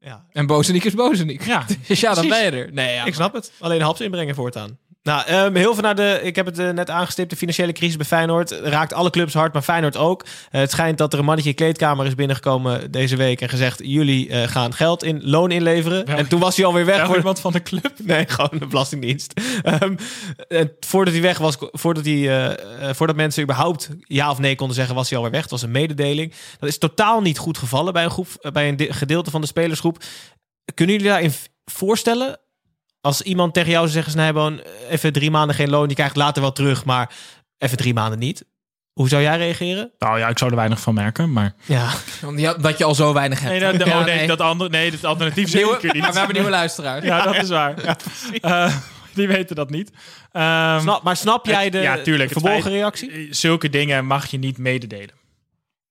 Ja. 0.00 0.24
En 0.32 0.46
Bozeniek 0.46 0.84
is 0.84 0.94
Bozeniek. 0.94 1.44
Ja, 1.46 1.64
Dus 1.88 2.00
ja, 2.00 2.14
dan 2.14 2.28
ben 2.28 2.44
je 2.44 2.50
er. 2.50 2.72
Nee, 2.72 2.94
ja, 2.94 3.04
Ik 3.04 3.14
snap 3.14 3.32
het. 3.32 3.52
Alleen 3.58 3.80
Haps 3.82 4.00
inbrengen 4.00 4.34
voortaan. 4.34 4.78
Nou, 5.08 5.26
ehm, 5.26 5.54
heel 5.54 5.74
veel 5.74 5.82
naar 5.82 5.94
de. 5.94 6.20
Ik 6.22 6.36
heb 6.36 6.46
het 6.46 6.58
eh, 6.58 6.70
net 6.70 6.90
aangestipt. 6.90 7.30
De 7.30 7.36
financiële 7.36 7.72
crisis 7.72 7.96
bij 7.96 8.06
Feyenoord 8.06 8.50
raakt 8.50 8.92
alle 8.92 9.10
clubs 9.10 9.34
hard, 9.34 9.52
maar 9.52 9.62
Feyenoord 9.62 9.96
ook. 9.96 10.24
Eh, 10.50 10.60
het 10.60 10.70
schijnt 10.70 10.98
dat 10.98 11.12
er 11.12 11.18
een 11.18 11.24
mannetje 11.24 11.50
in 11.50 11.56
kleedkamer 11.56 12.06
is 12.06 12.14
binnengekomen 12.14 12.90
deze 12.90 13.16
week 13.16 13.40
en 13.40 13.48
gezegd: 13.48 13.80
jullie 13.82 14.28
eh, 14.30 14.48
gaan 14.48 14.74
geld 14.74 15.02
in 15.04 15.20
loon 15.24 15.50
inleveren. 15.50 16.06
Wel- 16.06 16.16
en 16.16 16.28
toen 16.28 16.40
was 16.40 16.56
hij 16.56 16.64
alweer 16.64 16.84
weg. 16.84 17.06
Voor- 17.06 17.16
iemand 17.16 17.40
van 17.40 17.52
de 17.52 17.62
club? 17.62 17.92
Nee, 18.04 18.24
gewoon 18.28 18.58
de 18.58 18.66
belastingdienst. 18.66 19.32
Ehm, 19.62 19.94
en 20.48 20.72
voordat 20.80 21.14
hij 21.14 21.22
weg 21.22 21.38
was, 21.38 21.56
voordat, 21.60 22.04
hij, 22.04 22.58
voordat 22.94 23.16
mensen 23.16 23.42
überhaupt 23.42 23.88
ja 24.00 24.30
of 24.30 24.38
nee 24.38 24.54
konden 24.54 24.76
zeggen, 24.76 24.94
was 24.94 25.08
hij 25.08 25.16
alweer 25.16 25.32
weg. 25.32 25.42
Het 25.42 25.50
was 25.50 25.62
een 25.62 25.70
mededeling. 25.70 26.32
Dat 26.58 26.68
is 26.68 26.78
totaal 26.78 27.20
niet 27.20 27.38
goed 27.38 27.58
gevallen 27.58 27.92
bij 27.92 28.04
een, 28.04 28.10
groep, 28.10 28.28
bij 28.52 28.68
een 28.68 28.76
de- 28.76 28.92
gedeelte 28.92 29.30
van 29.30 29.40
de 29.40 29.46
spelersgroep. 29.46 30.02
Kunnen 30.74 30.94
jullie 30.94 31.10
daarin 31.10 31.32
voorstellen? 31.64 32.38
Als 33.00 33.22
iemand 33.22 33.54
tegen 33.54 33.70
jou 33.70 33.80
zou 33.82 33.92
zeggen, 33.94 34.12
Snijboon, 34.12 34.60
even 34.88 35.12
drie 35.12 35.30
maanden 35.30 35.56
geen 35.56 35.70
loon, 35.70 35.86
die 35.86 35.96
krijgt 35.96 36.16
later 36.16 36.42
wel 36.42 36.52
terug, 36.52 36.84
maar 36.84 37.10
even 37.58 37.76
drie 37.76 37.94
maanden 37.94 38.18
niet. 38.18 38.44
Hoe 38.92 39.08
zou 39.08 39.22
jij 39.22 39.36
reageren? 39.36 39.90
Nou 39.98 40.18
ja, 40.18 40.28
ik 40.28 40.38
zou 40.38 40.50
er 40.50 40.56
weinig 40.56 40.80
van 40.80 40.94
merken, 40.94 41.32
maar... 41.32 41.54
Ja. 41.64 41.90
Ja, 42.36 42.54
dat 42.54 42.78
je 42.78 42.84
al 42.84 42.94
zo 42.94 43.12
weinig 43.12 43.40
hebt. 43.40 43.50
Nee, 43.60 43.72
dat, 43.78 43.86
Ja, 43.88 43.98
oh, 43.98 44.04
nee, 44.04 44.26
dat 44.26 44.40
andere, 44.40 44.70
nee, 44.70 44.90
dat 44.90 45.04
alternatief 45.04 45.52
Nieuwe- 45.54 45.72
zeker 45.72 45.92
niet. 45.92 46.02
maar 46.02 46.12
we 46.12 46.18
hebben 46.18 46.34
nieuwe 46.36 46.50
luisteraars. 46.50 47.04
Ja, 47.04 47.22
dat 47.22 47.36
is 47.42 47.48
waar. 47.48 47.96
Eh, 48.40 48.76
die 49.14 49.28
weten 49.28 49.56
dat 49.56 49.70
niet. 49.70 49.90
Ehm, 50.32 50.80
Snap- 50.80 51.02
maar 51.02 51.16
snap 51.16 51.46
jij 51.46 51.70
de 51.70 51.78
ja, 51.78 51.98
tuurlijk, 51.98 52.30
het 52.30 52.38
verborgen 52.42 52.62
feit- 52.70 52.74
reactie? 52.74 53.34
Zulke 53.34 53.68
dingen 53.68 54.06
mag 54.06 54.26
je 54.26 54.38
niet 54.38 54.58
mededelen. 54.58 55.14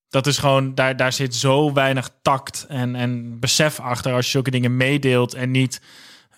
Dat 0.08 0.26
is 0.26 0.38
gewoon, 0.38 0.74
daar, 0.74 0.96
daar 0.96 1.12
zit 1.12 1.34
zo 1.34 1.72
weinig 1.72 2.10
tact 2.22 2.64
en, 2.68 2.94
en 2.94 3.38
besef 3.40 3.80
achter 3.80 4.12
als 4.12 4.24
je 4.24 4.30
zulke 4.30 4.50
dingen 4.50 4.76
meedeelt 4.76 5.34
en 5.34 5.50
niet 5.50 5.80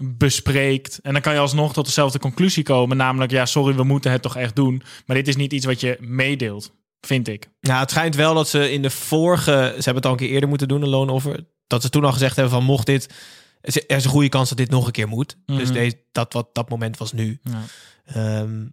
bespreekt. 0.03 0.99
En 1.03 1.13
dan 1.13 1.23
kan 1.23 1.33
je 1.33 1.39
alsnog 1.39 1.73
tot 1.73 1.85
dezelfde 1.85 2.19
conclusie 2.19 2.63
komen, 2.63 2.97
namelijk, 2.97 3.31
ja, 3.33 3.47
sorry, 3.47 3.75
we 3.75 3.83
moeten 3.85 4.13
het 4.13 4.23
toch 4.23 4.37
echt 4.37 4.57
doen. 4.57 4.83
Maar 5.07 5.17
dit 5.17 5.29
is 5.29 5.37
niet 5.37 5.53
iets 5.53 5.67
wat 5.67 5.81
je 5.81 5.97
meedeelt, 6.01 6.73
vind 7.01 7.29
ik. 7.29 7.49
Ja, 7.61 7.79
het 7.81 7.91
schijnt 7.91 8.15
wel 8.15 8.35
dat 8.35 8.49
ze 8.49 8.73
in 8.73 8.83
de 8.83 8.91
vorige... 8.91 9.51
Ze 9.77 9.83
hebben 9.85 9.95
het 9.95 10.07
al 10.07 10.11
een 10.13 10.17
keer 10.17 10.29
eerder 10.29 10.49
moeten 10.49 10.69
doen, 10.69 10.83
een 10.83 10.89
loonoffer. 10.89 11.47
Dat 11.67 11.83
ze 11.83 11.91
toen 11.91 12.05
al 12.05 12.13
gezegd 12.13 12.37
hebben 12.37 12.55
van 12.55 12.65
mocht 12.65 12.87
dit... 12.87 13.15
Er 13.61 13.97
is 13.97 14.05
een 14.05 14.11
goede 14.11 14.29
kans 14.29 14.49
dat 14.49 14.59
dit 14.59 14.71
nog 14.71 14.87
een 14.87 14.93
keer 14.93 15.09
moet. 15.09 15.37
Dus 15.47 15.63
Mhm. 15.65 15.73
deze, 15.73 15.97
dat, 16.13 16.33
wat, 16.33 16.49
dat 16.55 16.69
moment 16.71 16.99
was 16.99 17.13
nu. 17.13 17.41
Ja. 17.43 17.63
Ehm, 18.05 18.67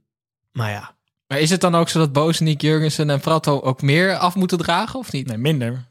maar 0.51 0.71
ja. 0.71 0.95
Maar 1.27 1.39
is 1.39 1.49
het 1.49 1.61
dan 1.61 1.75
ook 1.75 1.89
zo 1.89 1.99
dat 1.99 2.13
Bozeniek, 2.13 2.61
Jurgensen 2.61 3.09
en 3.09 3.19
Prato 3.19 3.59
ook 3.59 3.81
meer 3.81 4.17
af 4.17 4.35
moeten 4.35 4.57
dragen, 4.57 4.99
of 4.99 5.11
niet? 5.11 5.27
Nee, 5.27 5.37
minder. 5.37 5.85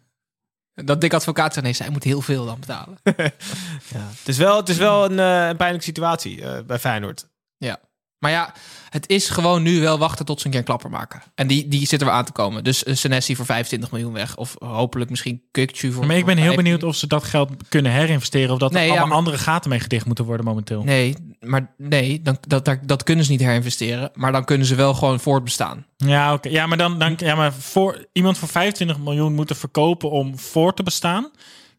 Dat 0.85 1.01
dik 1.01 1.15
advocaat 1.15 1.53
zegt, 1.53 1.65
nee, 1.65 1.75
zij 1.75 1.91
moet 1.91 2.05
heel 2.05 2.21
veel 2.21 2.47
dan 2.47 2.61
betalen. 2.61 2.99
ja. 3.95 4.09
Het 4.19 4.29
is 4.29 4.37
wel, 4.37 4.57
het 4.57 4.69
is 4.69 4.77
wel 4.77 5.05
een, 5.05 5.19
eh, 5.19 5.49
een 5.49 5.57
pijnlijke 5.57 5.87
situatie 5.87 6.45
eh, 6.45 6.63
bij 6.65 6.79
Feyenoord. 6.79 7.29
Ja. 7.57 7.81
Maar 8.19 8.31
ja, 8.31 8.53
het 8.91 9.09
is 9.09 9.29
gewoon 9.29 9.63
nu 9.63 9.81
wel 9.81 9.99
wachten 9.99 10.25
tot 10.25 10.39
ze 10.39 10.45
een 10.45 10.51
keer 10.51 10.61
een 10.61 10.67
klapper 10.67 10.91
maken. 10.91 11.23
En 11.35 11.47
die, 11.47 11.69
die 11.69 11.87
zit 11.87 12.01
er 12.01 12.07
weer 12.07 12.15
aan 12.17 12.25
te 12.25 12.33
komen. 12.33 12.65
Dus 12.65 12.85
uh, 12.85 12.95
Senesi 12.95 13.37
voor 13.37 13.45
25 13.45 13.91
miljoen 13.91 14.13
weg. 14.13 14.37
Of 14.37 14.55
hopelijk 14.59 15.11
misschien 15.11 15.43
Kukcu 15.51 15.93
voor 15.93 16.07
Maar 16.07 16.17
ik 16.17 16.25
ben 16.25 16.37
heel 16.37 16.45
15. 16.47 16.65
benieuwd 16.65 16.83
of 16.83 16.97
ze 16.97 17.07
dat 17.07 17.25
geld 17.25 17.51
kunnen 17.69 17.93
herinvesteren... 17.93 18.53
of 18.53 18.59
dat 18.59 18.73
Nee, 18.73 18.81
er 18.81 18.87
ja, 18.87 18.91
allemaal 18.93 19.09
maar- 19.09 19.19
andere 19.19 19.39
gaten 19.39 19.71
mee 19.71 19.81
gedicht 19.81 20.07
moeten 20.07 20.25
worden 20.25 20.47
momenteel. 20.47 20.83
Nee, 20.85 21.15
maar 21.41 21.75
nee, 21.79 22.23
dan, 22.23 22.39
dat, 22.41 22.65
dat, 22.65 22.79
dat 22.83 23.03
kunnen 23.03 23.25
ze 23.25 23.31
niet 23.31 23.41
herinvesteren. 23.41 24.11
Maar 24.15 24.33
dan 24.33 24.45
kunnen 24.45 24.67
ze 24.67 24.75
wel 24.75 24.95
gewoon 24.95 25.21
voortbestaan. 25.21 25.87
Ja, 25.97 26.33
oké. 26.33 26.49
Ja, 26.49 26.67
maar 26.67 26.79
dan, 26.79 26.99
dan 26.99 27.15
ja, 27.17 27.35
maar 27.35 27.53
voor 27.53 28.07
iemand 28.13 28.39
voor 28.39 28.49
25 28.49 28.99
miljoen 28.99 29.35
moeten 29.35 29.57
verkopen 29.57 30.11
om 30.11 30.39
voor 30.39 30.75
te 30.75 30.83
bestaan, 30.83 31.31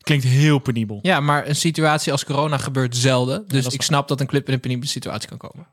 klinkt 0.02 0.26
heel 0.26 0.60
penibel. 0.60 1.00
Ja, 1.02 1.19
maar 1.19 1.47
een 1.47 1.56
situatie 1.56 2.12
als 2.12 2.26
corona 2.26 2.58
gebeurt 2.58 2.97
zelden. 2.97 3.43
Dus 3.47 3.65
ik 3.67 3.82
snap 3.82 4.08
dat 4.08 4.19
een 4.19 4.28
club 4.28 4.47
in 4.47 4.54
een 4.54 4.60
penibele 4.60 4.88
situatie 4.89 5.30
kan 5.30 5.38
komen. 5.38 5.67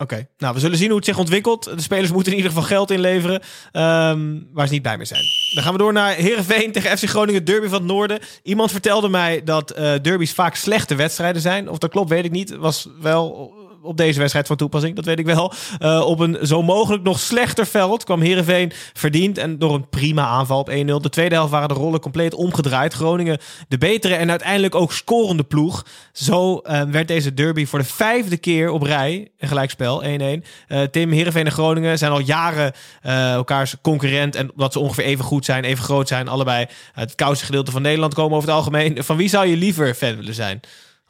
Oké, 0.00 0.26
nou 0.38 0.54
we 0.54 0.60
zullen 0.60 0.78
zien 0.78 0.86
hoe 0.86 0.96
het 0.96 1.04
zich 1.04 1.18
ontwikkelt. 1.18 1.64
De 1.64 1.82
spelers 1.82 2.12
moeten 2.12 2.32
in 2.32 2.38
ieder 2.38 2.52
geval 2.52 2.66
geld 2.68 2.90
inleveren 2.90 3.40
ehm, 3.72 4.38
waar 4.52 4.66
ze 4.66 4.72
niet 4.72 4.82
bij 4.82 4.96
meer 4.96 5.06
zijn. 5.06 5.24
Dan 5.54 5.62
gaan 5.62 5.72
we 5.72 5.78
door 5.78 5.92
naar 5.92 6.14
Herenveen 6.14 6.72
tegen 6.72 6.98
FC 6.98 7.08
Groningen, 7.08 7.44
derby 7.44 7.68
van 7.68 7.78
het 7.78 7.86
Noorden. 7.86 8.18
Iemand 8.42 8.70
vertelde 8.70 9.08
mij 9.08 9.44
dat 9.44 9.70
eh 9.70 9.92
derbies 10.02 10.32
vaak 10.32 10.54
slechte 10.54 10.94
wedstrijden 10.94 11.42
zijn. 11.42 11.68
Of 11.68 11.78
dat 11.78 11.90
klopt, 11.90 12.08
weet 12.08 12.24
ik 12.24 12.30
niet. 12.30 12.56
Was 12.56 12.88
wel 13.00 13.52
op 13.82 13.96
deze 13.96 14.18
wedstrijd 14.18 14.46
van 14.46 14.56
toepassing, 14.56 14.96
dat 14.96 15.04
weet 15.04 15.18
ik 15.18 15.26
wel. 15.26 15.52
Eh, 15.78 16.00
op 16.06 16.20
een 16.20 16.38
zo 16.42 16.62
mogelijk 16.62 17.02
nog 17.02 17.18
slechter 17.18 17.66
veld 17.66 18.04
kwam 18.04 18.20
Herenveen 18.20 18.72
verdiend 18.92 19.38
en 19.38 19.58
door 19.58 19.74
een 19.74 19.88
prima 19.88 20.26
aanval 20.26 20.58
op 20.58 20.70
1-0. 20.70 21.00
De 21.00 21.08
tweede 21.08 21.34
helft 21.34 21.50
waren 21.50 21.68
de 21.68 21.74
rollen 21.74 22.00
compleet 22.00 22.34
omgedraaid. 22.34 22.94
Groningen 22.94 23.38
de 23.68 23.78
betere 23.78 24.14
en 24.14 24.30
uiteindelijk 24.30 24.74
ook 24.74 24.92
scorende 24.92 25.42
ploeg. 25.42 25.86
Zo 26.12 26.58
eh, 26.58 26.82
werd 26.82 27.08
deze 27.08 27.34
derby 27.34 27.66
voor 27.66 27.78
de 27.78 27.84
vijfde 27.84 28.36
keer 28.36 28.70
op 28.70 28.82
rij 28.82 29.28
een 29.38 29.48
gelijkspel 29.48 30.02
1-1. 30.02 30.06
Eh, 30.66 30.82
Tim, 30.82 31.12
Herenveen 31.12 31.46
en 31.46 31.52
Groningen 31.52 31.98
zijn 31.98 32.12
al 32.12 32.20
jaren 32.20 32.72
elkaars 33.02 33.74
concurrent 33.82 34.34
en 34.34 34.50
omdat 34.52 34.72
ze 34.72 34.78
ongeveer 34.78 35.04
even 35.04 35.24
goed 35.24 35.44
zijn, 35.44 35.64
even 35.64 35.84
groot 35.84 36.08
zijn, 36.08 36.28
allebei 36.28 36.66
uit 36.94 37.08
het 37.10 37.14
koudste 37.14 37.44
gedeelte 37.44 37.70
van 37.70 37.82
Nederland 37.82 38.14
komen 38.14 38.36
over 38.36 38.48
het 38.48 38.58
algemeen. 38.58 39.04
Van 39.04 39.16
wie 39.16 39.28
zou 39.28 39.46
je 39.46 39.56
liever 39.56 39.94
fan 39.94 40.16
willen 40.16 40.34
zijn 40.34 40.60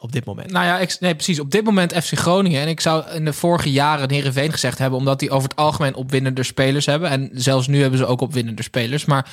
op 0.01 0.13
dit 0.13 0.25
moment? 0.25 0.51
Nou 0.51 0.65
ja, 0.65 0.79
ik, 0.79 0.97
nee, 1.01 1.15
precies. 1.15 1.41
Op 1.41 1.51
dit 1.51 1.65
moment 1.65 1.93
FC 1.93 2.19
Groningen. 2.19 2.61
En 2.61 2.69
ik 2.69 2.81
zou 2.81 3.11
in 3.11 3.25
de 3.25 3.33
vorige 3.33 3.73
jaren 3.73 4.11
Heerenveen 4.11 4.53
gezegd 4.53 4.79
hebben... 4.79 4.99
omdat 4.99 5.19
die 5.19 5.31
over 5.31 5.49
het 5.49 5.59
algemeen 5.59 5.95
opwindender 5.95 6.45
spelers 6.45 6.87
hebben. 6.87 7.11
En 7.11 7.31
zelfs 7.33 7.67
nu 7.67 7.81
hebben 7.81 7.99
ze 7.99 8.07
ook 8.07 8.21
opwindender 8.21 8.65
spelers. 8.65 9.05
Maar 9.05 9.31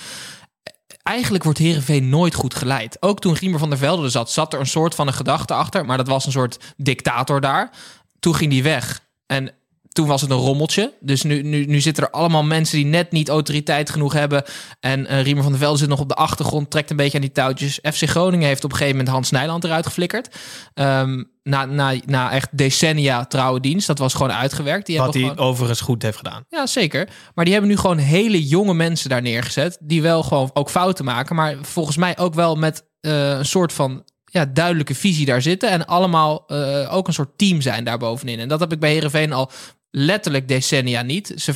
eigenlijk 1.03 1.43
wordt 1.43 1.59
Heerenveen 1.59 2.09
nooit 2.09 2.33
goed 2.33 2.55
geleid. 2.55 2.97
Ook 2.99 3.19
toen 3.19 3.33
Riemer 3.33 3.59
van 3.59 3.69
der 3.69 3.77
Velde 3.77 4.03
er 4.03 4.11
zat... 4.11 4.31
zat 4.31 4.53
er 4.53 4.59
een 4.59 4.65
soort 4.65 4.95
van 4.95 5.07
een 5.07 5.13
gedachte 5.13 5.53
achter. 5.53 5.85
Maar 5.85 5.97
dat 5.97 6.07
was 6.07 6.25
een 6.25 6.31
soort 6.31 6.59
dictator 6.77 7.41
daar. 7.41 7.71
Toen 8.19 8.35
ging 8.35 8.51
die 8.51 8.63
weg. 8.63 9.01
En 9.25 9.51
toen 9.97 10.07
was 10.07 10.21
het 10.21 10.29
een 10.29 10.37
rommeltje. 10.37 10.93
Dus 10.99 11.23
nu, 11.23 11.41
nu, 11.41 11.65
nu 11.65 11.81
zitten 11.81 12.03
er 12.03 12.09
allemaal 12.09 12.43
mensen 12.43 12.77
die 12.77 12.85
net 12.85 13.11
niet 13.11 13.29
autoriteit 13.29 13.89
genoeg 13.89 14.13
hebben. 14.13 14.43
En 14.79 15.07
eh, 15.07 15.21
Riemer 15.21 15.43
van 15.43 15.51
der 15.51 15.61
Velde 15.61 15.77
zit 15.77 15.89
nog 15.89 15.99
op 15.99 16.09
de 16.09 16.15
achtergrond, 16.15 16.71
trekt 16.71 16.89
een 16.89 16.95
beetje 16.95 17.15
aan 17.15 17.23
die 17.23 17.31
touwtjes. 17.31 17.79
FC 17.83 18.09
Groningen 18.09 18.47
heeft 18.47 18.63
op 18.63 18.71
een 18.71 18.77
gegeven 18.77 18.97
moment 18.97 19.15
Hans 19.15 19.31
Nijland 19.31 19.63
eruit 19.63 19.85
geflikkerd. 19.85 20.35
Ehm, 20.73 21.23
na, 21.43 21.65
na, 21.65 21.93
na 22.05 22.31
echt 22.31 22.57
decennia 22.57 23.25
trouwe 23.25 23.59
dienst. 23.59 23.87
Dat 23.87 23.97
was 23.97 24.13
gewoon 24.13 24.31
uitgewerkt. 24.31 24.85
Die 24.85 24.97
Wat 24.97 25.13
hij 25.13 25.23
gewoon... 25.23 25.37
overigens 25.37 25.81
goed 25.81 26.01
heeft 26.01 26.17
gedaan. 26.17 26.43
Ja, 26.49 26.65
zeker. 26.65 27.09
Maar 27.33 27.45
die 27.45 27.53
hebben 27.53 27.71
nu 27.71 27.77
gewoon 27.77 27.97
hele 27.97 28.47
jonge 28.47 28.73
mensen 28.73 29.09
daar 29.09 29.21
neergezet. 29.21 29.77
Die 29.81 30.01
wel 30.01 30.23
gewoon 30.23 30.49
ook 30.53 30.69
fouten 30.69 31.05
maken. 31.05 31.35
Maar 31.35 31.55
volgens 31.61 31.97
mij 31.97 32.17
ook 32.17 32.33
wel 32.33 32.55
met 32.55 32.85
eh, 32.99 33.29
een 33.29 33.45
soort 33.45 33.73
van 33.73 34.03
ja, 34.31 34.45
duidelijke 34.45 34.95
visie 34.95 35.25
daar 35.25 35.41
zitten. 35.41 35.69
En 35.69 35.85
allemaal 35.85 36.43
eh, 36.47 36.93
ook 36.93 37.07
een 37.07 37.13
soort 37.13 37.37
team 37.37 37.61
zijn 37.61 37.83
daar 37.83 37.97
bovenin. 37.97 38.39
En 38.39 38.47
dat 38.47 38.59
heb 38.59 38.71
ik 38.71 38.79
bij 38.79 38.93
Herenveen 38.93 39.33
al 39.33 39.51
letterlijk 39.97 40.47
decennia 40.47 41.01
niet. 41.01 41.33
Ze, 41.35 41.53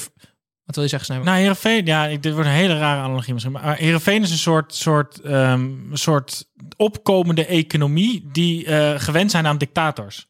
wat 0.65 0.75
wil 0.75 0.83
je 0.83 0.89
zeggen, 0.89 1.05
Snijboom? 1.05 1.27
Nou, 1.27 1.39
Heerenveen, 1.39 1.85
ja, 1.85 2.07
dit 2.07 2.33
wordt 2.33 2.47
een 2.47 2.55
hele 2.55 2.77
rare 2.77 3.01
analogie 3.01 3.33
misschien. 3.33 3.53
Maar 3.53 3.77
Heerenveen 3.77 4.21
is 4.21 4.31
een 4.31 4.37
soort, 4.37 4.75
soort, 4.75 5.21
ehm, 5.21 5.69
soort 5.93 6.45
opkomende 6.77 7.45
economie 7.45 8.29
die 8.31 8.65
eh, 8.65 8.99
gewend 8.99 9.31
zijn 9.31 9.47
aan 9.47 9.57
dictators. 9.57 10.29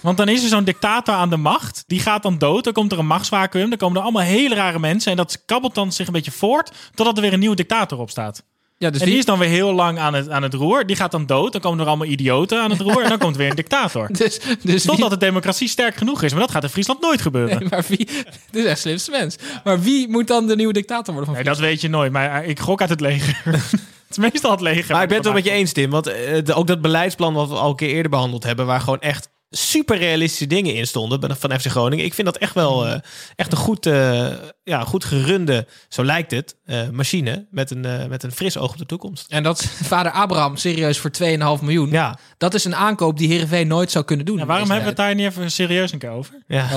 Want 0.00 0.16
dan 0.16 0.28
is 0.28 0.42
er 0.42 0.48
zo'n 0.48 0.64
dictator 0.64 1.14
aan 1.14 1.30
de 1.30 1.36
macht, 1.36 1.84
die 1.86 2.00
gaat 2.00 2.22
dan 2.22 2.38
dood, 2.38 2.64
dan 2.64 2.72
komt 2.72 2.92
er 2.92 2.98
een 2.98 3.06
machtsvacuum, 3.06 3.68
dan 3.68 3.78
komen 3.78 3.96
er 3.96 4.02
allemaal 4.02 4.22
hele 4.22 4.54
rare 4.54 4.78
mensen 4.78 5.10
en 5.10 5.16
dat 5.16 5.44
kabbelt 5.44 5.74
dan 5.74 5.92
zich 5.92 6.06
een 6.06 6.12
beetje 6.12 6.30
voort 6.30 6.72
totdat 6.94 7.16
er 7.16 7.22
weer 7.22 7.32
een 7.32 7.38
nieuwe 7.38 7.56
dictator 7.56 7.98
op 7.98 8.10
staat. 8.10 8.44
Ja, 8.78 8.90
dus 8.90 9.00
en 9.00 9.06
die 9.06 9.18
is 9.18 9.24
dan 9.24 9.38
weer 9.38 9.48
heel 9.48 9.72
lang 9.72 9.98
aan 9.98 10.14
het, 10.14 10.28
aan 10.30 10.42
het 10.42 10.54
roer. 10.54 10.86
Die 10.86 10.96
gaat 10.96 11.10
dan 11.10 11.26
dood. 11.26 11.52
Dan 11.52 11.60
komen 11.60 11.80
er 11.80 11.86
allemaal 11.86 12.06
idioten 12.06 12.60
aan 12.60 12.70
het 12.70 12.80
roer. 12.80 13.02
En 13.02 13.08
dan 13.08 13.18
komt 13.18 13.36
weer 13.36 13.50
een 13.50 13.56
dictator. 13.56 14.08
Dus, 14.18 14.40
dus 14.62 14.82
Totdat 14.84 15.10
de 15.10 15.16
democratie 15.16 15.68
sterk 15.68 15.96
genoeg 15.96 16.22
is. 16.22 16.30
Maar 16.32 16.40
dat 16.40 16.50
gaat 16.50 16.62
in 16.62 16.68
Friesland 16.68 17.00
nooit 17.00 17.20
gebeuren. 17.20 17.58
Nee, 17.58 17.68
maar 17.68 17.84
wie... 17.88 17.96
Dit 18.50 18.64
is 18.64 18.64
echt 18.64 18.80
slimste 18.80 19.10
mens. 19.10 19.36
Maar 19.64 19.80
wie 19.80 20.08
moet 20.08 20.26
dan 20.26 20.46
de 20.46 20.56
nieuwe 20.56 20.72
dictator 20.72 21.14
worden 21.14 21.24
van 21.24 21.34
Nee, 21.34 21.44
dat 21.44 21.58
weet 21.58 21.80
je 21.80 21.88
nooit. 21.88 22.12
Maar 22.12 22.42
eh, 22.42 22.48
ik 22.48 22.60
gok 22.60 22.80
uit 22.80 22.90
het 22.90 23.00
leger. 23.00 23.40
het 23.44 24.10
is 24.10 24.18
meestal 24.18 24.50
het 24.50 24.60
leger. 24.60 24.92
Maar 24.92 25.02
ik 25.02 25.08
ben 25.08 25.16
het 25.16 25.26
wel 25.26 25.34
met 25.34 25.44
je 25.44 25.50
eens, 25.50 25.72
Tim. 25.72 25.90
Want 25.90 26.06
eh, 26.06 26.44
de- 26.44 26.54
ook 26.54 26.66
dat 26.66 26.80
beleidsplan 26.80 27.34
wat 27.34 27.48
we 27.48 27.54
al 27.54 27.70
een 27.70 27.76
keer 27.76 27.88
eerder 27.90 28.10
behandeld 28.10 28.44
hebben... 28.44 28.66
waar 28.66 28.80
gewoon 28.80 29.00
echt 29.00 29.28
super 29.50 29.98
realistische 29.98 30.46
dingen 30.46 30.74
in 30.74 30.86
stonden 30.86 31.36
van 31.36 31.60
FC 31.60 31.66
Groningen. 31.66 32.04
Ik 32.04 32.14
vind 32.14 32.26
dat 32.26 32.36
echt 32.36 32.54
wel 32.54 32.86
eh, 32.86 32.98
echt 33.36 33.52
een 33.52 33.58
goed, 33.58 33.86
eh, 33.86 34.26
ja, 34.68 34.84
goed 34.84 35.04
gerunde, 35.04 35.66
zo 35.88 36.04
lijkt 36.04 36.30
het, 36.30 36.56
eh, 36.64 36.88
machine. 36.88 37.46
Met 37.50 37.70
een, 37.70 37.84
eh, 37.84 38.06
met 38.06 38.22
een 38.22 38.32
fris 38.32 38.56
oog 38.56 38.70
op 38.70 38.78
de 38.78 38.86
toekomst. 38.86 39.30
En 39.30 39.42
dat 39.42 39.64
vader 39.92 40.12
Abraham 40.12 40.56
serieus 40.56 40.98
voor 40.98 41.10
2,5 41.10 41.62
miljoen. 41.62 41.90
Ja. 41.90 42.18
Dat 42.38 42.54
is 42.54 42.64
een 42.64 42.76
aankoop 42.76 43.18
die 43.18 43.28
Heerenveen 43.28 43.66
nooit 43.68 43.90
zou 43.90 44.04
kunnen 44.04 44.26
doen. 44.26 44.38
Ja, 44.38 44.46
waarom 44.46 44.70
hebben 44.70 44.84
we 44.84 44.88
het 44.88 44.98
daar 44.98 45.14
niet 45.14 45.26
even 45.26 45.50
serieus 45.50 45.92
een 45.92 45.98
keer 45.98 46.10
over? 46.10 46.34
Ja. 46.46 46.68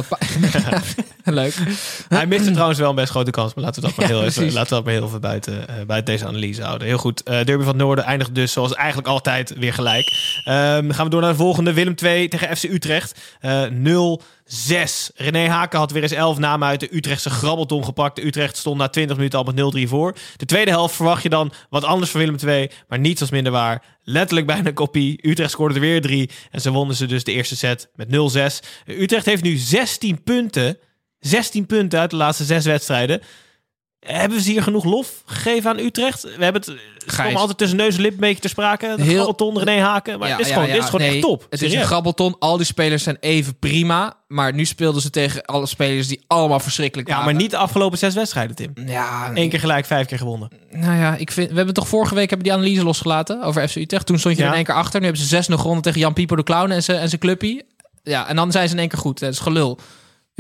tijd. 0.52 0.96
Leuk. 1.24 1.56
Hij 2.08 2.26
miste 2.28 2.52
trouwens 2.52 2.80
wel 2.80 2.90
een 2.90 2.96
best 2.96 3.10
grote 3.10 3.32
kans. 3.32 3.54
Maar 3.54 3.64
laten 3.64 3.82
we 3.82 3.88
dat 3.88 3.98
maar 3.98 4.10
Ja, 4.10 4.16
heel, 4.16 4.24
even, 4.24 4.44
laten 4.44 4.70
we 4.70 4.76
dat 4.76 4.84
maar 4.84 4.94
heel 4.94 5.06
even 5.06 5.22
buiten, 5.22 5.66
buiten 5.88 6.14
deze 6.14 6.26
analyse 6.26 6.64
houden. 6.64 6.88
Heel 6.88 6.98
goed. 6.98 7.24
Eh, 7.24 7.34
Derby 7.34 7.64
van 7.64 7.68
het 7.68 7.76
Noorden 7.76 8.06
eindigt 8.06 8.36
dus 8.36 8.52
zoals 8.52 8.74
eigenlijk 8.74 9.08
altijd 9.08 9.54
weer 9.58 9.74
gelijk. 9.74 10.06
Ehm, 10.44 10.92
gaan 10.92 11.06
we 11.06 11.10
door 11.10 11.22
naar 11.22 11.30
de 11.30 11.36
volgende. 11.36 11.74
Willem 11.74 11.96
2 11.96 12.28
tegen 12.28 12.58
FC 12.58 12.64
Utrecht. 12.64 13.20
Eh 13.40 13.64
0 13.64 14.22
0-6. 14.52 15.16
René 15.16 15.48
Haken 15.48 15.80
had 15.80 15.92
weer 15.92 16.02
eens 16.02 16.12
11 16.12 16.38
namen 16.38 16.68
uit 16.68 16.80
de 16.80 16.96
Utrechtse 16.96 17.30
grabbelton 17.30 17.86
gepakt. 17.86 18.24
Utrecht 18.24 18.58
stond 18.58 18.78
na 18.78 18.88
20 18.88 19.16
minuten 19.16 19.40
al 19.40 19.54
met 19.54 19.86
0-3 19.86 19.90
voor. 19.90 20.16
De 20.38 20.46
tweede 20.46 20.72
helft 20.72 20.96
verwacht 20.96 21.24
je 21.24 21.30
dan 21.30 21.52
wat 21.70 21.84
anders 21.84 22.12
van 22.12 22.20
Willem 22.20 22.36
II, 22.48 22.70
maar 22.88 23.00
niets 23.00 23.22
als 23.22 23.30
minder 23.30 23.52
waar. 23.52 23.84
Letterlijk 24.04 24.48
bijna 24.48 24.68
een 24.68 24.74
kopie. 24.74 25.28
Utrecht 25.28 25.52
scoorde 25.52 25.76
er 25.76 25.82
weer 25.82 26.02
drie 26.02 26.30
en 26.52 26.62
ze 26.62 26.72
wonnen 26.72 27.08
dus 27.08 27.24
de 27.24 27.32
eerste 27.32 27.56
set 27.56 27.90
met 27.96 28.08
0-6. 28.08 28.68
Utrecht 28.86 29.26
heeft 29.26 29.44
nu 29.44 29.56
16 29.56 30.24
punten. 30.24 30.78
16 31.20 31.66
punten 31.66 32.00
uit 32.00 32.10
de 32.10 32.16
laatste 32.16 32.44
zes 32.44 32.66
wedstrijden. 32.66 33.22
Hebben 34.06 34.42
ze 34.42 34.52
hier 34.52 34.64
genoeg 34.64 34.84
lof 34.84 35.22
gegeven 35.26 35.70
aan 35.70 35.80
Utrecht? 35.80 36.22
We 36.38 36.44
hebben 36.44 36.62
het 36.62 37.16
komen 37.18 37.36
altijd 37.36 37.58
tussen 37.58 37.78
neus 37.78 37.96
en 37.96 38.02
lip 38.02 38.12
een 38.14 38.20
beetje 38.20 38.42
te 38.42 38.48
sprake. 38.48 38.94
De 38.98 39.04
Heel- 39.04 39.14
grabbelton, 39.14 39.60
René 39.60 39.82
Haken. 39.82 40.20
Maar 40.20 40.28
Ja, 40.28 40.36
dit 40.36 40.46
is 40.46 40.52
ja, 40.52 40.58
gewoon, 40.58 40.70
ja, 40.70 40.76
dit 40.76 40.84
is 40.84 40.90
gewoon 40.90 41.06
nee, 41.06 41.16
echt 41.16 41.26
top. 41.28 41.48
Het 41.50 41.62
is 41.62 41.74
een 41.74 41.84
grabbelton. 41.86 42.36
Al 42.40 42.58
die 42.58 42.66
spelers 42.66 43.04
zijn 43.04 43.18
even 43.20 43.56
prima. 43.60 44.14
Maar 44.28 44.54
nu 44.54 44.66
speelden 44.66 45.02
ze 45.02 45.10
tegen 45.10 45.46
alle 45.46 45.66
spelers 45.66 46.08
die 46.08 46.24
allemaal 46.28 46.60
verschrikkelijk 46.60 47.10
Ja, 47.10 47.16
waren. 47.16 47.32
maar 47.32 47.42
niet 47.42 47.52
de 47.52 47.58
afgelopen 47.58 47.98
zes 47.98 48.14
wedstrijden, 48.14 48.56
Tim. 48.56 48.72
Ja, 48.86 49.32
Eén 49.34 49.50
keer 49.50 49.60
gelijk, 49.60 49.86
vijf 49.86 50.08
keer 50.08 50.18
gewonnen. 50.18 50.50
Nou 50.72 50.98
ja, 50.98 51.16
ik 51.16 51.32
vind, 51.32 51.50
we 51.50 51.56
hebben 51.56 51.74
toch 51.74 51.88
vorige 51.88 52.16
week 52.16 52.30
hebben 52.30 52.48
die 52.48 52.58
analyse 52.58 52.84
losgelaten 52.84 53.44
over 53.44 53.70
FC 53.70 53.76
Utrecht. 53.76 54.06
Toen 54.06 54.20
stond 54.20 54.36
je 54.38 54.42
Ja. 54.44 54.50
in 54.50 54.56
één 54.56 54.64
keer 54.64 54.76
achter. 54.76 55.00
Nu 55.00 55.06
hebben 55.06 55.24
ze 55.26 55.36
6-0 55.36 55.58
gewonnen 55.58 55.82
tegen 55.84 56.00
Jan 56.00 56.14
Pieper 56.14 56.38
de 56.38 56.44
Clown 56.44 56.72
en 56.72 56.84
zijn 56.84 57.00
en 57.00 57.08
zijn 57.10 57.22
clubpie. 57.22 57.64
Ja, 58.04 58.28
en 58.28 58.36
dan 58.36 58.52
zijn 58.52 58.68
ze 58.68 58.74
in 58.74 58.80
één 58.80 58.90
keer 58.90 59.00
goed. 59.00 59.20
Dat 59.20 59.32
is 59.34 59.40
gelul. 59.40 59.80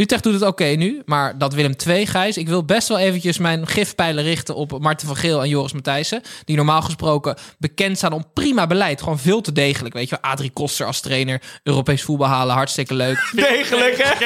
Utrecht 0.02 0.24
doet 0.24 0.34
het 0.34 0.44
oké 0.44 0.64
nu, 0.66 1.02
maar 1.06 1.38
dat 1.38 1.54
Willem 1.54 1.74
II, 1.88 2.06
Gijs. 2.06 2.38
Ik 2.38 2.48
wil 2.48 2.66
best 2.66 2.88
wel 2.88 2.98
eventjes 2.98 3.38
mijn 3.38 3.68
gifpijlen 3.68 4.24
richten 4.24 4.56
op 4.56 4.80
Marten 4.80 5.08
van 5.08 5.16
Geel 5.16 5.42
en 5.42 5.50
Joris 5.50 5.74
Matthijssen. 5.74 6.22
Die 6.46 6.56
normaal 6.56 6.82
gesproken 6.82 7.38
bekend 7.60 7.98
staan 7.98 8.14
om 8.14 8.26
prima 8.34 8.68
beleid. 8.68 9.02
Gewoon 9.02 9.20
veel 9.20 9.42
te 9.42 9.52
degelijk. 9.52 9.94
Weet 9.94 10.10
je 10.10 10.18
wel, 10.22 10.32
Adrie 10.32 10.50
Koster 10.50 10.86
als 10.86 11.00
trainer. 11.00 11.42
Europees 11.64 12.04
voetbal 12.04 12.28
halen, 12.28 12.56
hartstikke 12.56 12.94
leuk. 12.94 13.32
Degelijk, 13.36 13.98
hè? 13.98 14.26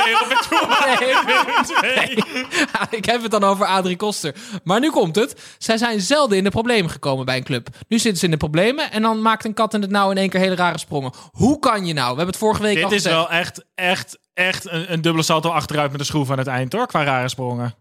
Nee, 1.82 2.15
ik 2.99 3.05
heb 3.05 3.21
het 3.21 3.32
dan 3.32 3.43
over 3.43 3.65
Adrie 3.65 3.95
Koster. 3.95 4.36
Maar 4.63 4.80
nu 4.80 4.89
komt 4.89 5.15
het. 5.15 5.41
Zij 5.57 5.78
zijn 5.78 6.01
zelden 6.01 6.38
in 6.38 6.43
de 6.43 6.49
problemen 6.49 6.91
gekomen 6.91 7.26
bij 7.26 7.38
een 7.38 7.43
club. 7.43 7.67
Nu 7.88 7.99
zitten 7.99 8.19
ze 8.19 8.26
in 8.26 8.32
de 8.32 8.38
problemen 8.38 8.91
en 8.91 9.01
dan 9.01 9.21
maakt 9.21 9.45
een 9.45 9.53
kat 9.53 9.73
in 9.73 9.82
het 9.82 9.91
nauw 9.91 10.11
in 10.11 10.17
één 10.17 10.30
keer 10.30 10.39
hele 10.39 10.55
rare 10.55 10.80
sprongen. 10.80 11.13
Hoe 11.32 11.59
kan 11.59 11.86
je 11.86 11.93
nou? 11.93 12.09
We 12.09 12.15
hebben 12.15 12.28
het 12.28 12.38
vorige 12.38 12.61
week 12.61 12.84
al 12.84 12.89
Dit 12.89 12.99
is 12.99 13.05
wel 13.05 13.30
echt, 13.30 13.65
echt, 13.76 14.17
echt 14.36 14.69
een, 14.69 14.91
een 14.93 15.01
dubbele 15.01 15.23
salto 15.23 15.49
achteruit 15.49 15.89
met 15.91 15.99
de 15.99 16.05
schroef 16.05 16.31
aan 16.31 16.38
het 16.38 16.47
eind, 16.47 16.73
hoor. 16.73 16.88
Qua 16.88 17.03
rare 17.03 17.29
sprongen. 17.29 17.75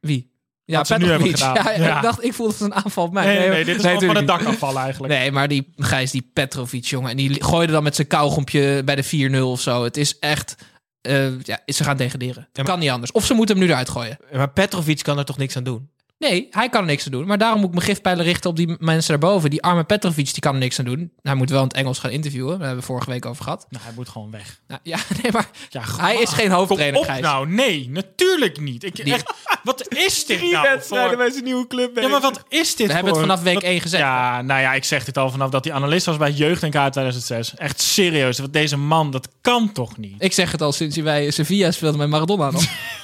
Wie? 0.00 0.30
Ja, 0.64 0.76
Wat 0.78 0.86
ze 0.86 0.94
nu 0.98 1.06
hebben 1.10 1.30
Petrovic. 1.30 1.56
gedaan. 1.62 1.74
Ja, 1.80 1.86
Ja. 1.88 1.96
Ik 1.96 2.02
dacht, 2.02 2.24
ik 2.24 2.34
voelde 2.34 2.52
het 2.52 2.62
een 2.62 2.74
aanval 2.74 3.04
op 3.04 3.12
mij. 3.12 3.24
Nee, 3.26 3.38
nee, 3.38 3.48
nee, 3.48 3.64
dit 3.64 3.76
is 3.76 3.82
gewoon 3.82 4.00
van 4.04 4.16
het 4.16 4.26
dak 4.26 4.44
afvallen 4.44 4.82
eigenlijk. 4.82 5.12
Nee, 5.14 5.32
maar 5.32 5.48
die 5.48 5.72
Gijs, 5.76 6.10
die 6.10 6.30
Petrovic, 6.32 6.84
jongen. 6.84 7.10
En 7.10 7.16
die 7.16 7.42
gooide 7.44 7.72
dan 7.72 7.82
met 7.82 7.94
zijn 7.94 8.06
kauwgompje 8.06 8.82
bij 8.84 8.94
de 8.96 9.30
4-0 9.34 9.40
of 9.42 9.60
zo. 9.60 9.84
Het 9.84 9.96
is 9.96 10.18
echt... 10.18 10.56
eh, 11.00 11.40
ja, 11.40 11.60
ze 11.66 11.84
gaan 11.84 11.96
degraderen. 11.96 12.48
maar- 12.52 12.64
Kan 12.64 12.78
niet 12.78 12.90
anders. 12.90 13.12
Of 13.12 13.24
ze 13.26 13.34
moeten 13.34 13.56
hem 13.56 13.64
nu 13.64 13.70
eruit 13.70 13.88
gooien. 13.88 14.18
Maar 14.32 14.50
Petrovic 14.50 15.02
kan 15.02 15.18
er 15.18 15.24
toch 15.24 15.36
niks 15.38 15.56
aan 15.56 15.64
doen? 15.64 15.90
Nee, 16.30 16.46
hij 16.50 16.68
kan 16.68 16.80
er 16.80 16.86
niks 16.86 17.04
aan 17.04 17.12
doen. 17.12 17.26
Maar 17.26 17.38
daarom 17.38 17.58
moet 17.60 17.68
ik 17.68 17.74
mijn 17.74 17.86
gifpijlen 17.86 18.24
richten 18.24 18.50
op 18.50 18.56
die 18.56 18.76
mensen 18.78 19.18
daarboven. 19.20 19.50
Die 19.50 19.62
arme 19.62 19.84
Petrovic, 19.84 20.24
die 20.32 20.40
kan 20.40 20.52
er 20.54 20.58
niks 20.60 20.78
aan 20.78 20.84
doen. 20.84 21.12
Hij 21.22 21.34
moet 21.34 21.50
wel 21.50 21.58
in 21.60 21.66
het 21.66 21.76
Engels 21.76 21.98
gaan 21.98 22.10
interviewen. 22.10 22.50
Daar 22.58 22.66
hebben 22.66 22.78
we 22.80 22.84
vorige 22.86 23.10
week 23.10 23.26
over 23.26 23.44
gehad. 23.44 23.66
Nou, 23.68 23.84
hij 23.84 23.92
moet 23.96 24.08
gewoon 24.08 24.30
weg. 24.30 24.60
Nou, 24.68 24.80
ja, 24.82 24.98
nee, 25.22 25.32
maar 25.32 25.48
Ja, 25.70 25.82
hij 25.96 26.16
is 26.16 26.30
geen 26.30 26.48
Kom 26.48 26.54
hoofdtrainer, 26.56 27.00
op 27.00 27.20
nou, 27.20 27.48
nee, 27.48 27.88
natuurlijk 27.90 28.60
niet. 28.60 28.84
Ik, 28.84 29.04
Die- 29.04 29.12
echt, 29.14 29.32
wat 29.62 29.86
is 29.94 30.24
dit 30.26 30.50
nou 30.50 30.80
voor... 30.82 31.16
bij 31.16 31.30
zijn 31.30 31.44
nieuwe 31.44 31.66
club. 31.66 31.98
Ja, 32.00 32.08
maar 32.08 32.20
wat 32.20 32.42
is 32.48 32.76
dit 32.76 32.86
We 32.86 32.92
hebben 32.92 33.12
het 33.12 33.20
vanaf 33.20 33.42
week 33.42 33.54
wat- 33.54 33.62
1 33.62 33.80
gezegd. 33.80 34.02
Ja, 34.02 34.42
nou 34.42 34.60
ja, 34.60 34.72
ik 34.74 34.84
zeg 34.84 35.04
dit 35.04 35.18
al 35.18 35.30
vanaf 35.30 35.50
dat 35.50 35.64
hij 35.64 35.74
analist 35.74 36.06
was 36.06 36.16
bij 36.16 36.30
Jeugd 36.30 36.62
NK 36.62 36.70
2006. 36.70 37.54
Echt 37.54 37.80
serieus, 37.80 38.38
wat 38.38 38.52
deze 38.52 38.76
man, 38.76 39.10
dat 39.10 39.28
kan 39.40 39.72
toch 39.72 39.96
niet? 39.96 40.14
Ik 40.22 40.32
zeg 40.32 40.52
het 40.52 40.62
al 40.62 40.72
sinds 40.72 40.94
hij 40.94 41.04
bij 41.04 41.30
Sevilla 41.30 41.70
speelde 41.70 41.98
met 41.98 42.08
Maradona 42.08 42.50
nog. 42.50 42.62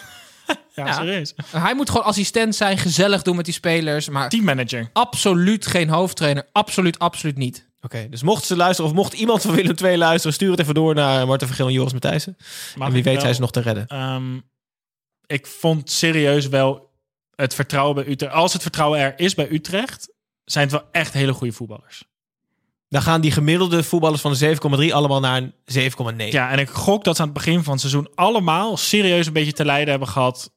Ja, 0.74 0.86
Ja. 0.86 0.92
serieus. 0.92 1.34
hij 1.50 1.74
moet 1.74 1.90
gewoon 1.90 2.04
assistent 2.06 2.56
zijn, 2.56 2.78
gezellig 2.78 3.22
doen 3.22 3.36
met 3.36 3.44
die 3.44 3.54
spelers. 3.54 4.08
Maar 4.08 4.28
Teammanager. 4.28 4.90
absoluut 4.92 5.66
geen 5.66 5.88
hoofdtrainer. 5.88 6.48
Absoluut, 6.52 6.98
absoluut 6.98 7.36
niet. 7.36 7.66
Oké, 7.80 8.08
dus 8.08 8.22
mochten 8.22 8.46
ze 8.46 8.56
luisteren 8.56 8.90
of 8.90 8.96
mocht 8.96 9.12
iemand 9.12 9.42
van 9.42 9.54
Willem 9.54 9.76
II 9.82 9.96
luisteren, 9.96 10.32
stuur 10.34 10.50
het 10.50 10.60
even 10.60 10.74
door 10.74 10.94
naar 10.94 11.26
Marten 11.26 11.46
Vergeel 11.46 11.66
en 11.66 11.72
Joris 11.72 11.92
Matthijssen. 11.92 12.36
En 12.78 12.92
wie 12.92 13.02
weet 13.02 13.12
wel- 13.12 13.20
zijn 13.22 13.34
ze 13.34 13.40
nog 13.40 13.50
te 13.52 13.60
redden. 13.60 13.86
Ehm, 13.86 14.38
ik 15.26 15.46
vond 15.46 15.90
serieus 15.90 16.48
wel 16.48 16.90
het 17.34 17.54
vertrouwen 17.54 17.94
bij 17.94 18.06
Utrecht. 18.08 18.32
Als 18.34 18.52
het 18.52 18.62
vertrouwen 18.62 18.98
er 19.00 19.18
is 19.18 19.34
bij 19.34 19.50
Utrecht, 19.50 20.12
zijn 20.44 20.64
het 20.68 20.72
wel 20.72 20.88
echt 20.92 21.12
hele 21.12 21.32
goede 21.32 21.52
voetballers. 21.52 22.04
Dan 22.88 23.02
gaan 23.02 23.20
die 23.20 23.30
gemiddelde 23.30 23.82
voetballers 23.82 24.20
van 24.20 24.32
de 24.32 24.86
7,3 24.88 24.92
allemaal 24.92 25.20
naar 25.20 25.36
een 25.36 25.52
7,9. 26.18 26.28
Ja, 26.28 26.50
en 26.50 26.58
ik 26.58 26.68
gok 26.68 27.04
dat 27.04 27.16
ze 27.16 27.22
aan 27.22 27.28
het 27.28 27.36
begin 27.36 27.62
van 27.62 27.72
het 27.72 27.80
seizoen 27.80 28.08
allemaal 28.14 28.76
serieus 28.76 29.26
een 29.26 29.32
beetje 29.32 29.52
te 29.52 29.64
lijden 29.64 29.90
hebben 29.90 30.08
gehad 30.08 30.52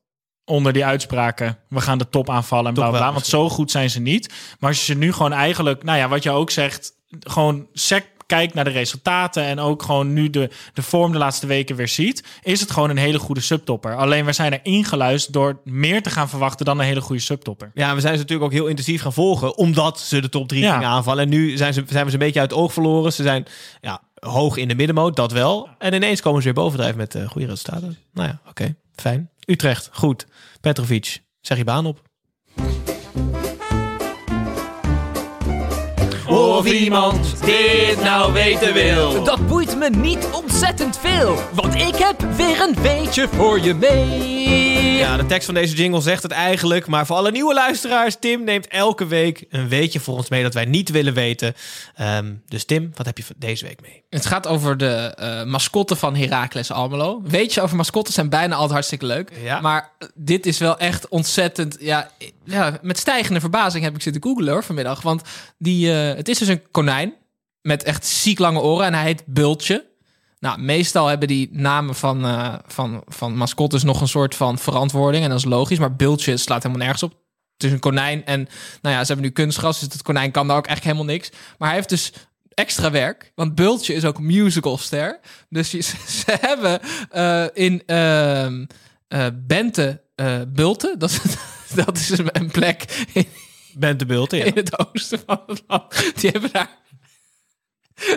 onder 0.46 0.74
die 0.74 0.86
uitspraken. 0.86 1.58
We 1.70 1.82
gaan 1.82 1.98
de 1.98 2.10
top 2.10 2.30
aanvallen 2.30 2.68
en 2.68 2.74
bla 2.74 2.90
bla. 2.90 3.14
Want 3.14 3.26
zo 3.26 3.50
goed 3.50 3.72
zijn 3.72 3.90
ze 3.90 4.00
niet. 4.00 4.34
Maar 4.60 4.70
als 4.70 4.80
je 4.80 4.86
ze 4.86 4.98
nu 4.98 5.14
gewoon 5.14 5.34
eigenlijk, 5.34 5.84
nou 5.84 5.98
ja, 5.98 6.08
wat 6.08 6.24
je 6.24 6.32
ook 6.32 6.50
zegt, 6.50 6.94
gewoon 7.20 7.68
sec 7.74 8.06
kijkt 8.32 8.54
naar 8.54 8.64
de 8.64 8.70
resultaten 8.70 9.44
en 9.44 9.60
ook 9.60 9.84
gewoon 9.84 10.14
nu 10.14 10.30
de, 10.30 10.50
de 10.74 10.82
vorm 10.82 11.12
de 11.12 11.18
laatste 11.18 11.48
weken 11.48 11.76
weer 11.76 11.88
ziet, 11.88 12.24
is 12.42 12.60
het 12.60 12.72
gewoon 12.72 12.90
een 12.90 12.98
hele 12.98 13.20
goede 13.20 13.42
subtopper. 13.42 13.96
Alleen 13.96 14.26
we 14.26 14.34
zijn 14.34 14.54
er 14.54 14.60
ingeluisterd 14.64 15.34
door 15.34 15.60
meer 15.64 16.02
te 16.02 16.10
gaan 16.10 16.30
verwachten 16.30 16.66
dan 16.66 16.80
een 16.80 16.86
hele 16.86 17.02
goede 17.02 17.22
subtopper. 17.22 17.72
Ja, 17.74 17.96
we 17.96 18.02
zijn 18.02 18.14
ze 18.14 18.20
natuurlijk 18.20 18.52
ook 18.52 18.58
heel 18.58 18.68
intensief 18.68 19.02
gaan 19.02 19.14
volgen, 19.14 19.58
omdat 19.58 20.00
ze 20.00 20.22
de 20.22 20.30
top 20.30 20.48
3 20.48 20.62
Ja. 20.62 20.74
gingen 20.74 20.88
aanvallen. 20.88 21.24
En 21.24 21.30
nu 21.30 21.58
zijn, 21.58 21.74
ze, 21.74 21.84
zijn 21.88 22.04
we 22.04 22.10
ze 22.10 22.18
een 22.18 22.24
beetje 22.24 22.40
uit 22.40 22.52
het 22.52 22.60
oog 22.60 22.74
verloren. 22.74 23.14
Ze 23.14 23.24
zijn 23.24 23.46
ja, 23.82 24.02
hoog 24.20 24.58
in 24.58 24.68
de 24.68 24.76
middenmoot, 24.76 25.16
dat 25.16 25.32
wel. 25.32 25.70
En 25.78 25.94
ineens 25.94 26.22
komen 26.22 26.42
ze 26.42 26.46
weer 26.46 26.64
bovendrijven 26.64 26.98
met 26.98 27.16
eh, 27.16 27.28
goede 27.30 27.48
resultaten. 27.48 27.98
Nou 28.14 28.28
ja, 28.28 28.42
oké, 28.50 28.76
fijn. 28.96 29.30
Utrecht, 29.46 29.90
goed. 29.94 30.28
Petrovic, 30.62 31.22
zeg 31.42 31.58
je 31.58 31.64
baan 31.64 31.86
op. 31.86 32.02
Of 36.62 36.72
iemand 36.72 37.46
dit 37.46 38.04
nou 38.04 38.34
weten 38.34 38.74
wil. 38.74 39.24
Dat 39.24 39.48
boeit 39.48 39.78
me 39.78 39.90
niet 39.90 40.28
ontzettend 40.32 40.98
veel, 40.98 41.40
want 41.54 41.76
ik 41.76 41.96
heb 41.96 42.22
weer 42.36 42.62
een 42.62 42.82
weetje 42.82 43.28
voor 43.28 43.60
je 43.60 43.74
mee. 43.74 44.72
Ja, 44.98 45.18
de 45.18 45.26
tekst 45.26 45.46
van 45.46 45.54
deze 45.54 45.76
jingle 45.76 46.02
zegt 46.02 46.24
het 46.24 46.32
eigenlijk. 46.32 46.88
Maar 46.88 47.06
voor 47.06 47.16
alle 47.16 47.32
nieuwe 47.32 47.54
luisteraars, 47.54 48.16
Tim 48.20 48.44
neemt 48.44 48.68
elke 48.68 49.08
week 49.08 49.46
een 49.50 49.68
weetje 49.68 50.00
voor 50.00 50.16
ons 50.16 50.30
mee 50.30 50.44
dat 50.44 50.54
wij 50.54 50.66
niet 50.66 50.90
willen 50.90 51.14
weten. 51.14 51.54
Ehm, 51.96 52.34
dus 52.48 52.66
Tim, 52.66 52.92
wat 52.96 53.06
heb 53.06 53.18
je 53.18 53.24
voor 53.24 53.36
deze 53.38 53.66
week 53.66 53.82
mee? 53.82 54.04
Het 54.10 54.26
gaat 54.26 54.48
over 54.48 54.78
de 54.78 55.14
eh 55.16 55.44
mascotten 55.44 55.98
van 55.98 56.16
Heracles 56.16 56.72
Almelo. 56.72 57.22
Weet 57.24 57.54
je, 57.54 57.62
over 57.62 57.76
mascotten 57.76 58.14
zijn 58.14 58.30
bijna 58.30 58.54
altijd 58.54 58.72
hartstikke 58.72 59.06
leuk. 59.06 59.32
Ja. 59.44 59.62
Maar 59.62 59.92
dit 60.14 60.46
is 60.46 60.58
wel 60.58 60.78
echt 60.78 61.08
ontzettend... 61.08 61.78
Ja, 61.80 62.10
ja, 62.44 62.78
met 62.82 62.98
stijgende 62.98 63.40
verbazing 63.40 63.84
heb 63.84 63.96
ik 63.96 64.02
zitten 64.02 64.24
googlen 64.24 64.54
hoor, 64.54 64.64
vanmiddag. 64.64 65.02
Want 65.02 65.22
die, 65.58 65.94
eh, 65.94 66.16
het 66.16 66.30
is 66.30 66.38
dus 66.38 66.48
een 66.52 66.72
konijn 66.72 67.14
met 67.62 67.84
echt 67.84 68.06
ziek 68.06 68.40
lange 68.40 68.60
oren 68.60 68.86
en 68.86 68.94
hij 68.94 69.04
heet 69.04 69.24
Bultje. 69.26 69.90
Nou, 70.40 70.60
meestal 70.62 71.08
hebben 71.08 71.28
die 71.28 71.50
namen 71.52 71.96
van, 71.96 72.26
eh, 72.26 72.54
van, 72.68 73.04
van 73.08 73.36
mascottes 73.36 73.84
nog 73.84 74.02
een 74.02 74.08
soort 74.08 74.36
van 74.36 74.58
verantwoording. 74.58 75.24
En 75.24 75.30
dat 75.30 75.38
is 75.40 75.46
logisch, 75.46 75.80
maar 75.80 75.96
Bultje 75.96 76.38
slaat 76.38 76.64
helemaal 76.64 76.84
nergens 76.86 77.04
op. 77.04 77.20
Het 77.54 77.64
is 77.64 77.72
een 77.72 77.80
konijn 77.80 78.26
en 78.26 78.48
nou 78.82 78.96
ja, 78.96 79.02
ze 79.02 79.08
hebben 79.08 79.26
nu 79.26 79.32
kunstgras, 79.32 79.80
dus 79.80 79.94
het 79.94 80.02
konijn 80.02 80.32
kan 80.32 80.48
daar 80.48 80.58
ook 80.58 80.68
echt 80.68 80.84
helemaal 80.84 81.06
niks. 81.06 81.30
Maar 81.58 81.68
hij 81.68 81.78
heeft 81.78 81.90
dus 81.90 82.14
extra 82.54 82.92
werk, 82.92 83.32
want 83.36 83.56
Bultje 83.56 83.94
is 83.94 84.06
ook 84.06 84.20
musicalster. 84.20 85.20
Dus 85.50 85.70
ze 86.20 86.38
hebben 86.42 86.80
eh, 87.10 87.46
in 87.54 87.84
ehm 87.86 88.66
eh, 89.08 89.26
Bente 89.34 90.02
eh 90.16 90.42
Bulte, 90.48 90.96
dat, 90.98 91.10
is- 91.12 91.36
dat 91.86 91.98
is 91.98 92.10
een 92.18 92.52
plek 92.52 93.06
in, 93.14 93.28
Bente 93.74 94.06
Bulten, 94.06 94.38
ja. 94.38 94.46
in 94.46 94.56
het 94.56 94.80
oosten 94.80 95.24
van 95.26 95.42
het 95.46 95.64
land. 95.68 96.14
Die 96.22 96.30
hebben 96.30 96.52
daar 96.52 96.80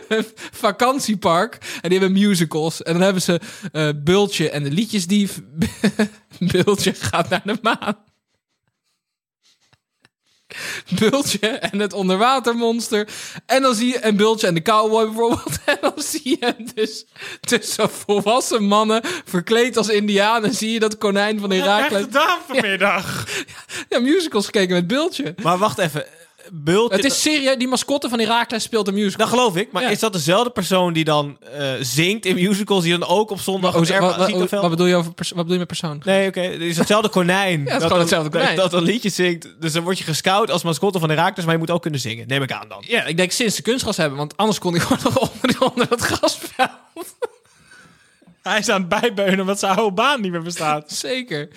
een 0.09 0.27
vakantiepark 0.53 1.59
en 1.81 1.91
die 1.91 1.99
hebben 1.99 2.19
musicals. 2.19 2.83
En 2.83 2.93
dan 2.93 3.03
hebben 3.03 3.23
ze 3.23 3.41
eh 3.73 3.89
Bultje 3.97 4.51
en 4.51 4.63
de 4.63 4.71
liedjesdief. 4.71 5.41
Bultje 6.53 6.95
gaat 6.95 7.29
naar 7.29 7.43
de 7.45 7.59
maan. 7.63 7.97
Bultje 10.99 11.49
en 11.49 11.79
het 11.79 11.93
onderwatermonster. 11.93 13.09
En 13.47 13.63
dan 13.63 13.75
zie 13.75 13.89
je 13.89 14.05
een 14.05 14.17
Bultje 14.17 14.47
en 14.47 14.55
de 14.55 14.63
cowboy 14.63 15.05
bijvoorbeeld. 15.05 15.59
En 15.65 15.79
dan 15.81 15.93
zie 15.97 16.21
je 16.25 16.37
hem 16.41 16.69
dus 16.75 17.07
tussen 17.41 17.91
volwassen 17.91 18.65
mannen 18.65 19.03
verkleed 19.25 19.77
als 19.77 19.89
indiaan. 19.89 20.45
En 20.45 20.55
zie 20.55 20.71
je 20.71 20.79
dat 20.79 20.99
konijn 20.99 21.41
van 21.41 21.51
Herakles. 21.51 21.93
Echt 21.93 22.05
gedaan 22.05 22.39
vanmiddag. 22.47 23.29
Ja, 23.47 23.64
musicals 24.03 24.45
gekeken 24.45 24.75
met 24.75 24.87
Bultje. 24.87 25.35
Maar 25.43 25.59
wacht 25.59 25.79
even. 25.79 26.05
Bultje... 26.53 26.97
Het 26.97 27.05
is 27.05 27.23
serieus, 27.23 27.57
die 27.59 27.69
mascotte 27.69 28.09
van 28.09 28.19
Herakles 28.19 28.63
speelt 28.63 28.89
een 28.89 28.95
musical. 28.95 29.27
Dat 29.27 29.35
geloof 29.39 29.57
ik. 29.57 29.73
Maar 29.73 29.83
Ja. 29.83 29.89
is 29.89 29.99
dat 29.99 30.13
dezelfde 30.13 30.51
persoon 30.51 30.93
die 30.93 31.05
dan 31.05 31.39
eh, 31.59 31.73
zingt 31.81 32.27
in 32.27 32.35
musicals, 32.35 32.83
die 32.83 32.99
dan 32.99 33.09
ook 33.09 33.31
op 33.31 33.41
zondag... 33.41 33.75
Oh, 33.75 33.81
op 33.81 33.87
wat, 33.89 34.31
wat- 34.31 34.51
wat 34.51 34.71
bedoel 34.71 34.87
je 34.87 34.95
over 34.95 35.13
pers- 35.15 35.29
wat 35.29 35.37
bedoel 35.37 35.53
je 35.53 35.59
met 35.59 35.67
persoon? 35.69 36.03
Nee, 36.05 36.29
oké. 36.29 36.41
Het 36.41 36.61
is 36.61 36.77
hetzelfde 36.77 37.09
konijn. 37.09 37.61
is 37.67 37.73
dat 37.73 37.83
gewoon 37.83 37.99
hetzelfde 37.99 38.31
konijn. 38.31 38.57
Dat, 38.57 38.71
dat 38.71 38.81
een 38.81 38.87
liedje 38.87 39.09
zingt. 39.09 39.49
Dus 39.61 39.73
dan 39.73 39.83
word 39.83 39.99
je 39.99 40.05
gescout 40.05 40.51
als 40.51 40.63
mascotte 40.63 40.99
van 40.99 41.09
de 41.09 41.15
Raakles, 41.15 41.45
maar 41.45 41.55
je 41.55 41.61
moet 41.61 41.71
ook 41.71 41.83
kunnen 41.83 42.01
zingen. 42.01 42.27
Neem 42.29 42.43
ik 42.43 42.53
aan 42.53 42.69
dan. 42.69 42.85
Ja, 42.87 43.05
ik 43.05 43.17
denk 43.17 43.31
sinds 43.31 43.57
ze 43.57 43.63
kunstgras 43.63 43.97
hebben, 43.97 44.19
want 44.19 44.37
anders 44.37 44.59
kon 44.59 44.75
ik 44.75 44.81
gewoon 44.83 45.03
nog 45.05 45.19
onder, 45.43 45.71
onder 45.71 45.89
dat 45.89 46.01
grasveld. 46.01 46.71
Hij 48.43 48.59
is 48.59 48.69
aan 48.69 48.81
het 48.81 48.89
bijbeunen 48.89 49.41
omdat 49.41 49.59
zijn 49.59 49.77
oude 49.77 49.95
baan 49.95 50.21
niet 50.21 50.31
meer 50.31 50.43
bestaat. 50.43 50.93
Zeker. 51.09 51.49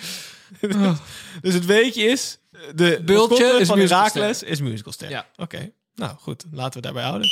Dus 1.40 1.54
het 1.54 1.66
weetje 1.66 2.02
is... 2.02 2.38
De 2.74 3.00
Bultje 3.04 3.56
is 3.60 3.68
van 3.68 3.88
ster. 3.88 4.46
is 4.48 4.60
musical 4.60 4.92
ster. 4.92 5.10
Ja. 5.10 5.26
Oké. 5.36 5.70
Nou 5.98 6.12
goed, 6.20 6.44
laten 6.52 6.80
we 6.80 6.80
daarbij 6.80 7.02
houden. 7.02 7.28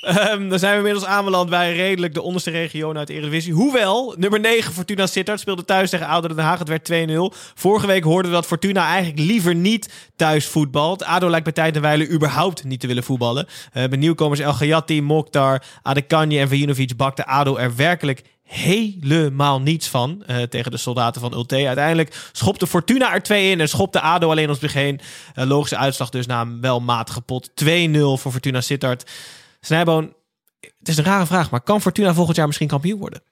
Ehm, 0.00 0.48
dan 0.48 0.58
zijn 0.58 0.72
we 0.72 0.76
inmiddels 0.76 1.04
aanbeland 1.04 1.50
bij 1.50 1.74
redelijk 1.74 2.14
de 2.14 2.22
onderste 2.22 2.50
region 2.50 2.98
uit 2.98 3.06
de 3.06 3.12
Eredivisie. 3.12 3.52
Hoewel, 3.52 4.14
nummer 4.18 4.40
9 4.40 4.72
Fortuna 4.72 5.06
Sittard 5.06 5.40
speelde 5.40 5.64
thuis 5.64 5.90
tegen 5.90 6.06
ADO 6.06 6.28
Den 6.28 6.38
Haag. 6.38 6.58
Het 6.58 6.68
werd 6.68 6.84
2-0. 7.32 7.36
Vorige 7.54 7.86
week 7.86 8.04
hoorden 8.04 8.30
we 8.30 8.36
dat 8.36 8.46
Fortuna 8.46 8.86
eigenlijk 8.86 9.18
liever 9.18 9.54
niet 9.54 10.10
thuis 10.16 10.46
voetbalt. 10.46 11.04
ADO 11.04 11.28
lijkt 11.28 11.44
bij 11.44 11.52
tijd 11.52 11.76
en 11.76 11.82
wijle 11.82 12.10
überhaupt 12.10 12.64
niet 12.64 12.80
te 12.80 12.86
willen 12.86 13.02
voetballen. 13.02 13.46
Met 13.72 13.98
nieuwkomers 13.98 14.40
El 14.40 14.52
Gayati, 14.52 15.02
Mokhtar, 15.02 15.62
Adekanje 15.82 16.38
en 16.38 16.48
Vujinovic 16.48 16.96
bakte 16.96 17.26
ADO 17.26 17.56
er 17.56 17.76
werkelijk 17.76 18.22
helemaal 18.50 19.60
niets 19.60 19.88
van 19.88 20.24
eh, 20.26 20.42
tegen 20.42 20.70
de 20.70 20.76
soldaten 20.76 21.20
van 21.20 21.32
Ulte. 21.32 21.66
Uiteindelijk 21.66 22.28
schopte 22.32 22.66
Fortuna 22.66 23.14
er 23.14 23.22
twee 23.22 23.50
in 23.50 23.60
en 23.60 23.68
schopte 23.68 24.00
ADO 24.00 24.30
alleen 24.30 24.48
ons 24.48 24.58
begin. 24.58 25.00
Eh, 25.34 25.46
logische 25.46 25.76
uitslag 25.76 26.10
dus 26.10 26.26
na 26.26 26.40
een 26.40 26.60
wel 26.60 26.80
matige 26.80 27.20
pot. 27.20 27.50
2-0 27.54 28.16
voor 28.16 28.32
Fortuna 28.32 28.60
Sittard. 28.60 29.10
Snijboon, 29.60 30.14
het 30.60 30.88
is 30.88 30.96
een 30.96 31.04
rare 31.04 31.26
vraag, 31.26 31.50
maar 31.50 31.60
kan 31.60 31.80
Fortuna 31.80 32.14
volgend 32.14 32.36
jaar 32.36 32.46
misschien 32.46 32.68
kampioen 32.68 32.98
worden? 32.98 33.22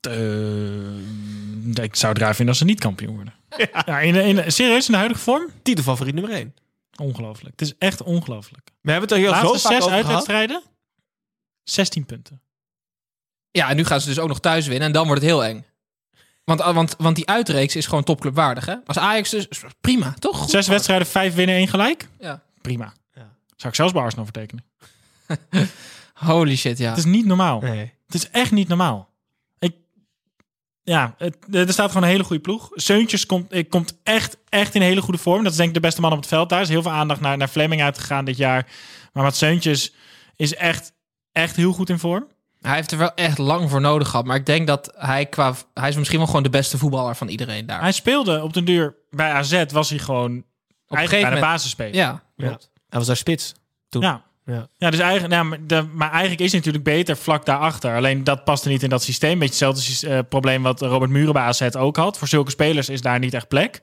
Eh, 0.00 1.84
ik 1.84 1.96
zou 1.96 2.12
het 2.12 2.22
raar 2.22 2.34
vinden 2.34 2.48
als 2.48 2.58
ze 2.58 2.64
niet 2.64 2.80
kampioen 2.80 3.14
worden. 3.14 3.34
Ja. 3.86 4.00
in, 4.00 4.14
in, 4.14 4.52
serieus, 4.52 4.86
in 4.86 4.92
de 4.92 4.98
huidige 4.98 5.20
vorm? 5.20 5.50
Titelfavoriet 5.62 6.14
nummer 6.14 6.32
1. 6.32 6.54
Ongelooflijk. 6.96 7.60
Het 7.60 7.68
is 7.68 7.74
echt 7.78 8.02
ongelooflijk. 8.02 8.70
We 8.80 8.90
hebben 8.90 9.08
het 9.08 9.18
er 9.18 9.24
heel 9.24 9.34
zo 9.34 9.42
Laatste 9.42 9.68
vaak 9.68 9.72
zes 9.72 9.82
over 9.82 9.96
uitwedstrijden, 9.96 10.62
16 11.64 12.04
punten. 12.04 12.40
Ja, 13.56 13.68
en 13.68 13.76
nu 13.76 13.84
gaan 13.84 14.00
ze 14.00 14.08
dus 14.08 14.18
ook 14.18 14.28
nog 14.28 14.40
thuis 14.40 14.66
winnen 14.66 14.86
en 14.86 14.92
dan 14.92 15.06
wordt 15.06 15.20
het 15.20 15.30
heel 15.30 15.44
eng. 15.44 15.64
Want, 16.44 16.60
want, 16.62 16.94
want 16.98 17.16
die 17.16 17.28
uitreeks 17.28 17.76
is 17.76 17.86
gewoon 17.86 18.04
topclubwaardig, 18.04 18.66
hè? 18.66 18.74
Als 18.86 18.98
Ajax 18.98 19.30
dus... 19.30 19.48
Prima, 19.80 20.14
toch? 20.18 20.38
Goed. 20.38 20.50
Zes 20.50 20.68
wedstrijden, 20.68 21.06
vijf 21.06 21.34
winnen, 21.34 21.54
één 21.54 21.68
gelijk. 21.68 22.08
Ja. 22.18 22.42
Prima. 22.60 22.92
Zou 23.56 23.68
ik 23.68 23.74
zelfs 23.74 23.92
bij 23.92 24.02
Arsenal 24.02 24.24
vertekenen. 24.24 24.64
Holy 26.14 26.56
shit, 26.56 26.78
ja. 26.78 26.88
Het 26.88 26.98
is 26.98 27.04
niet 27.04 27.26
normaal. 27.26 27.60
Nee. 27.60 27.92
Het 28.06 28.14
is 28.14 28.30
echt 28.30 28.50
niet 28.50 28.68
normaal. 28.68 29.08
Ik, 29.58 29.74
ja, 30.82 31.14
het, 31.18 31.36
er 31.50 31.72
staat 31.72 31.88
gewoon 31.88 32.02
een 32.02 32.08
hele 32.08 32.24
goede 32.24 32.42
ploeg. 32.42 32.70
Seuntjes 32.74 33.26
komt, 33.26 33.52
eh, 33.52 33.68
komt 33.68 33.98
echt, 34.02 34.36
echt 34.48 34.74
in 34.74 34.80
een 34.80 34.86
hele 34.86 35.02
goede 35.02 35.20
vorm. 35.20 35.42
Dat 35.42 35.52
is 35.52 35.58
denk 35.58 35.68
ik 35.68 35.74
de 35.74 35.80
beste 35.80 36.00
man 36.00 36.12
op 36.12 36.18
het 36.18 36.26
veld. 36.26 36.48
Daar 36.48 36.60
is 36.60 36.68
heel 36.68 36.82
veel 36.82 36.90
aandacht 36.90 37.20
naar, 37.20 37.36
naar 37.36 37.48
Fleming 37.48 37.82
uitgegaan 37.82 38.24
dit 38.24 38.36
jaar. 38.36 38.66
Maar 39.12 39.22
wat 39.22 39.36
Seuntjes 39.36 39.94
is 40.36 40.54
echt, 40.54 40.92
echt 41.32 41.56
heel 41.56 41.72
goed 41.72 41.90
in 41.90 41.98
vorm. 41.98 42.26
Hij 42.66 42.74
heeft 42.74 42.92
er 42.92 42.98
wel 42.98 43.14
echt 43.14 43.38
lang 43.38 43.70
voor 43.70 43.80
nodig 43.80 44.08
gehad. 44.08 44.24
Maar 44.24 44.36
ik 44.36 44.46
denk 44.46 44.66
dat 44.66 44.92
hij 44.96 45.26
qua... 45.26 45.54
Hij 45.74 45.88
is 45.88 45.96
misschien 45.96 46.18
wel 46.18 46.26
gewoon 46.26 46.42
de 46.42 46.50
beste 46.50 46.78
voetballer 46.78 47.16
van 47.16 47.28
iedereen 47.28 47.66
daar. 47.66 47.80
Hij 47.80 47.92
speelde 47.92 48.42
op 48.42 48.52
den 48.52 48.64
duur 48.64 48.94
bij 49.10 49.30
AZ, 49.32 49.64
was 49.72 49.90
hij 49.90 49.98
gewoon 49.98 50.44
eigenlijk 50.88 51.26
bij 51.26 51.34
de 51.34 51.40
basisspeler. 51.40 51.94
Ja, 51.94 52.22
Ja. 52.36 52.58
Hij 52.88 52.98
was 52.98 53.06
daar 53.06 53.16
spits 53.16 53.54
toen. 53.88 54.02
Ja. 54.02 54.24
Ja. 54.44 54.68
Ja, 54.76 54.90
dus 54.90 55.00
eigenlijk, 55.00 55.32
nou, 55.32 55.46
maar, 55.46 55.58
de, 55.66 55.82
maar 55.92 56.10
eigenlijk 56.10 56.40
is 56.40 56.50
hij 56.50 56.58
natuurlijk 56.58 56.84
beter 56.84 57.16
vlak 57.16 57.44
daarachter. 57.44 57.96
Alleen 57.96 58.24
dat 58.24 58.44
paste 58.44 58.68
niet 58.68 58.82
in 58.82 58.88
dat 58.88 59.02
systeem. 59.02 59.38
Beetje 59.38 59.66
hetzelfde 59.66 60.08
eh, 60.08 60.18
probleem 60.28 60.62
wat 60.62 60.80
Robert 60.80 61.10
Muren 61.10 61.32
bij 61.32 61.42
AZ 61.42 61.62
ook 61.76 61.96
had. 61.96 62.18
Voor 62.18 62.28
zulke 62.28 62.50
spelers 62.50 62.88
is 62.88 63.00
daar 63.00 63.18
niet 63.18 63.34
echt 63.34 63.48
plek. 63.48 63.82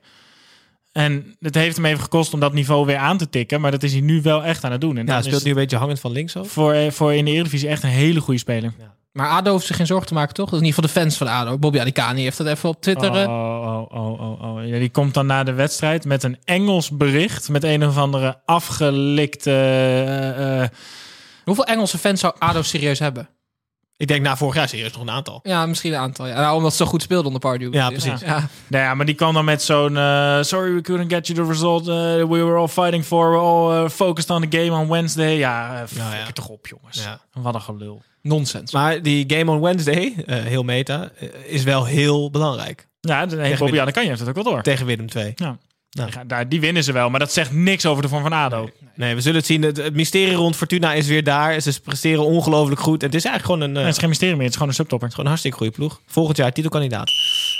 En 0.94 1.36
het 1.40 1.54
heeft 1.54 1.76
hem 1.76 1.84
even 1.84 2.02
gekost 2.02 2.34
om 2.34 2.40
dat 2.40 2.52
niveau 2.52 2.86
weer 2.86 2.96
aan 2.96 3.18
te 3.18 3.28
tikken. 3.28 3.60
Maar 3.60 3.70
dat 3.70 3.82
is 3.82 3.92
hij 3.92 4.00
nu 4.00 4.22
wel 4.22 4.44
echt 4.44 4.64
aan 4.64 4.72
het 4.72 4.80
doen. 4.80 4.96
En 4.96 5.06
Ja, 5.06 5.12
hij 5.12 5.22
speelt 5.22 5.44
nu 5.44 5.50
een 5.50 5.56
beetje 5.56 5.76
hangend 5.76 6.00
van 6.00 6.12
links 6.12 6.36
ook. 6.36 6.46
voor, 6.46 6.72
eh, 6.72 6.90
voor 6.90 7.14
in 7.14 7.24
de 7.24 7.30
Eredivisie 7.30 7.68
echt 7.68 7.82
een 7.82 7.88
hele 7.88 8.20
goede 8.20 8.40
speler. 8.40 8.72
Maar 9.12 9.28
ADO 9.28 9.50
hoeft 9.50 9.66
zich 9.66 9.76
geen 9.76 9.86
zorgen 9.86 10.06
te 10.06 10.14
maken, 10.14 10.34
toch? 10.34 10.50
Dat 10.50 10.60
is 10.60 10.66
ieder 10.66 10.82
geval 10.82 10.94
de 10.94 11.00
fans 11.00 11.16
van 11.16 11.26
ADO. 11.26 11.58
Bobby 11.58 11.78
Adikani 11.80 12.22
heeft 12.22 12.36
dat 12.36 12.46
even 12.46 12.68
op 12.68 12.80
Twitter... 12.80 13.10
Oh, 13.10 13.20
eh, 13.22 13.28
oh, 13.28 13.86
oh, 13.92 14.20
oh, 14.20 14.20
oh, 14.20 14.54
oh. 14.56 14.66
Ja, 14.66 14.78
die 14.78 14.90
komt 14.90 15.14
dan 15.14 15.26
na 15.26 15.44
de 15.44 15.52
wedstrijd 15.52 16.04
met 16.04 16.22
een 16.22 16.38
Engels 16.44 16.90
bericht. 16.90 17.48
Met 17.48 17.64
een 17.64 17.86
of 17.86 17.96
andere 17.96 18.40
afgelikte... 18.44 19.50
eh, 19.50 20.62
eh, 20.62 20.68
Hoeveel 21.44 21.64
Engelse 21.64 21.98
fans 21.98 22.20
zou 22.20 22.34
ADO 22.38 22.62
serieus 22.62 22.98
hebben? 22.98 23.28
Ik 23.96 24.06
denk 24.06 24.22
na 24.22 24.36
vorig 24.36 24.54
jaar 24.54 24.68
serieus 24.68 24.92
nog 24.92 25.02
een 25.02 25.10
aantal. 25.10 25.40
Ja, 25.42 25.66
misschien 25.66 25.92
een 25.92 25.98
aantal. 25.98 26.26
Ja. 26.26 26.40
Nou, 26.40 26.56
omdat 26.56 26.70
ze 26.70 26.76
zo 26.76 26.90
goed 26.90 27.02
speelden 27.02 27.26
onder 27.26 27.40
Pardew. 27.40 27.74
Ja, 27.74 27.88
precies. 27.88 28.20
Ja. 28.20 28.48
Nou 28.66 28.84
ja, 28.84 28.94
maar 28.94 29.06
die 29.06 29.14
kwam 29.14 29.34
dan 29.34 29.44
met 29.44 29.62
zo'n... 29.62 29.96
eh, 29.96 30.38
Sorry, 30.42 30.74
we 30.74 30.80
couldn't 30.80 31.12
get 31.12 31.26
you 31.26 31.38
the 31.44 31.52
result 31.52 31.88
uh, 31.88 31.94
we 31.94 32.26
were 32.44 32.56
all 32.56 32.68
fighting 32.68 33.04
for. 33.04 33.30
We're 33.30 33.40
all 33.42 33.82
uh, 33.84 33.88
focused 33.90 34.30
on 34.30 34.48
the 34.48 34.58
game 34.58 34.70
on 34.80 34.88
Wednesday. 34.88 35.36
Ja, 35.36 35.72
uh, 35.82 35.88
ja. 35.96 36.02
het 36.26 36.34
toch 36.34 36.48
op, 36.48 36.66
jongens. 36.66 37.04
Ja. 37.04 37.20
Wat 37.32 37.54
een 37.54 37.60
gelul. 37.60 38.02
Nonsens. 38.22 38.72
Maar 38.72 39.02
die 39.02 39.24
game 39.26 39.50
on 39.50 39.60
Wednesday, 39.60 40.14
eh, 40.26 40.38
heel 40.42 40.62
meta, 40.62 41.10
eh, 41.18 41.28
is 41.46 41.62
wel 41.62 41.84
heel 41.84 42.30
belangrijk. 42.30 42.88
Ja, 43.00 43.26
de, 43.26 43.36
hey, 43.36 43.56
Willem. 43.56 43.78
Adekanje 43.80 44.08
heeft 44.08 44.20
het 44.20 44.28
ook 44.28 44.34
wel 44.34 44.44
door. 44.44 44.62
Tegen 44.62 44.86
Willem 44.86 45.08
2. 45.08 45.32
Ja. 45.36 45.56
Nou. 45.94 46.06
Die 46.08 46.18
gaan- 46.18 46.26
daar, 46.26 46.48
die 46.48 46.60
winnen 46.60 46.84
ze 46.84 46.92
wel, 46.92 47.10
maar 47.10 47.20
dat 47.20 47.32
zegt 47.32 47.52
niks 47.52 47.86
over 47.86 48.02
de 48.02 48.08
vorm 48.08 48.22
van 48.22 48.32
ADO. 48.32 48.68
Nee, 48.96 49.14
we 49.14 49.20
zullen 49.20 49.36
het 49.38 49.46
zien. 49.46 49.62
Het, 49.62 49.76
het 49.76 49.94
mysterie 49.94 50.34
rond 50.34 50.56
Fortuna 50.56 50.92
is 50.92 51.06
weer 51.06 51.24
daar. 51.24 51.60
Ze 51.60 51.80
presteren 51.80 52.24
ongelooflijk 52.24 52.80
goed. 52.80 53.00
En 53.00 53.06
het 53.06 53.14
is 53.16 53.24
eigenlijk 53.24 53.44
gewoon 53.54 53.60
een, 53.60 53.72
Nee, 53.76 53.84
het 53.84 53.92
is 53.92 53.98
geen 54.00 54.08
mysterie 54.08 54.34
meer, 54.34 54.42
het 54.42 54.50
is 54.52 54.56
gewoon 54.56 54.68
een 54.68 54.78
subtopper. 54.78 55.08
gewoon 55.08 55.24
een 55.24 55.30
hartstikke 55.30 55.56
goede 55.58 55.72
ploeg. 55.72 56.00
Volgend 56.06 56.36
jaar 56.36 56.52
titelkandidaat. 56.52 57.10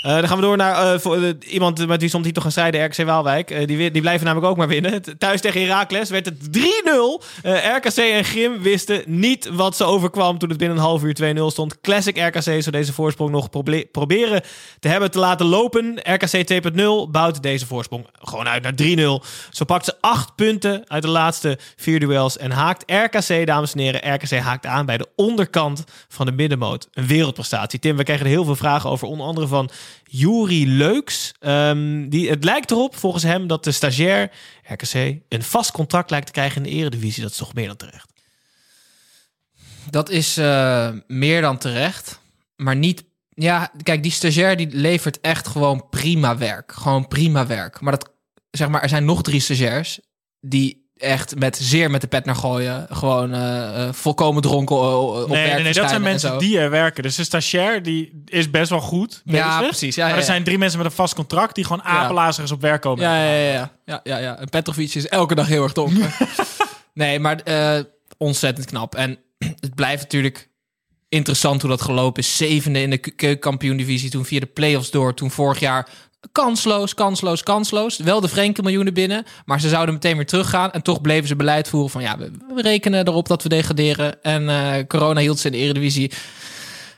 Eh, 0.01 0.11
dan 0.13 0.27
gaan 0.27 0.37
we 0.37 0.43
door 0.43 0.57
naar 0.57 0.93
eh, 0.93 0.99
voor, 0.99 1.23
eh, 1.23 1.29
iemand 1.49 1.87
met 1.87 1.99
wie 2.01 2.09
soms 2.09 2.25
titel 2.25 2.41
gaan 2.41 2.51
strijden, 2.51 2.85
RKC 2.85 3.05
Waalwijk. 3.05 3.67
Die, 3.67 3.91
die 3.91 4.01
blijven 4.01 4.25
namelijk 4.25 4.51
ook 4.51 4.57
maar 4.57 4.67
winnen. 4.67 5.01
Thuis 5.17 5.41
tegen 5.41 5.61
Heracles 5.61 6.09
werd 6.09 6.25
het 6.25 6.53
3-0. 6.53 7.21
Eh, 7.43 7.75
RKC 7.75 7.97
en 7.97 8.23
Grim 8.25 8.61
wisten 8.61 9.03
niet 9.05 9.49
wat 9.53 9.75
ze 9.75 9.83
overkwam 9.83 10.37
toen 10.37 10.49
het 10.49 10.57
binnen 10.57 10.77
een 10.77 10.83
half 10.83 11.03
uur 11.03 11.13
2-0 11.13 11.51
stond. 11.51 11.81
Classic 11.81 12.17
RKC 12.17 12.41
zou 12.41 12.71
deze 12.71 12.93
voorsprong 12.93 13.31
nog 13.31 13.49
proble- 13.49 13.85
proberen 13.91 14.41
te 14.79 14.87
hebben 14.87 15.11
te 15.11 15.19
laten 15.19 15.45
lopen. 15.45 15.99
RKC 16.03 16.43
2.0 16.47 17.09
bouwt 17.11 17.41
deze 17.43 17.65
voorsprong 17.65 18.05
gewoon 18.27 18.47
uit 18.47 18.63
naar 18.63 18.73
3-0. 19.21 19.25
Zo 19.49 19.65
pakt 19.65 19.85
ze 19.85 19.95
acht 20.01 20.35
punten 20.35 20.89
uit 20.89 21.01
de 21.01 21.09
laatste 21.09 21.59
vier 21.75 21.99
duels 21.99 22.37
en 22.37 22.51
haakt 22.51 22.91
RKC, 22.91 23.45
dames 23.45 23.73
en 23.73 23.79
heren, 23.79 24.13
RKC 24.13 24.39
haakt 24.39 24.65
aan 24.65 24.85
bij 24.85 24.97
de 24.97 25.07
onderkant 25.15 25.83
van 26.07 26.25
de 26.25 26.31
middenmoot. 26.31 26.87
Een 26.93 27.07
wereldprestatie. 27.07 27.79
Tim, 27.79 27.97
we 27.97 28.03
kregen 28.03 28.25
er 28.25 28.31
heel 28.31 28.45
veel 28.45 28.55
vragen 28.55 28.89
over, 28.89 29.07
onder 29.07 29.25
andere 29.27 29.47
van 29.47 29.69
Juri 30.03 30.67
Leuks. 30.67 31.33
Ehm, 31.39 32.09
die, 32.09 32.29
het 32.29 32.43
lijkt 32.43 32.71
erop, 32.71 32.95
volgens 32.95 33.23
hem, 33.23 33.47
dat 33.47 33.63
de 33.63 33.71
stagiair 33.71 34.31
RKC 34.63 34.93
een 35.29 35.43
vast 35.43 35.71
contract 35.71 36.09
lijkt 36.09 36.25
te 36.25 36.31
krijgen 36.31 36.57
in 36.57 36.63
de 36.63 36.77
eredivisie. 36.77 37.21
Dat 37.21 37.31
is 37.31 37.37
toch 37.37 37.53
meer 37.53 37.67
dan 37.67 37.77
terecht. 37.77 38.13
Dat 39.89 40.09
is 40.09 40.37
eh, 40.37 40.89
meer 41.07 41.41
dan 41.41 41.57
terecht. 41.57 42.19
Maar 42.55 42.75
niet... 42.75 43.03
Ja, 43.29 43.71
kijk, 43.83 44.03
die 44.03 44.11
stagiair 44.11 44.57
die 44.57 44.67
levert 44.71 45.21
echt 45.21 45.47
gewoon 45.47 45.89
prima 45.89 46.37
werk. 46.37 46.71
Gewoon 46.71 47.07
prima 47.07 47.47
werk. 47.47 47.81
Maar 47.81 47.91
dat, 47.91 48.11
zeg 48.57 48.67
maar, 48.67 48.81
er 48.81 48.89
zijn 48.89 49.05
nog 49.05 49.21
drie 49.23 49.39
stagiairs 49.39 49.99
die 50.39 50.85
echt 50.97 51.35
met 51.39 51.57
zeer 51.61 51.91
met 51.91 52.01
de 52.01 52.07
pet 52.07 52.25
naar 52.25 52.35
gooien. 52.35 52.87
Gewoon 52.89 53.33
eh, 53.33 53.87
eh, 53.87 53.93
volkomen 53.93 54.41
dronken 54.41 54.75
eh, 54.75 54.99
op 54.99 55.27
Nee, 55.27 55.43
werk 55.43 55.53
nee, 55.53 55.63
nee, 55.63 55.73
dat 55.73 55.89
zijn 55.89 56.01
mensen 56.01 56.37
die 56.37 56.59
er 56.59 56.69
werken. 56.69 57.03
Dus 57.03 57.15
de 57.15 57.23
stagiair 57.23 57.83
die 57.83 58.23
is 58.25 58.49
best 58.49 58.69
wel 58.69 58.79
goed. 58.79 59.21
Ja, 59.25 59.61
precies. 59.61 59.95
Ja, 59.95 60.01
maar 60.01 60.11
ja, 60.11 60.17
er 60.17 60.25
ja. 60.25 60.31
zijn 60.31 60.43
drie 60.43 60.57
mensen 60.57 60.77
met 60.77 60.87
een 60.87 60.95
vast 60.95 61.15
contract 61.15 61.55
die 61.55 61.63
gewoon 61.63 61.83
apenlazers 61.83 62.51
op 62.51 62.61
werk 62.61 62.81
komen. 62.81 63.03
Ja, 63.03 63.23
ja, 63.23 63.33
ja, 63.33 63.71
ja. 63.85 63.99
ja, 64.03 64.17
ja. 64.17 64.37
En 64.37 64.49
Petrovic 64.49 64.93
is 64.93 65.07
elke 65.07 65.35
dag 65.35 65.47
heel 65.47 65.63
erg 65.63 65.73
dronken. 65.73 66.09
nee, 66.93 67.19
maar 67.19 67.41
ontzettend 68.17 68.65
knap. 68.65 68.95
En 68.95 69.17
het 69.59 69.75
blijft 69.75 70.01
natuurlijk 70.01 70.49
interessant 71.09 71.61
hoe 71.61 71.69
dat 71.69 71.81
gelopen 71.81 72.23
is. 72.23 72.37
Zevende 72.37 72.81
in 72.81 72.89
de 72.89 72.97
ke- 72.97 73.11
keukenkampioen-divisie. 73.11 74.09
Toen 74.09 74.25
via 74.25 74.39
de 74.39 74.45
play-offs 74.45 74.91
door. 74.91 75.13
Toen 75.13 75.31
vorig 75.31 75.59
jaar 75.59 75.89
kansloos, 76.31 76.93
kansloos, 76.93 77.43
kansloos. 77.43 77.97
Wel 77.97 78.21
de 78.21 78.29
Frenkie 78.29 78.63
miljoenen 78.63 78.93
binnen. 78.93 79.25
Maar 79.45 79.59
ze 79.59 79.69
zouden 79.69 79.93
meteen 79.93 80.15
weer 80.15 80.25
teruggaan. 80.25 80.71
En 80.71 80.81
toch 80.81 81.01
bleven 81.01 81.27
ze 81.27 81.35
beleid 81.35 81.67
voeren 81.69 81.89
van... 81.89 82.01
ja, 82.01 82.17
we, 82.17 82.31
we 82.55 82.61
rekenen 82.61 83.07
erop 83.07 83.27
dat 83.27 83.43
we 83.43 83.49
degraderen. 83.49 84.23
En 84.23 84.49
eh, 84.49 84.87
corona 84.87 85.19
hield 85.19 85.39
ze 85.39 85.45
in 85.45 85.51
de 85.51 85.57
eredivisie. 85.57 86.11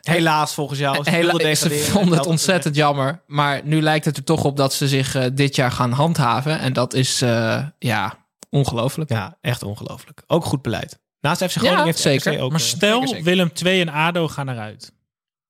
Helaas, 0.02 0.54
volgens 0.54 0.80
jou. 0.80 1.04
Ze 1.04 1.10
Hela- 1.10 1.54
ze 1.56 1.70
vonden 1.70 2.18
het 2.18 2.28
ontzettend 2.28 2.76
jammer. 2.76 3.22
Maar 3.28 3.62
nu 3.64 3.82
lijkt 3.82 4.06
het 4.06 4.18
er 4.18 4.24
toch 4.24 4.44
op 4.44 4.58
dat 4.58 4.74
ze 4.74 4.88
zich 4.88 5.16
eh, 5.16 5.26
dit 5.34 5.56
jaar 5.56 5.72
gaan 5.72 5.92
handhaven. 5.92 6.60
En 6.60 6.74
dat 6.74 6.94
is, 6.94 7.22
eh, 7.22 7.64
ja, 7.80 8.14
ongelooflijk. 8.50 9.10
Ja, 9.10 9.38
echt 9.42 9.64
ongelooflijk. 9.64 10.24
Ook 10.28 10.46
goed 10.46 10.62
beleid. 10.62 11.00
Naast 11.22 11.44
FC 11.44 11.50
Ja, 11.54 11.60
Groningen 11.60 11.86
heeft 11.86 12.00
zeker. 12.00 12.34
RKC 12.34 12.42
ook... 12.42 12.52
Maar 12.52 12.60
stel, 12.60 12.94
zeker, 12.94 13.08
zeker. 13.08 13.24
Willem 13.24 13.54
2 13.54 13.82
en 13.82 13.90
ADO 13.90 14.28
gaan 14.28 14.50
eruit. 14.50 14.92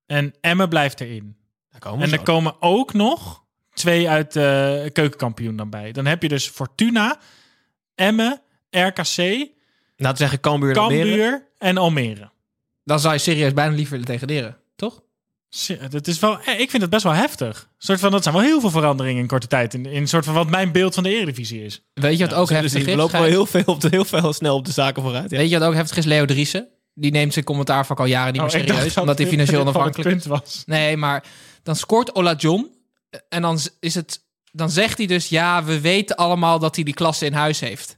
En 0.06 0.34
Emmen 0.42 0.70
blijft 0.70 1.02
erin. 1.02 1.38
daar 1.70 1.80
komen 1.80 2.06
En 2.06 2.12
er 2.12 2.24
komen 2.24 2.56
ook 2.60 2.94
nog 2.94 3.44
twee 3.78 4.10
uit 4.10 4.34
de 4.34 4.90
keukenkampioen 4.94 5.56
dan 5.56 5.70
bij. 5.70 5.92
Dan 5.92 6.06
heb 6.06 6.22
je 6.22 6.28
dus 6.30 6.48
Fortuna, 6.48 7.18
Emmen, 7.96 8.42
RKC, 8.70 9.48
Laten 10.00 10.18
zeggen 10.18 10.40
Cambuur 10.40 10.72
en 10.72 10.78
Almere. 10.82 11.04
Cambuur 11.08 11.48
en 11.58 11.78
Almere. 11.78 12.30
Dan 12.84 13.00
zou 13.00 13.14
je 13.14 13.20
serieus 13.20 13.54
bijna 13.54 13.76
liever 13.76 14.06
degraderen, 14.06 14.58
toch? 14.76 15.02
Het 15.80 16.08
is 16.08 16.20
wel, 16.20 16.40
eh, 16.42 16.60
ik 16.60 16.70
vind 16.70 16.82
het 16.82 16.92
best 16.92 17.04
wel 17.04 17.14
heftig. 17.14 17.70
Soort 17.78 18.00
van, 18.00 18.12
dat 18.12 18.24
zijn 18.24 18.36
wel 18.36 18.44
heel 18.44 18.60
veel 18.60 18.70
veranderingen 18.70 19.22
in 19.22 19.28
korte 19.28 19.48
tijd. 19.48 19.74
In, 19.74 19.86
in 19.86 20.02
een 20.02 20.08
soort 20.08 20.26
van 20.26 20.34
wat 20.34 20.50
mijn 20.50 20.72
beeld 20.72 20.94
van 20.94 21.04
de 21.04 21.10
Eredivisie 21.10 21.64
is. 21.64 21.82
Weet 21.94 22.18
je 22.18 22.26
wat 22.28 22.34
ook 22.38 22.48
Zullen 22.48 22.62
heftig 22.62 22.80
zien. 22.82 22.90
is? 22.90 22.96
We 22.96 23.02
lopen 23.02 23.20
wel 23.20 23.30
heel 23.30 23.46
veel, 23.46 23.64
op 23.66 23.82
de, 23.82 23.88
heel 23.92 24.06
veel 24.06 24.34
snel 24.34 24.56
op 24.56 24.66
de 24.66 24.72
zaken 24.72 25.02
vooruit. 25.02 25.30
Ja. 25.30 25.38
Weet 25.38 25.50
je 25.50 25.60
wat 25.60 25.68
ook 25.68 25.74
heftig 25.74 25.98
is? 25.98 26.06
Leo 26.06 26.26
Driessen. 26.26 26.68
die 26.94 27.12
neemt 27.12 27.34
zijn 27.34 27.46
commentaarvak 27.46 28.00
al 28.00 28.06
jaren 28.06 28.34
niet 28.34 28.42
Oh, 28.42 28.52
meer 28.52 28.62
serieus. 28.62 28.94
dat 28.94 28.98
omdat 28.98 29.18
hij 29.18 29.28
financieel 29.28 29.62
onafhankelijk 29.66 30.24
was. 30.24 30.64
Nee, 30.66 30.98
maar 30.98 31.24
dan 31.64 31.76
scoort 31.76 32.16
Ola 32.16 32.34
John. 32.34 32.72
En 33.30 33.42
dan 33.42 33.60
is 33.80 33.96
het. 33.96 34.26
Dan 34.52 34.70
zegt 34.70 34.98
hij 34.98 35.08
dus: 35.08 35.30
ja, 35.30 35.64
we 35.64 35.80
weten 35.82 36.16
allemaal 36.16 36.60
dat 36.60 36.76
hij 36.76 36.84
die 36.84 36.94
klasse 36.94 37.26
in 37.26 37.34
huis 37.34 37.60
heeft. 37.60 37.98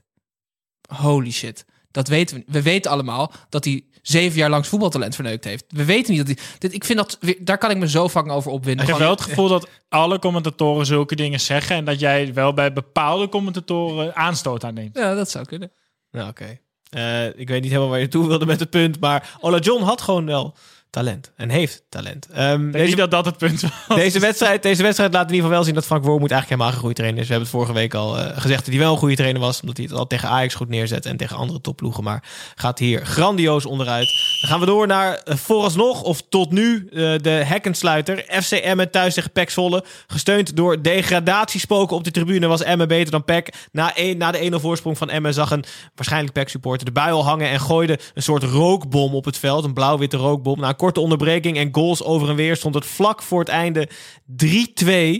Holy 0.94 1.30
shit. 1.30 1.64
Dat 1.90 2.08
weten 2.08 2.36
we. 2.36 2.42
We 2.46 2.62
weten 2.62 2.90
allemaal 2.90 3.32
dat 3.48 3.64
hij 3.64 3.84
zeven 4.02 4.38
jaar 4.38 4.50
langs 4.50 4.68
voetbaltalent 4.68 5.14
verneukt 5.14 5.44
heeft. 5.44 5.64
We 5.68 5.84
weten 5.84 6.14
niet 6.14 6.26
dat 6.26 6.36
hij. 6.36 6.46
Dit, 6.58 6.72
ik 6.74 6.84
vind 6.84 6.98
dat. 6.98 7.16
weer- 7.20 7.38
Daar 7.44 7.58
kan 7.58 7.70
ik 7.70 7.76
me 7.76 7.88
zo 7.88 8.08
vaak 8.08 8.28
over 8.28 8.50
opwinden. 8.50 8.84
Ik 8.84 8.90
heb 8.90 9.00
wel 9.00 9.10
het 9.10 9.20
gevoel 9.20 9.48
dat 9.48 9.68
alle 9.88 10.18
commentatoren 10.18 10.86
zulke 10.86 11.16
dingen 11.16 11.40
zeggen. 11.40 11.76
En 11.76 11.84
dat 11.84 12.00
jij 12.00 12.34
wel 12.34 12.54
bij 12.54 12.72
bepaalde 12.72 13.28
commentatoren 13.28 14.16
aanstoot 14.16 14.64
aan 14.64 14.74
neemt. 14.74 14.96
Ja, 14.96 15.14
dat 15.14 15.30
zou 15.30 15.44
kunnen. 15.44 15.72
Nou, 16.10 16.28
oké. 16.28 16.58
Eh, 16.90 17.26
ik 17.38 17.48
weet 17.48 17.60
niet 17.62 17.70
helemaal 17.70 17.90
waar 17.90 18.00
je 18.00 18.08
toe 18.08 18.26
wilde 18.26 18.46
met 18.46 18.60
het 18.60 18.70
punt, 18.70 19.00
maar 19.00 19.36
Ola 19.40 19.58
John 19.58 19.82
had 19.82 20.00
gewoon 20.00 20.26
wel 20.26 20.56
talent 20.90 21.32
en 21.36 21.48
heeft 21.48 21.82
talent. 21.88 22.28
Ik 22.30 22.72
denk 22.72 22.86
niet 22.86 22.96
dat 22.96 23.10
dat 23.10 23.24
het 23.24 23.36
punt 23.36 23.60
was. 23.60 23.98
Deze 23.98 24.18
wedstrijd, 24.18 24.62
deze 24.62 24.82
wedstrijd 24.82 25.12
laat 25.12 25.28
in 25.28 25.34
ieder 25.34 25.42
geval 25.42 25.56
wel 25.56 25.64
zien 25.64 25.74
dat 25.74 25.86
Frank 25.86 26.04
Wormoed 26.04 26.30
eigenlijk 26.30 26.48
helemaal 26.50 26.70
geen 26.70 26.80
goede 26.80 26.94
trainer 26.94 27.20
is. 27.20 27.26
We 27.26 27.32
hebben 27.32 27.50
het 27.50 27.58
vorige 27.58 27.80
week 27.80 27.94
al 27.94 28.18
eh, 28.18 28.40
gezegd 28.40 28.64
dat 28.64 28.74
hij 28.74 28.78
wel 28.78 28.92
een 28.92 28.98
goede 28.98 29.16
trainer 29.16 29.40
was. 29.40 29.60
Omdat 29.60 29.76
hij 29.76 29.86
het 29.86 29.98
al 29.98 30.06
tegen 30.06 30.28
Ajax 30.28 30.54
goed 30.54 30.68
neerzet 30.68 31.06
en 31.06 31.16
tegen 31.16 31.36
andere 31.36 31.60
topploegen. 31.60 32.04
Maar 32.04 32.22
gaat 32.54 32.78
hier 32.78 33.06
grandioos 33.06 33.66
onderuit. 33.66 34.06
Dan 34.40 34.50
gaan 34.50 34.60
we 34.60 34.66
door 34.66 34.86
naar 34.86 35.14
eh, 35.14 35.36
vooralsnog 35.36 36.02
of 36.02 36.22
tot 36.28 36.52
nu 36.52 36.88
eh, 36.92 36.98
de 37.20 37.30
hekkensluiter. 37.30 38.24
FC 38.42 38.52
Emmen 38.52 38.90
thuis 38.90 39.14
tegen 39.14 39.30
PEC 39.32 39.50
Zwolle. 39.50 39.84
Gesteund 40.06 40.56
door 40.56 40.82
degradatiespoken 40.82 41.96
op 41.96 42.04
de 42.04 42.10
tribune 42.10 42.46
was 42.46 42.62
Emmen 42.62 42.88
beter 42.88 43.10
dan 43.10 43.24
PEC. 43.24 43.54
Na, 43.72 43.92
een, 43.94 44.18
na 44.18 44.30
de 44.30 44.50
1-0 44.52 44.54
voorsprong 44.54 44.98
van 44.98 45.10
Emmen 45.10 45.34
zag 45.34 45.50
een 45.50 45.64
waarschijnlijk 45.94 46.32
PEC 46.32 46.48
supporter 46.48 46.84
de 46.84 46.92
bui 46.92 47.12
al 47.12 47.24
hangen. 47.24 47.48
En 47.48 47.60
gooide 47.60 47.98
een 48.14 48.22
soort 48.22 48.42
rookbom 48.42 49.14
op 49.14 49.24
het 49.24 49.38
veld. 49.38 49.64
Een 49.64 49.74
blauw-witte 49.74 50.16
rookbom. 50.16 50.60
Na 50.60 50.68
een 50.68 50.76
korte 50.80 51.00
onderbreking 51.00 51.56
en 51.56 51.68
goals 51.72 52.02
over 52.02 52.28
en 52.28 52.36
weer 52.36 52.56
stond 52.56 52.74
het 52.74 52.86
vlak 52.86 53.22
voor 53.22 53.38
het 53.38 53.48
einde 53.48 53.88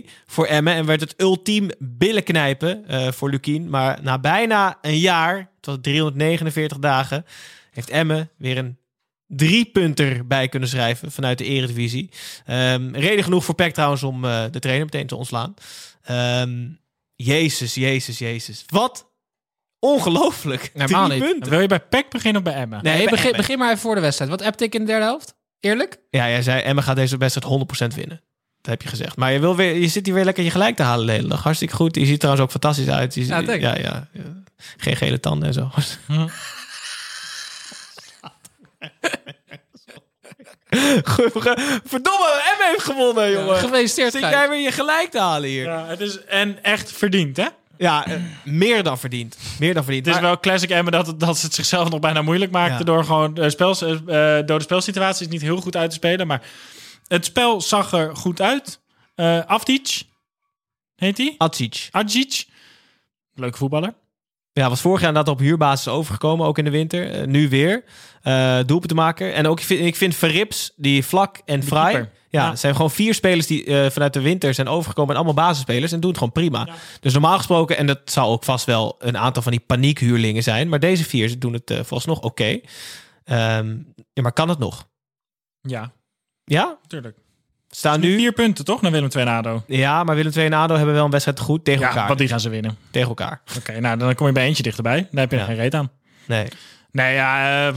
3-2 0.05 0.09
voor 0.25 0.45
Emmen. 0.45 0.73
En 0.73 0.85
werd 0.85 1.01
het 1.01 1.13
ultiem 1.17 1.69
billenknijpen 1.79 2.87
eh 2.87 3.11
voor 3.11 3.29
Lukien. 3.29 3.69
Maar 3.69 3.99
na 4.01 4.19
bijna 4.19 4.77
een 4.81 4.99
jaar, 4.99 5.37
het 5.37 5.65
was 5.65 5.77
349 5.81 6.79
dagen, 6.79 7.25
heeft 7.71 7.89
Emmen 7.89 8.29
weer 8.37 8.57
een 8.57 8.77
drie 9.27 9.65
punter 9.65 10.27
bij 10.27 10.47
kunnen 10.47 10.69
schrijven 10.69 11.11
vanuit 11.11 11.37
de 11.37 11.43
eredivisie. 11.43 12.09
Ehm, 12.45 12.95
reden 12.95 13.23
genoeg 13.23 13.45
voor 13.45 13.55
PEC 13.55 13.73
trouwens 13.73 14.03
om 14.03 14.25
eh, 14.25 14.43
de 14.51 14.59
trainer 14.59 14.85
meteen 14.85 15.07
te 15.07 15.15
ontslaan. 15.15 15.53
Ehm, 16.03 16.67
jezus, 17.15 17.73
jezus, 17.73 18.17
jezus. 18.17 18.63
Wat 18.67 19.11
ongelooflijk. 19.79 20.71
Drie 20.73 20.97
niet. 20.97 21.19
punten. 21.19 21.49
Wil 21.49 21.59
je 21.59 21.67
bij 21.67 21.79
PEC 21.79 22.09
beginnen 22.09 22.41
of 22.41 22.51
bij 22.51 22.61
Emmen? 22.61 22.83
Nee, 22.83 22.97
bij 22.97 23.05
begin, 23.05 23.25
Emmen. 23.25 23.37
begin 23.37 23.57
maar 23.57 23.69
even 23.69 23.81
voor 23.81 23.95
de 23.95 24.01
wedstrijd. 24.01 24.31
Wat 24.31 24.41
appte 24.41 24.63
ik 24.63 24.73
in 24.73 24.79
de 24.79 24.85
derde 24.85 25.05
helft? 25.05 25.39
Eerlijk? 25.61 25.97
Ja, 26.09 26.29
jij 26.29 26.41
zei 26.41 26.61
Emma 26.61 26.81
gaat 26.81 26.95
deze 26.95 27.17
wedstrijd 27.17 27.61
100% 27.93 27.95
winnen. 27.95 28.21
Dat 28.61 28.71
heb 28.71 28.81
je 28.81 28.87
gezegd. 28.89 29.15
Maar 29.15 29.31
je, 29.31 29.39
wil 29.39 29.55
weer, 29.55 29.75
je 29.75 29.87
zit 29.87 30.05
hier 30.05 30.15
weer 30.15 30.25
lekker 30.25 30.43
je 30.43 30.51
gelijk 30.51 30.75
te 30.75 30.83
halen 30.83 31.05
de 31.05 31.11
hele 31.11 31.27
dag. 31.27 31.43
Hartstikke 31.43 31.75
goed. 31.75 31.95
Je 31.95 32.05
ziet 32.05 32.19
trouwens 32.19 32.45
ook 32.45 32.51
fantastisch 32.51 32.87
uit. 32.89 33.13
Je, 33.13 33.25
Ja, 33.25 33.39
ja, 33.41 33.75
ja, 33.77 34.07
ja. 34.13 34.21
Geen 34.77 34.95
gele 34.95 35.19
tanden 35.19 35.47
en 35.47 35.53
zo. 35.53 35.69
Ge- 41.03 41.79
Verdomme, 41.85 42.41
Emma 42.53 42.67
heeft 42.71 42.83
gewonnen, 42.83 43.31
jongen. 43.31 43.55
gefeliciteerd, 43.57 44.11
Zit 44.11 44.21
jij 44.21 44.49
weer 44.49 44.59
je 44.59 44.71
gelijk 44.71 45.11
te 45.11 45.19
halen 45.19 45.49
hier? 45.49 45.63
Ja, 45.63 45.85
het 45.85 45.99
is 45.99 46.23
en 46.25 46.63
echt 46.63 46.91
verdiend, 46.91 47.37
hè? 47.37 47.45
Ja, 47.81 48.05
eh, 48.05 48.15
meer 48.43 48.83
dan 48.83 48.97
verdiend. 48.99 49.37
Meer 49.59 49.73
dan 49.73 49.83
verdiend. 49.83 50.05
Het 50.05 50.15
is 50.15 50.21
Maar- 50.21 50.29
wel 50.29 50.39
classic 50.39 50.69
Emmen 50.69 50.91
dat, 50.91 51.19
dat 51.19 51.37
ze 51.37 51.45
het 51.45 51.55
zichzelf 51.55 51.89
nog 51.89 51.99
bijna 51.99 52.21
moeilijk 52.21 52.51
maakten... 52.51 52.77
Ja. 52.77 52.83
door 52.83 53.05
gewoon 53.05 53.33
de, 53.33 53.49
spels, 53.49 53.81
eh, 53.81 53.91
eh, 53.91 54.45
door 54.45 54.57
de 54.57 54.63
spelsituaties 54.63 55.27
niet 55.27 55.41
heel 55.41 55.61
goed 55.61 55.75
uit 55.75 55.89
te 55.89 55.95
spelen. 55.95 56.27
Maar 56.27 56.41
het 57.07 57.25
spel 57.25 57.61
zag 57.61 57.91
er 57.91 58.15
goed 58.15 58.41
uit. 58.41 58.79
Afdic, 59.45 60.01
heet 60.95 61.17
hij? 61.17 61.35
Atsic. 61.37 61.87
Adjic. 61.91 62.45
Leuke 63.33 63.57
voetballer. 63.57 63.93
Ja, 64.53 64.69
was 64.69 64.81
vorig 64.81 64.99
jaar 64.99 65.09
inderdaad 65.09 65.33
op 65.33 65.39
huurbasis 65.39 65.87
overgekomen, 65.87 66.45
ook 66.45 66.57
in 66.57 66.63
de 66.63 66.69
winter. 66.71 67.27
Nu 67.27 67.49
weer. 67.49 67.83
Eh 68.21 68.55
doelpunt 68.65 68.87
te 68.87 68.95
maken. 68.95 69.33
En 69.33 69.47
ook, 69.47 69.59
ik 69.59 69.65
vind, 69.65 69.85
ik 69.85 69.95
vind 69.95 70.15
Verrips, 70.15 70.71
die 70.75 71.05
Vlak 71.05 71.41
en 71.45 71.63
Vrij. 71.63 72.11
Ja, 72.31 72.43
Ja. 72.43 72.49
het 72.49 72.59
zijn 72.59 72.75
gewoon 72.75 72.91
vier 72.91 73.13
spelers 73.13 73.47
die 73.47 73.65
eh, 73.65 73.89
vanuit 73.89 74.13
de 74.13 74.21
winter 74.21 74.53
zijn 74.53 74.67
overgekomen. 74.67 75.11
En 75.11 75.15
allemaal 75.15 75.45
basisspelers. 75.45 75.91
En 75.91 75.99
doen 75.99 76.09
het 76.09 76.17
gewoon 76.19 76.33
prima. 76.33 76.67
Dus 76.99 77.13
normaal 77.13 77.37
gesproken, 77.37 77.77
en 77.77 77.85
dat 77.85 77.99
zou 78.05 78.27
ook 78.31 78.43
vast 78.43 78.65
wel 78.65 78.95
een 78.99 79.17
aantal 79.17 79.41
van 79.41 79.51
die 79.51 79.61
paniekhuurlingen 79.67 80.43
zijn. 80.43 80.69
Maar 80.69 80.79
deze 80.79 81.03
vier 81.03 81.29
ze 81.29 81.37
doen 81.37 81.53
het 81.53 81.69
eh 81.71 81.75
volgens 81.77 82.05
nog 82.05 82.19
oké. 82.19 82.59
Ehm, 83.23 83.77
ja, 84.13 84.21
maar 84.21 84.33
kan 84.33 84.49
het 84.49 84.59
nog? 84.59 84.87
Ja, 85.61 85.91
Ja? 86.45 86.77
tuurlijk. 86.87 87.17
Staan 87.69 87.99
Nu 87.99 88.15
vier 88.15 88.31
punten, 88.33 88.65
toch? 88.65 88.81
Naar 88.81 88.91
Willem 88.91 89.09
II 89.15 89.25
en 89.25 89.31
ADO. 89.33 89.63
Ja, 89.67 90.03
maar 90.03 90.15
Willem 90.15 90.31
II 90.35 90.45
en 90.45 90.53
ADO 90.53 90.75
hebben 90.75 90.93
wel 90.95 91.05
een 91.05 91.11
wedstrijd 91.11 91.39
goed 91.39 91.65
tegen 91.65 91.81
Ja, 91.81 91.87
elkaar. 91.87 92.07
want 92.07 92.19
die 92.19 92.27
gaan 92.27 92.39
ze 92.39 92.49
winnen. 92.49 92.77
Tegen 92.91 93.07
elkaar. 93.07 93.41
Oké, 93.57 93.79
nou 93.79 93.97
dan 93.97 94.15
kom 94.15 94.27
je 94.27 94.33
bij 94.33 94.45
eentje 94.45 94.63
dichterbij. 94.63 95.07
Daar 95.11 95.21
heb 95.21 95.31
je 95.31 95.37
Ja. 95.37 95.43
geen 95.45 95.55
reet 95.55 95.73
aan. 95.75 95.91
Nee. 96.25 96.47
Nee, 96.91 97.13
ja, 97.13 97.67
eh, 97.67 97.75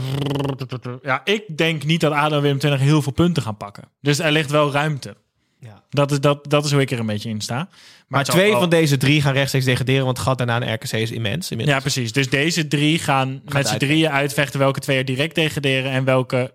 ja, 1.03 1.21
ik 1.23 1.57
denk 1.57 1.83
niet 1.83 2.01
dat 2.01 2.11
ADO 2.11 2.35
en 2.35 2.41
Willem 2.41 2.59
II 2.61 2.71
nog 2.71 2.81
heel 2.81 3.01
veel 3.01 3.11
punten 3.11 3.43
gaan 3.43 3.57
pakken. 3.57 3.83
Dus 4.01 4.19
er 4.19 4.31
ligt 4.31 4.51
wel 4.51 4.71
ruimte. 4.71 5.15
Ja. 5.59 5.83
Dat, 5.89 6.11
is, 6.11 6.19
dat, 6.19 6.49
dat 6.49 6.65
is 6.65 6.71
hoe 6.71 6.81
ik 6.81 6.91
er 6.91 6.99
een 6.99 7.05
beetje 7.05 7.29
in 7.29 7.41
sta. 7.41 7.69
Maar, 8.07 8.23
twee 8.23 8.51
van 8.51 8.69
deze 8.69 8.97
drie 8.97 9.21
gaan 9.21 9.33
rechtstreeks 9.33 9.65
degraderen. 9.65 10.05
Want 10.05 10.17
het 10.17 10.27
gat 10.27 10.37
daarna 10.37 10.59
naar 10.59 10.73
RKC 10.73 10.91
is 10.91 11.11
immens. 11.11 11.51
inmiddels. 11.51 11.77
Ja, 11.77 11.83
precies. 11.83 12.11
Dus 12.11 12.29
deze 12.29 12.67
drie 12.67 12.99
gaan 12.99 13.41
met 13.45 13.67
z'n 13.67 13.77
drieën 13.77 14.09
uitvechten 14.09 14.59
welke 14.59 14.79
twee 14.79 14.97
er 14.97 15.05
direct 15.05 15.35
degraderen 15.35 15.91
en 15.91 16.03
welke 16.03 16.53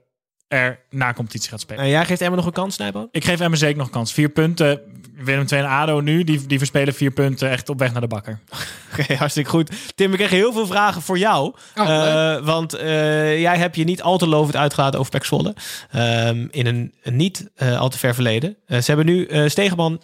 er 0.49 0.81
na 0.91 1.13
competitie 1.13 1.51
gaat 1.51 1.61
spelen. 1.61 1.85
En 1.85 1.91
jij 1.91 2.05
geeft 2.05 2.21
Emma 2.21 2.37
nog 2.37 2.47
een 2.47 2.53
kans, 2.53 2.75
Snijbo? 2.75 3.09
Ik 3.11 3.25
geef 3.25 3.41
Emmen 3.41 3.59
zeker 3.59 3.79
nog 3.79 3.91
kans. 3.91 4.13
Vier 4.13 4.29
punten. 4.29 4.81
Willem 5.25 5.47
II 5.53 5.61
en 5.63 5.69
ADO 5.69 6.01
nu, 6.01 6.25
die, 6.25 6.47
die 6.47 6.59
verspelen 6.59 6.95
vier 6.95 7.11
punten 7.11 7.51
echt 7.51 7.69
op 7.69 7.79
weg 7.79 7.93
naar 7.93 8.01
de 8.01 8.07
bakker. 8.07 8.39
Oké, 8.99 9.15
hartstikke 9.15 9.51
goed. 9.51 9.71
Tim, 9.95 10.11
we 10.11 10.17
kregen 10.17 10.37
heel 10.37 10.53
veel 10.53 10.67
vragen 10.67 11.03
voor 11.03 11.19
jou. 11.19 11.55
Oh, 11.77 11.89
Eh, 11.89 12.45
want 12.45 12.75
eh, 12.75 13.41
jij 13.41 13.57
hebt 13.59 13.77
je 13.77 13.85
niet 13.85 14.03
al 14.03 14.19
te 14.19 14.27
lovend 14.27 14.57
uitgelaten 14.57 14.99
over 14.99 15.13
Pek 15.13 15.25
Zwolle. 15.25 15.55
Ehm, 15.91 16.47
in 16.51 16.67
een, 16.67 16.95
een 17.03 17.17
niet 17.17 17.51
eh, 17.55 17.79
al 17.81 17.89
te 17.89 17.99
ver 17.99 18.15
verleden. 18.15 18.57
Eh, 18.67 18.79
ze 18.79 18.85
hebben 18.87 19.07
nu 19.07 19.27
eh 19.27 19.49
Stegeman 19.49 20.01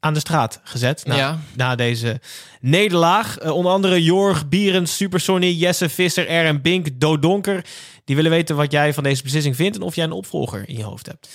aan 0.00 0.14
de 0.14 0.20
straat 0.20 0.60
gezet. 0.64 1.02
Na, 1.06 1.16
Ja. 1.16 1.38
na 1.56 1.74
deze 1.74 2.20
nederlaag. 2.60 3.40
Onder 3.50 3.72
andere 3.72 4.02
Jorg, 4.02 4.48
Bierens, 4.48 4.96
Super 4.96 5.20
Sonny, 5.20 5.50
Jesse, 5.52 5.88
Visser, 5.88 6.24
R 6.24 6.46
en 6.46 6.62
Bink, 6.62 6.86
Dodonker. 7.00 7.64
Die 8.04 8.16
willen 8.16 8.30
weten 8.30 8.56
wat 8.56 8.72
jij 8.72 8.94
van 8.94 9.02
deze 9.02 9.22
beslissing 9.22 9.56
vindt... 9.56 9.76
en 9.76 9.82
of 9.82 9.94
jij 9.94 10.04
een 10.04 10.12
opvolger 10.12 10.68
in 10.68 10.76
je 10.76 10.82
hoofd 10.84 11.06
hebt. 11.06 11.28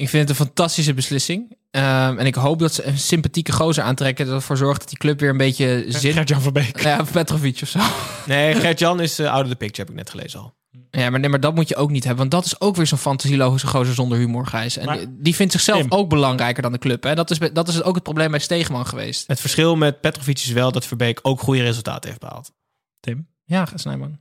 Ik 0.00 0.08
vind 0.08 0.28
het 0.28 0.38
een 0.38 0.44
fantastische 0.46 0.94
beslissing. 0.94 1.56
Ehm, 1.70 2.18
en 2.18 2.26
ik 2.26 2.34
hoop 2.34 2.58
dat 2.58 2.74
ze 2.74 2.84
een 2.84 2.98
sympathieke 2.98 3.52
gozer 3.52 3.84
aantrekken. 3.84 4.26
Dat 4.26 4.34
ervoor 4.34 4.56
zorgt 4.56 4.80
dat 4.80 4.88
die 4.88 4.98
club 4.98 5.20
weer 5.20 5.30
een 5.30 5.36
beetje 5.36 5.84
zin... 5.88 6.12
Gert-Jan 6.12 6.40
van 6.40 6.52
Beek. 6.52 6.80
Ja, 6.82 7.00
of 7.00 7.12
Petrovic 7.12 7.58
of 7.62 7.68
zo. 7.68 7.78
Nee, 8.26 8.54
Gert-Jan 8.54 9.00
is 9.00 9.20
uh, 9.20 9.32
out 9.32 9.42
of 9.44 9.48
the 9.50 9.56
picture, 9.56 9.80
heb 9.82 9.90
ik 9.90 9.94
net 9.96 10.10
gelezen 10.10 10.40
al. 10.40 10.54
Ja, 10.90 11.10
maar, 11.10 11.20
nee, 11.20 11.30
maar 11.30 11.40
dat 11.40 11.54
moet 11.54 11.68
je 11.68 11.76
ook 11.76 11.90
niet 11.90 12.04
hebben. 12.04 12.28
Want 12.28 12.30
dat 12.30 12.44
is 12.52 12.60
ook 12.60 12.76
weer 12.76 12.86
zo'n 12.86 12.98
fantasielogische 12.98 13.66
gozer 13.66 13.94
zonder 13.94 14.18
humor, 14.18 14.46
Gijs. 14.46 14.76
En 14.76 14.86
Maar- 14.86 14.98
die- 14.98 15.08
die 15.18 15.34
vindt 15.34 15.52
zichzelf 15.52 15.80
Tim. 15.80 15.92
ook 15.92 16.08
belangrijker 16.08 16.62
dan 16.62 16.72
de 16.72 16.78
club. 16.78 17.02
Hè? 17.02 17.14
Dat, 17.14 17.30
is, 17.30 17.38
dat 17.52 17.68
is 17.68 17.82
ook 17.82 17.94
het 17.94 18.02
probleem 18.02 18.30
bij 18.30 18.40
Stegeman 18.40 18.86
geweest. 18.86 19.26
Het 19.26 19.40
verschil 19.40 19.76
met 19.76 20.00
Petrovic 20.00 20.38
is 20.38 20.46
wel 20.52 20.72
dat 20.72 20.86
Verbeek 20.86 21.18
ook 21.22 21.40
goede 21.40 21.62
resultaten 21.62 22.08
heeft 22.08 22.20
behaald. 22.22 22.52
Tim, 23.00 23.26
Ja, 23.44 23.68
Snijman. 23.74 24.18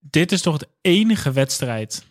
dit 0.00 0.32
is 0.32 0.42
toch 0.42 0.58
de 0.58 0.68
enige 0.80 1.32
wedstrijd 1.32 2.02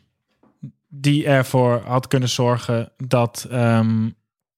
die 0.93 1.25
ervoor 1.25 1.81
had 1.85 2.07
kunnen 2.07 2.29
zorgen 2.29 2.91
dat 2.97 3.47
ehm 3.49 4.09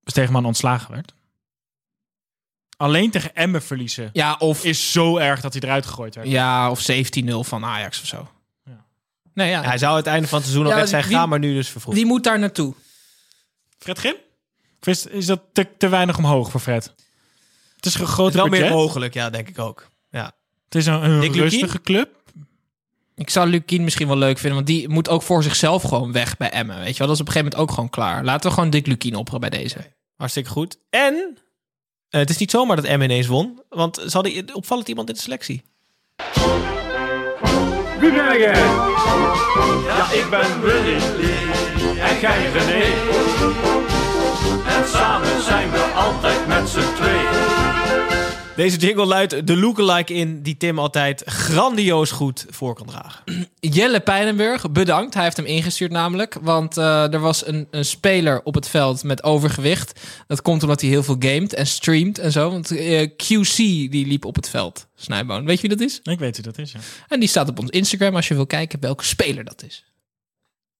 Stegeman 0.03 0.45
ontslagen 0.45 0.91
werd? 0.91 1.13
Alleen 2.77 3.11
tegen 3.11 3.35
Emmen 3.35 3.61
verliezen 3.61 4.09
Ja, 4.13 4.35
of, 4.39 4.63
is 4.63 4.91
zo 4.91 5.17
erg 5.17 5.41
dat 5.41 5.53
hij 5.53 5.61
eruit 5.61 5.85
gegooid 5.85 6.15
werd. 6.15 6.27
ja, 6.27 6.71
of 6.71 6.91
17-0 6.91 7.23
van 7.39 7.65
Ajax 7.65 8.01
of 8.01 8.07
zo. 8.07 8.29
Ja. 8.65 8.85
Nee, 9.33 9.49
ja. 9.49 9.61
Hij 9.63 9.77
zou 9.77 9.95
het 9.95 10.07
einde 10.07 10.27
van 10.27 10.37
het 10.37 10.47
seizoen 10.47 10.65
al 10.65 10.71
Ja, 10.71 10.77
weg 10.79 10.89
zijn 10.89 11.03
gegaan, 11.03 11.29
maar 11.29 11.39
nu 11.39 11.53
dus 11.53 11.69
vervroegd. 11.69 11.97
Die 11.97 12.05
moet 12.05 12.23
daar 12.23 12.39
naartoe. 12.39 12.73
Fred 13.77 13.97
Grim? 13.97 14.15
Of 14.81 14.87
is, 14.87 15.05
is 15.05 15.25
dat 15.25 15.41
te, 15.53 15.67
te 15.77 15.89
weinig 15.89 16.17
omhoog 16.17 16.51
voor 16.51 16.59
Fred? 16.59 16.93
Het 17.75 17.85
is 17.85 17.93
een 17.95 18.07
groot 18.07 18.33
wel 18.33 18.49
budget. 18.49 18.61
meer 18.67 18.77
mogelijk, 18.77 19.13
ja, 19.13 19.29
denk 19.29 19.47
ik 19.49 19.59
ook. 19.59 19.87
Ja. 20.09 20.31
Het 20.65 20.75
is 20.75 20.85
een, 20.85 21.03
een 21.03 21.31
rustige 21.33 21.81
club. 21.81 22.22
Ik 23.15 23.29
zou 23.29 23.49
Lukien 23.49 23.83
misschien 23.83 24.07
wel 24.07 24.17
leuk 24.17 24.37
vinden, 24.37 24.55
want 24.55 24.67
die 24.67 24.89
moet 24.89 25.09
ook 25.09 25.21
voor 25.21 25.43
zichzelf 25.43 25.83
gewoon 25.83 26.11
weg 26.11 26.37
bij 26.37 26.49
Emmen. 26.49 26.79
Weet 26.79 26.91
je 26.91 26.97
wel, 26.97 27.07
dat 27.07 27.15
is 27.15 27.21
op 27.21 27.27
een 27.27 27.33
gegeven 27.33 27.51
moment 27.57 27.69
ook 27.69 27.75
gewoon 27.75 27.89
klaar. 27.89 28.23
Laten 28.23 28.49
we 28.49 28.55
gewoon 28.55 28.69
Dick 28.69 28.87
Lukien 28.87 29.15
opperen 29.15 29.39
bij 29.39 29.49
deze. 29.49 29.77
Hartstikke 30.15 30.49
goed. 30.49 30.77
En 30.89 31.37
eh, 32.09 32.19
het 32.19 32.29
is 32.29 32.37
niet 32.37 32.51
zomaar 32.51 32.75
dat 32.75 32.97
M 32.97 33.01
ineens 33.01 33.27
won, 33.27 33.61
want 33.69 33.95
ze 33.95 34.11
hadden 34.11 34.55
opvallend 34.55 34.87
iemand 34.87 35.09
in 35.09 35.15
de 35.15 35.21
selectie. 35.21 35.63
Wie 37.99 38.11
ben 38.11 38.39
jij? 38.39 38.63
Ja, 39.85 40.11
ik 40.11 40.27
ben 40.29 40.61
Willy 40.61 40.97
en 41.99 42.19
jij 42.19 42.51
René. 42.51 42.83
En 44.67 44.87
samen 44.87 45.41
zijn 45.41 45.71
we 45.71 45.91
altijd 45.95 46.47
met 46.47 46.69
z'n 46.69 46.93
twee. 46.95 47.52
Deze 48.55 48.77
jingle 48.77 49.05
luidt 49.05 49.47
de 49.47 49.57
lookalike 49.57 50.13
in 50.13 50.41
die 50.41 50.57
Tim 50.57 50.79
altijd 50.79 51.23
grandioos 51.25 52.11
goed 52.11 52.45
voor 52.49 52.75
kan 52.75 52.85
dragen. 52.87 53.23
Jelle 53.59 53.99
Pijnenburg, 53.99 54.71
bedankt. 54.71 55.13
Hij 55.13 55.23
heeft 55.23 55.37
hem 55.37 55.45
ingestuurd 55.45 55.91
namelijk. 55.91 56.37
Want 56.41 56.77
eh, 56.77 57.13
er 57.13 57.19
was 57.19 57.47
een, 57.47 57.67
een 57.71 57.85
speler 57.85 58.43
op 58.43 58.53
het 58.55 58.69
veld 58.69 59.03
met 59.03 59.23
overgewicht. 59.23 59.99
Dat 60.27 60.41
komt 60.41 60.63
omdat 60.63 60.81
hij 60.81 60.89
heel 60.89 61.03
veel 61.03 61.15
gamet 61.19 61.53
en 61.53 61.67
streamt 61.67 62.19
en 62.19 62.31
zo. 62.31 62.49
Want 62.49 62.71
eh, 62.71 63.09
QC 63.09 63.55
die 63.55 64.07
liep 64.07 64.25
op 64.25 64.35
het 64.35 64.49
veld, 64.49 64.87
Snijboon. 64.95 65.45
Weet 65.45 65.61
je 65.61 65.67
wie 65.67 65.77
dat 65.77 65.87
is? 65.87 65.99
Ik 66.03 66.19
weet 66.19 66.35
wie 66.35 66.45
dat 66.45 66.57
is, 66.57 66.71
ja. 66.71 66.79
En 67.07 67.19
die 67.19 67.29
staat 67.29 67.49
op 67.49 67.59
ons 67.59 67.69
Instagram 67.69 68.15
als 68.15 68.27
je 68.27 68.33
wil 68.33 68.47
kijken 68.47 68.79
welke 68.79 69.03
speler 69.03 69.43
dat 69.43 69.63
is. 69.63 69.85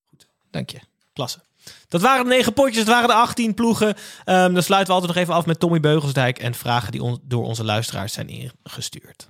Goed, 0.10 0.28
dank 0.52 0.70
je. 0.70 0.80
Klasse. 1.14 1.40
Dat 1.88 2.02
waren 2.02 2.24
de 2.24 2.30
negen 2.30 2.54
potjes, 2.54 2.78
het 2.78 2.88
waren 2.88 3.08
de 3.08 3.14
18 3.14 3.54
ploegen. 3.54 3.88
Um, 3.88 4.54
dan 4.54 4.64
sluiten 4.64 4.88
we 4.88 4.94
altijd 4.94 5.14
nog 5.14 5.22
even 5.24 5.34
af 5.34 5.46
met 5.46 5.60
Tommy 5.60 5.80
Beugelsdijk 5.80 6.40
en 6.40 6.54
vragen 6.54 6.92
die 6.92 7.04
on 7.04 7.20
door 7.24 7.44
onze 7.44 7.64
luisteraars 7.64 8.14
zijn 8.14 8.28
ingestuurd. 8.28 9.30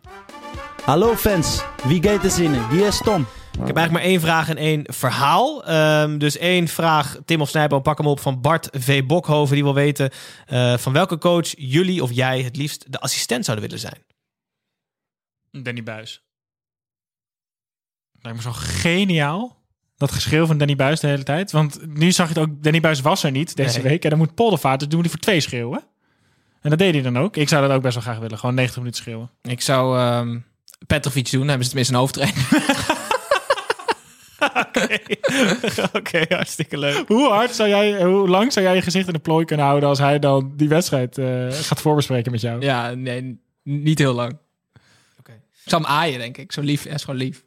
Hallo 0.86 1.16
fans, 1.16 1.64
wie 1.84 2.04
gaat 2.04 2.24
er 2.24 2.30
zinnen? 2.32 2.70
Wie 2.70 2.86
is 2.86 2.98
Tom? 2.98 3.22
Ik 3.52 3.68
heb 3.68 3.78
eigenlijk 3.78 3.92
maar 3.92 4.12
één 4.12 4.20
vraag 4.20 4.50
en 4.50 4.58
één 4.58 4.84
verhaal. 4.94 5.70
Um, 6.02 6.18
dus 6.18 6.38
één 6.38 6.68
vraag, 6.68 7.18
Tim 7.26 7.42
of 7.42 7.50
Snijboom, 7.50 7.82
pak 7.82 7.98
hem 7.98 8.08
op 8.08 8.20
van 8.20 8.42
Bart 8.42 8.70
V. 8.72 9.06
Bokhoven. 9.06 9.56
Die 9.56 9.64
wil 9.64 9.74
weten 9.74 10.10
uh, 10.48 10.78
van 10.78 10.94
welke 10.94 11.18
coach 11.18 11.54
jullie 11.58 12.04
of 12.04 12.12
jij 12.12 12.42
het 12.42 12.56
liefst 12.56 12.92
de 12.92 13.00
assistent 13.00 13.46
zouden 13.46 13.66
willen 13.66 13.82
zijn. 13.82 14.04
Danny 15.64 15.84
Buis. 15.84 16.24
Lijkt 18.12 18.38
me 18.38 18.44
zo 18.44 18.52
geniaal. 18.54 19.63
Dat 20.04 20.12
geschreeuw 20.12 20.46
van 20.46 20.58
Danny 20.58 20.76
Buis 20.76 21.00
de 21.00 21.08
hele 21.08 21.24
tijd. 21.24 21.52
Want 21.52 21.80
nu 21.88 22.12
zag 22.12 22.28
je 22.34 22.40
het 22.40 22.50
ook, 22.50 22.64
Danny 22.64 22.80
Buis 22.80 23.02
was 23.02 23.24
er 23.24 23.32
niet 23.32 23.56
deze 23.56 23.80
Nee. 23.80 23.88
week. 23.90 24.04
En 24.04 24.10
dan 24.10 24.20
moet 24.20 24.36
Poldervaart, 24.36 24.80
dus 24.80 24.88
doen 24.90 25.02
die 25.02 25.10
voor 25.10 25.20
twee 25.20 25.40
schreeuwen. 25.40 25.84
En 26.62 26.70
dat 26.70 26.80
deed 26.80 26.94
hij 26.94 27.04
dan 27.04 27.18
ook. 27.18 27.38
Ik 27.38 27.50
zou 27.50 27.68
dat 27.68 27.76
ook 27.76 27.82
best 27.82 27.94
wel 27.94 28.04
graag 28.04 28.20
willen. 28.20 28.38
Gewoon 28.38 28.56
90 28.56 28.80
minuten 28.80 29.02
schreeuwen. 29.02 29.30
Ik 29.42 29.62
zou 29.62 29.98
ehm 30.00 30.40
Petrovic 30.88 31.32
doen, 31.32 31.48
hebben 31.48 31.68
ze 31.68 31.68
tenminste 31.68 31.94
een 31.94 32.00
hoofdtrainer. 32.00 32.48
Oké, 36.00 36.26
hartstikke 36.30 36.78
leuk. 36.78 37.08
Hoe 37.08 37.30
hard 37.30 37.56
zou 37.56 37.70
jij, 37.70 38.04
hoe 38.04 38.28
lang 38.30 38.54
zou 38.54 38.66
jij 38.66 38.76
je 38.76 38.82
gezicht 38.82 39.08
in 39.08 39.14
de 39.14 39.20
plooi 39.20 39.46
kunnen 39.46 39.66
houden 39.66 39.90
als 39.90 40.00
hij 40.00 40.20
dan 40.20 40.54
die 40.56 40.68
wedstrijd 40.70 41.18
eh, 41.18 41.48
gaat 41.52 41.82
voorbespreken 41.82 42.32
met 42.32 42.42
jou? 42.42 42.62
ja, 42.62 42.94
nee, 42.94 43.40
niet 43.64 44.00
heel 44.00 44.14
lang. 44.14 44.38
Oké. 45.20 45.32
Ik 45.32 45.70
zou 45.70 45.82
hem 45.82 45.92
aaien, 45.92 46.20
denk 46.20 46.38
ik. 46.38 46.52
Zo 46.52 46.62
lief, 46.62 46.84
hij 46.84 46.94
is 46.94 47.04
gewoon 47.04 47.20
lief. 47.20 47.44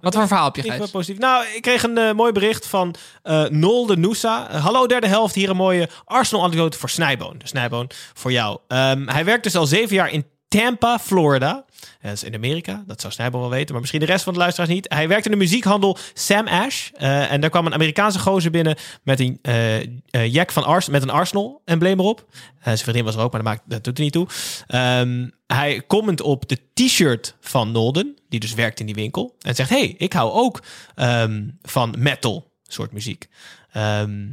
Wat 0.00 0.12
voor 0.12 0.22
een 0.22 0.28
verhaal 0.28 0.46
heb 0.46 0.56
je, 0.56 0.72
Ik 0.72 0.78
ben 0.78 0.90
positief. 0.90 1.18
Nou, 1.20 1.44
ik 1.54 1.62
kreeg 1.62 1.82
een 1.82 1.98
eh, 1.98 2.12
mooi 2.12 2.32
bericht 2.32 2.66
van 2.66 2.94
eh 3.22 3.44
Nolde 3.44 3.96
Noosa. 3.96 4.50
Eh, 4.50 4.64
hallo 4.64 4.86
derde 4.86 5.06
helft, 5.06 5.34
hier 5.34 5.50
een 5.50 5.56
mooie 5.56 5.88
Arsenal-anekdote 6.04 6.78
voor 6.78 6.88
Snijboon. 6.88 7.38
Dus 7.38 7.48
Snijboon, 7.48 7.90
voor 8.14 8.32
jou. 8.32 8.58
Ehm, 8.68 9.08
hij 9.08 9.24
werkt 9.24 9.42
dus 9.42 9.56
al 9.56 9.66
zeven 9.66 9.94
jaar 9.96 10.10
in 10.10 10.26
Tampa, 10.48 10.98
Florida. 10.98 11.64
Dat 12.02 12.12
is 12.12 12.24
in 12.24 12.34
Amerika, 12.34 12.84
dat 12.86 13.00
zou 13.00 13.12
Snijboon 13.12 13.40
wel 13.40 13.50
weten. 13.50 13.70
Maar 13.70 13.80
misschien 13.80 14.00
de 14.00 14.06
rest 14.06 14.24
van 14.24 14.32
de 14.32 14.38
luisteraars 14.38 14.70
niet. 14.70 14.86
Hij 14.88 15.08
werkt 15.08 15.24
in 15.24 15.30
de 15.30 15.36
muziekhandel 15.36 15.96
Sam 16.14 16.46
Ash. 16.46 16.90
Eh, 16.92 17.32
en 17.32 17.40
daar 17.40 17.50
kwam 17.50 17.66
een 17.66 17.74
Amerikaanse 17.74 18.18
gozer 18.18 18.50
binnen 18.50 18.76
met 19.02 19.20
een 19.20 19.38
eh 19.42 19.82
eh, 20.10 20.32
jack 20.32 20.52
van 20.52 20.64
Ars 20.64 20.88
met 20.88 21.02
een 21.02 21.10
Arsenal-embleem 21.10 21.98
erop. 21.98 22.26
Zijn 22.62 22.78
vriendin 22.78 23.04
was 23.04 23.14
er 23.14 23.20
ook, 23.20 23.32
maar 23.32 23.42
dat, 23.42 23.50
maakt, 23.50 23.62
dat 23.70 23.84
doet 23.84 23.98
er 23.98 24.04
niet 24.04 24.12
toe. 24.12 24.28
Ehm, 24.66 25.28
hij 25.46 25.82
comment 25.86 26.20
op 26.20 26.48
de 26.48 26.58
t-shirt 26.74 27.36
van 27.40 27.72
Nolden, 27.72 28.16
die 28.28 28.40
dus 28.40 28.54
werkt 28.54 28.80
in 28.80 28.86
die 28.86 28.94
winkel. 28.94 29.36
En 29.40 29.54
zegt, 29.54 29.70
hey, 29.70 29.94
ik 29.98 30.12
hou 30.12 30.32
ook 30.32 30.62
ehm, 30.94 31.48
van 31.62 31.94
metal 31.98 32.52
soort 32.62 32.92
muziek. 32.92 33.28
Ehm, 33.72 34.24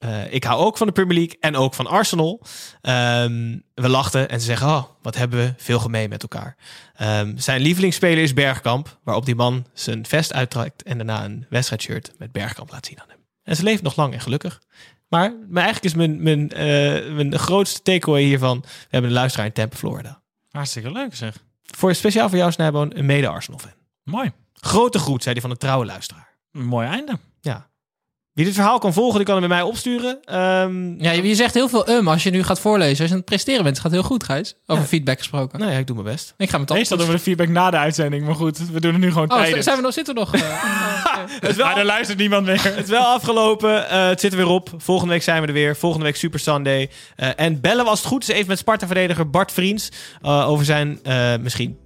eh, 0.00 0.32
ik 0.32 0.44
hou 0.44 0.64
ook 0.64 0.76
van 0.76 0.86
de 0.86 0.92
Premier 0.92 1.18
League 1.18 1.36
en 1.40 1.56
ook 1.56 1.74
van 1.74 1.86
Arsenal. 1.86 2.42
Ehm, 2.80 3.58
we 3.74 3.88
lachten 3.88 4.28
en 4.28 4.40
ze 4.40 4.46
zeggen, 4.46 4.66
oh, 4.66 4.84
wat 5.02 5.16
hebben 5.16 5.38
we 5.38 5.54
veel 5.56 5.78
gemeen 5.78 6.08
met 6.08 6.22
elkaar. 6.22 6.56
Ehm, 6.94 7.36
zijn 7.36 7.60
lievelingsspeler 7.60 8.22
is 8.22 8.34
Bergkamp, 8.34 8.98
waarop 9.04 9.24
die 9.24 9.34
man 9.34 9.66
zijn 9.72 10.06
vest 10.06 10.32
uittrekt 10.32 10.82
en 10.82 10.96
daarna 10.96 11.24
een 11.24 11.46
wedstrijdshirt 11.48 12.12
met 12.18 12.32
Bergkamp 12.32 12.70
laat 12.70 12.86
zien 12.86 13.00
aan 13.00 13.08
hem. 13.08 13.18
En 13.42 13.56
ze 13.56 13.62
leeft 13.62 13.82
nog 13.82 13.96
lang 13.96 14.12
en 14.12 14.20
gelukkig. 14.20 14.60
Maar, 15.08 15.34
maar 15.48 15.62
eigenlijk 15.62 15.84
is 15.84 15.94
mijn, 15.94 16.22
mijn, 16.22 16.50
eh, 16.50 17.12
mijn 17.12 17.38
grootste 17.38 17.82
takeaway 17.82 18.22
hiervan, 18.22 18.60
we 18.60 18.68
hebben 18.90 19.10
een 19.10 19.16
luisteraar 19.16 19.46
in 19.46 19.52
Tampa, 19.52 19.76
Florida. 19.76 20.22
Hartstikke 20.50 20.92
leuk 20.92 21.14
zeg. 21.14 21.36
Voor, 21.62 21.94
speciaal 21.94 22.28
voor 22.28 22.38
jou, 22.38 22.52
Snijboon, 22.52 22.96
een 22.96 23.06
mede-Arsenal-fan. 23.06 23.72
Mooi. 24.02 24.32
Grote 24.52 24.98
groet, 24.98 25.22
zei 25.22 25.32
hij 25.34 25.42
van 25.42 25.50
een 25.50 25.56
trouwe 25.56 25.84
luisteraar. 25.84 26.38
Een 26.52 26.64
mooi 26.64 26.86
einde. 26.86 27.18
Wie 28.40 28.48
dit 28.48 28.58
verhaal 28.58 28.78
kan 28.78 28.92
volgen, 28.92 29.16
die 29.16 29.24
kan 29.26 29.36
hem 29.38 29.48
bij 29.48 29.56
mij 29.58 29.66
opsturen. 29.66 30.18
Ehm, 30.24 31.02
Ja, 31.02 31.10
je, 31.10 31.22
je 31.28 31.34
zegt 31.34 31.54
heel 31.54 31.68
veel 31.68 31.88
um 31.90 32.08
als 32.08 32.22
je 32.22 32.30
nu 32.30 32.42
gaat 32.42 32.60
voorlezen. 32.60 32.90
Als 32.98 33.06
je 33.06 33.10
aan 33.10 33.16
het 33.16 33.24
presteren 33.24 33.62
bent, 33.62 33.76
het 33.76 33.84
gaat 33.84 33.92
heel 33.94 34.02
goed, 34.02 34.24
Gijs. 34.24 34.54
Over 34.66 34.82
Ja. 34.82 34.88
feedback 34.88 35.18
gesproken. 35.18 35.58
nou 35.58 35.72
ja, 35.72 35.78
ik 35.78 35.86
doe 35.86 35.96
mijn 36.02 36.08
best. 36.08 36.34
Ik 36.36 36.50
ga 36.50 36.58
met 36.58 36.68
Meestal 36.72 36.96
doen 36.98 37.06
we 37.06 37.12
de 37.12 37.18
feedback 37.18 37.48
na 37.48 37.70
de 37.70 37.76
uitzending. 37.76 38.24
Maar 38.26 38.34
goed, 38.34 38.58
we 38.72 38.80
doen 38.80 38.92
het 38.92 39.00
nu 39.00 39.12
gewoon 39.12 39.30
Oh, 39.30 39.36
tijdens. 39.40 39.64
zijn 39.64 39.76
we 39.76 39.82
nog, 39.82 39.92
zitten 39.92 40.14
we 40.14 40.20
nog? 40.20 40.34
eh, 40.34 40.40
Het 41.40 41.50
is 41.50 41.56
wel, 41.56 41.66
Maar 41.66 41.76
er 41.78 41.84
luistert 41.84 42.18
niemand 42.18 42.46
meer. 42.46 42.64
het 42.64 42.84
is 42.84 42.90
wel 42.90 43.04
afgelopen. 43.04 43.88
Eh, 43.88 44.06
het 44.08 44.20
zit 44.20 44.30
er 44.32 44.38
weer 44.38 44.46
op. 44.48 44.70
Volgende 44.76 45.12
week 45.12 45.22
zijn 45.22 45.40
we 45.40 45.46
er 45.46 45.52
weer. 45.52 45.76
Volgende 45.76 46.04
week 46.04 46.16
Super 46.16 46.40
Sunday. 46.40 46.90
Eh, 47.16 47.28
en 47.36 47.60
bellen 47.60 47.84
was 47.84 47.98
het 47.98 48.08
goed. 48.08 48.24
Ze 48.24 48.32
even 48.34 48.48
met 48.48 48.58
Sparta-verdediger 48.58 49.30
Bart 49.30 49.52
Vriends. 49.52 49.88
eh, 50.22 50.48
over 50.48 50.64
zijn 50.64 50.98
eh, 51.02 51.32
misschien 51.40 51.76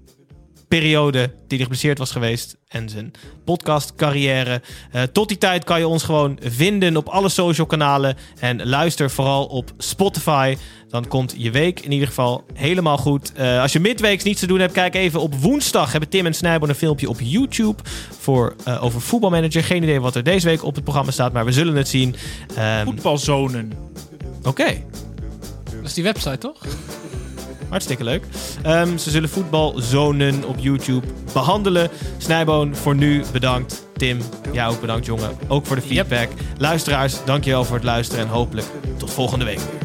periode 0.79 1.27
die 1.27 1.33
hij 1.47 1.59
geblesseerd 1.59 1.99
was 1.99 2.11
geweest. 2.11 2.57
En 2.69 2.89
zijn 2.89 3.11
podcastcarrière. 3.45 4.63
Eh 4.93 5.03
tot 5.03 5.29
die 5.29 5.39
tijd 5.39 5.65
kan 5.65 5.79
je 5.79 5.89
ons 5.89 6.03
gewoon 6.03 6.39
vinden 6.43 6.97
op 6.97 7.09
alle 7.09 7.29
social 7.29 7.67
kanalen. 7.67 8.17
En 8.39 8.67
luister 8.67 9.11
vooral 9.11 9.47
op 9.47 9.73
Spotify. 9.79 10.57
Dan 10.89 11.09
komt 11.09 11.35
je 11.37 11.51
week 11.51 11.81
in 11.81 11.93
ieder 11.93 12.09
geval 12.09 12.45
helemaal 12.55 12.97
goed. 12.97 13.33
Eh, 13.33 13.61
als 13.61 13.73
je 13.73 13.81
midweeks 13.81 14.25
niets 14.25 14.41
te 14.41 14.47
doen 14.47 14.61
hebt, 14.61 14.73
kijk 14.73 14.95
even 14.95 15.21
op 15.21 15.35
woensdag. 15.35 15.91
Hebben 15.91 16.09
Tim 16.09 16.27
en 16.27 16.35
Snijboon 16.35 16.69
een 16.69 16.75
filmpje 16.75 17.09
op 17.09 17.21
YouTube 17.21 17.83
voor, 18.19 18.55
eh, 18.65 18.85
over 18.85 19.01
voetbalmanager. 19.01 19.65
Geen 19.65 19.83
idee 19.83 20.01
wat 20.01 20.15
er 20.15 20.23
deze 20.23 20.47
week 20.47 20.65
op 20.65 20.75
het 20.75 20.85
programma 20.85 21.11
staat, 21.11 21.33
maar 21.33 21.45
we 21.45 21.53
zullen 21.53 21.77
het 21.77 21.89
zien. 21.89 22.15
Ehm, 22.57 22.85
Voetbalzonen. 22.85 23.73
Oké. 24.43 24.83
dat 25.65 25.85
is 25.85 25.95
die 25.95 26.05
website, 26.05 26.39
toch? 26.39 26.59
Hartstikke 27.75 28.05
leuk. 28.05 28.25
Ehm, 28.63 28.97
ze 28.97 29.11
zullen 29.11 29.29
voetbalzonen 29.29 30.45
op 30.45 30.57
YouTube 30.59 31.07
behandelen. 31.33 31.91
Snijboon, 32.19 32.77
voor 32.77 32.95
nu 32.95 33.23
bedankt. 33.33 33.87
Tim, 33.97 34.19
jij 34.53 34.67
ook 34.67 34.81
bedankt, 34.81 35.07
jongen. 35.07 35.31
Ook 35.49 35.67
voor 35.67 35.77
de 35.77 35.83
feedback. 35.83 36.29
Luisteraars, 36.59 37.25
dankjewel 37.25 37.65
voor 37.65 37.77
het 37.77 37.85
luisteren. 37.85 38.25
En 38.25 38.31
hopelijk 38.31 38.67
tot 38.99 39.11
volgende 39.11 39.45
week. 39.45 39.84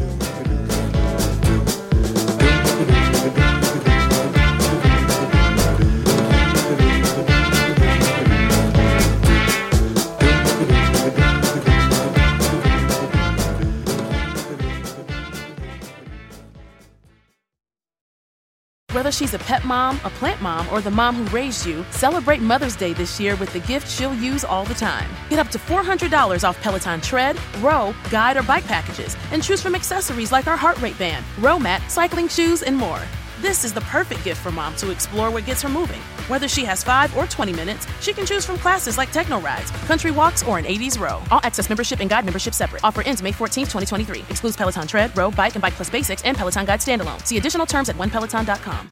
Whether 19.10 19.18
she's 19.26 19.34
a 19.34 19.40
pet 19.40 19.66
mom, 19.66 20.00
a 20.04 20.12
plant 20.12 20.40
mom, 20.40 20.70
or 20.70 20.82
the 20.82 20.92
mom 20.92 21.16
who 21.16 21.36
raised 21.36 21.66
you, 21.66 21.84
celebrate 21.90 22.42
Mother's 22.42 22.76
Day 22.76 22.94
this 22.94 23.20
year 23.20 23.36
with 23.38 23.52
the 23.54 23.60
gift 23.62 23.90
she'll 23.90 24.14
use 24.14 24.44
all 24.44 24.66
the 24.66 24.76
time. 24.76 25.10
Get 25.32 25.40
up 25.40 25.50
to 25.50 25.58
$400 25.58 26.48
off 26.48 26.62
Peloton 26.62 27.02
tread, 27.02 27.36
row, 27.58 27.96
guide, 28.12 28.38
or 28.38 28.44
bike 28.44 28.66
packages, 28.66 29.18
and 29.32 29.42
choose 29.42 29.64
from 29.64 29.74
accessories 29.74 30.32
like 30.32 30.46
our 30.46 30.56
heart 30.56 30.80
rate 30.80 30.96
band, 31.00 31.26
row 31.40 31.58
mat, 31.58 31.82
cycling 31.90 32.28
shoes, 32.28 32.62
and 32.62 32.78
more. 32.78 33.02
This 33.42 33.66
is 33.66 33.74
the 33.74 33.82
perfect 33.82 34.24
gift 34.24 34.42
for 34.42 34.52
mom 34.52 34.76
to 34.76 34.92
explore 34.92 35.32
what 35.32 35.44
gets 35.48 35.64
her 35.64 35.70
moving. 35.70 36.02
Whether 36.28 36.48
she 36.48 36.64
has 36.66 36.84
5 36.84 37.18
or 37.18 37.26
20 37.26 37.52
minutes, 37.52 37.88
she 38.02 38.14
can 38.14 38.28
choose 38.28 38.46
from 38.46 38.58
classes 38.58 38.96
like 38.96 39.12
techno 39.12 39.42
rides, 39.42 39.72
country 39.88 40.12
walks, 40.12 40.44
or 40.44 40.60
an 40.60 40.66
80s 40.66 41.00
row. 41.00 41.20
All 41.32 41.42
access 41.42 41.68
membership 41.68 42.00
and 42.02 42.12
guide 42.12 42.26
membership 42.26 42.54
separate. 42.54 42.84
Offer 42.84 43.02
ends 43.08 43.24
May 43.24 43.32
14, 43.32 43.64
2023. 43.66 44.20
Excludes 44.30 44.56
Peloton 44.56 44.88
tread, 44.88 45.18
row, 45.18 45.32
bike, 45.32 45.56
and 45.56 45.64
bike 45.64 45.74
plus 45.74 45.90
basics 45.90 46.24
and 46.26 46.38
Peloton 46.38 46.64
guide 46.68 46.80
standalone. 46.80 47.26
See 47.26 47.38
additional 47.38 47.66
terms 47.66 47.90
at 47.90 47.96
onepeloton.com. 47.96 48.92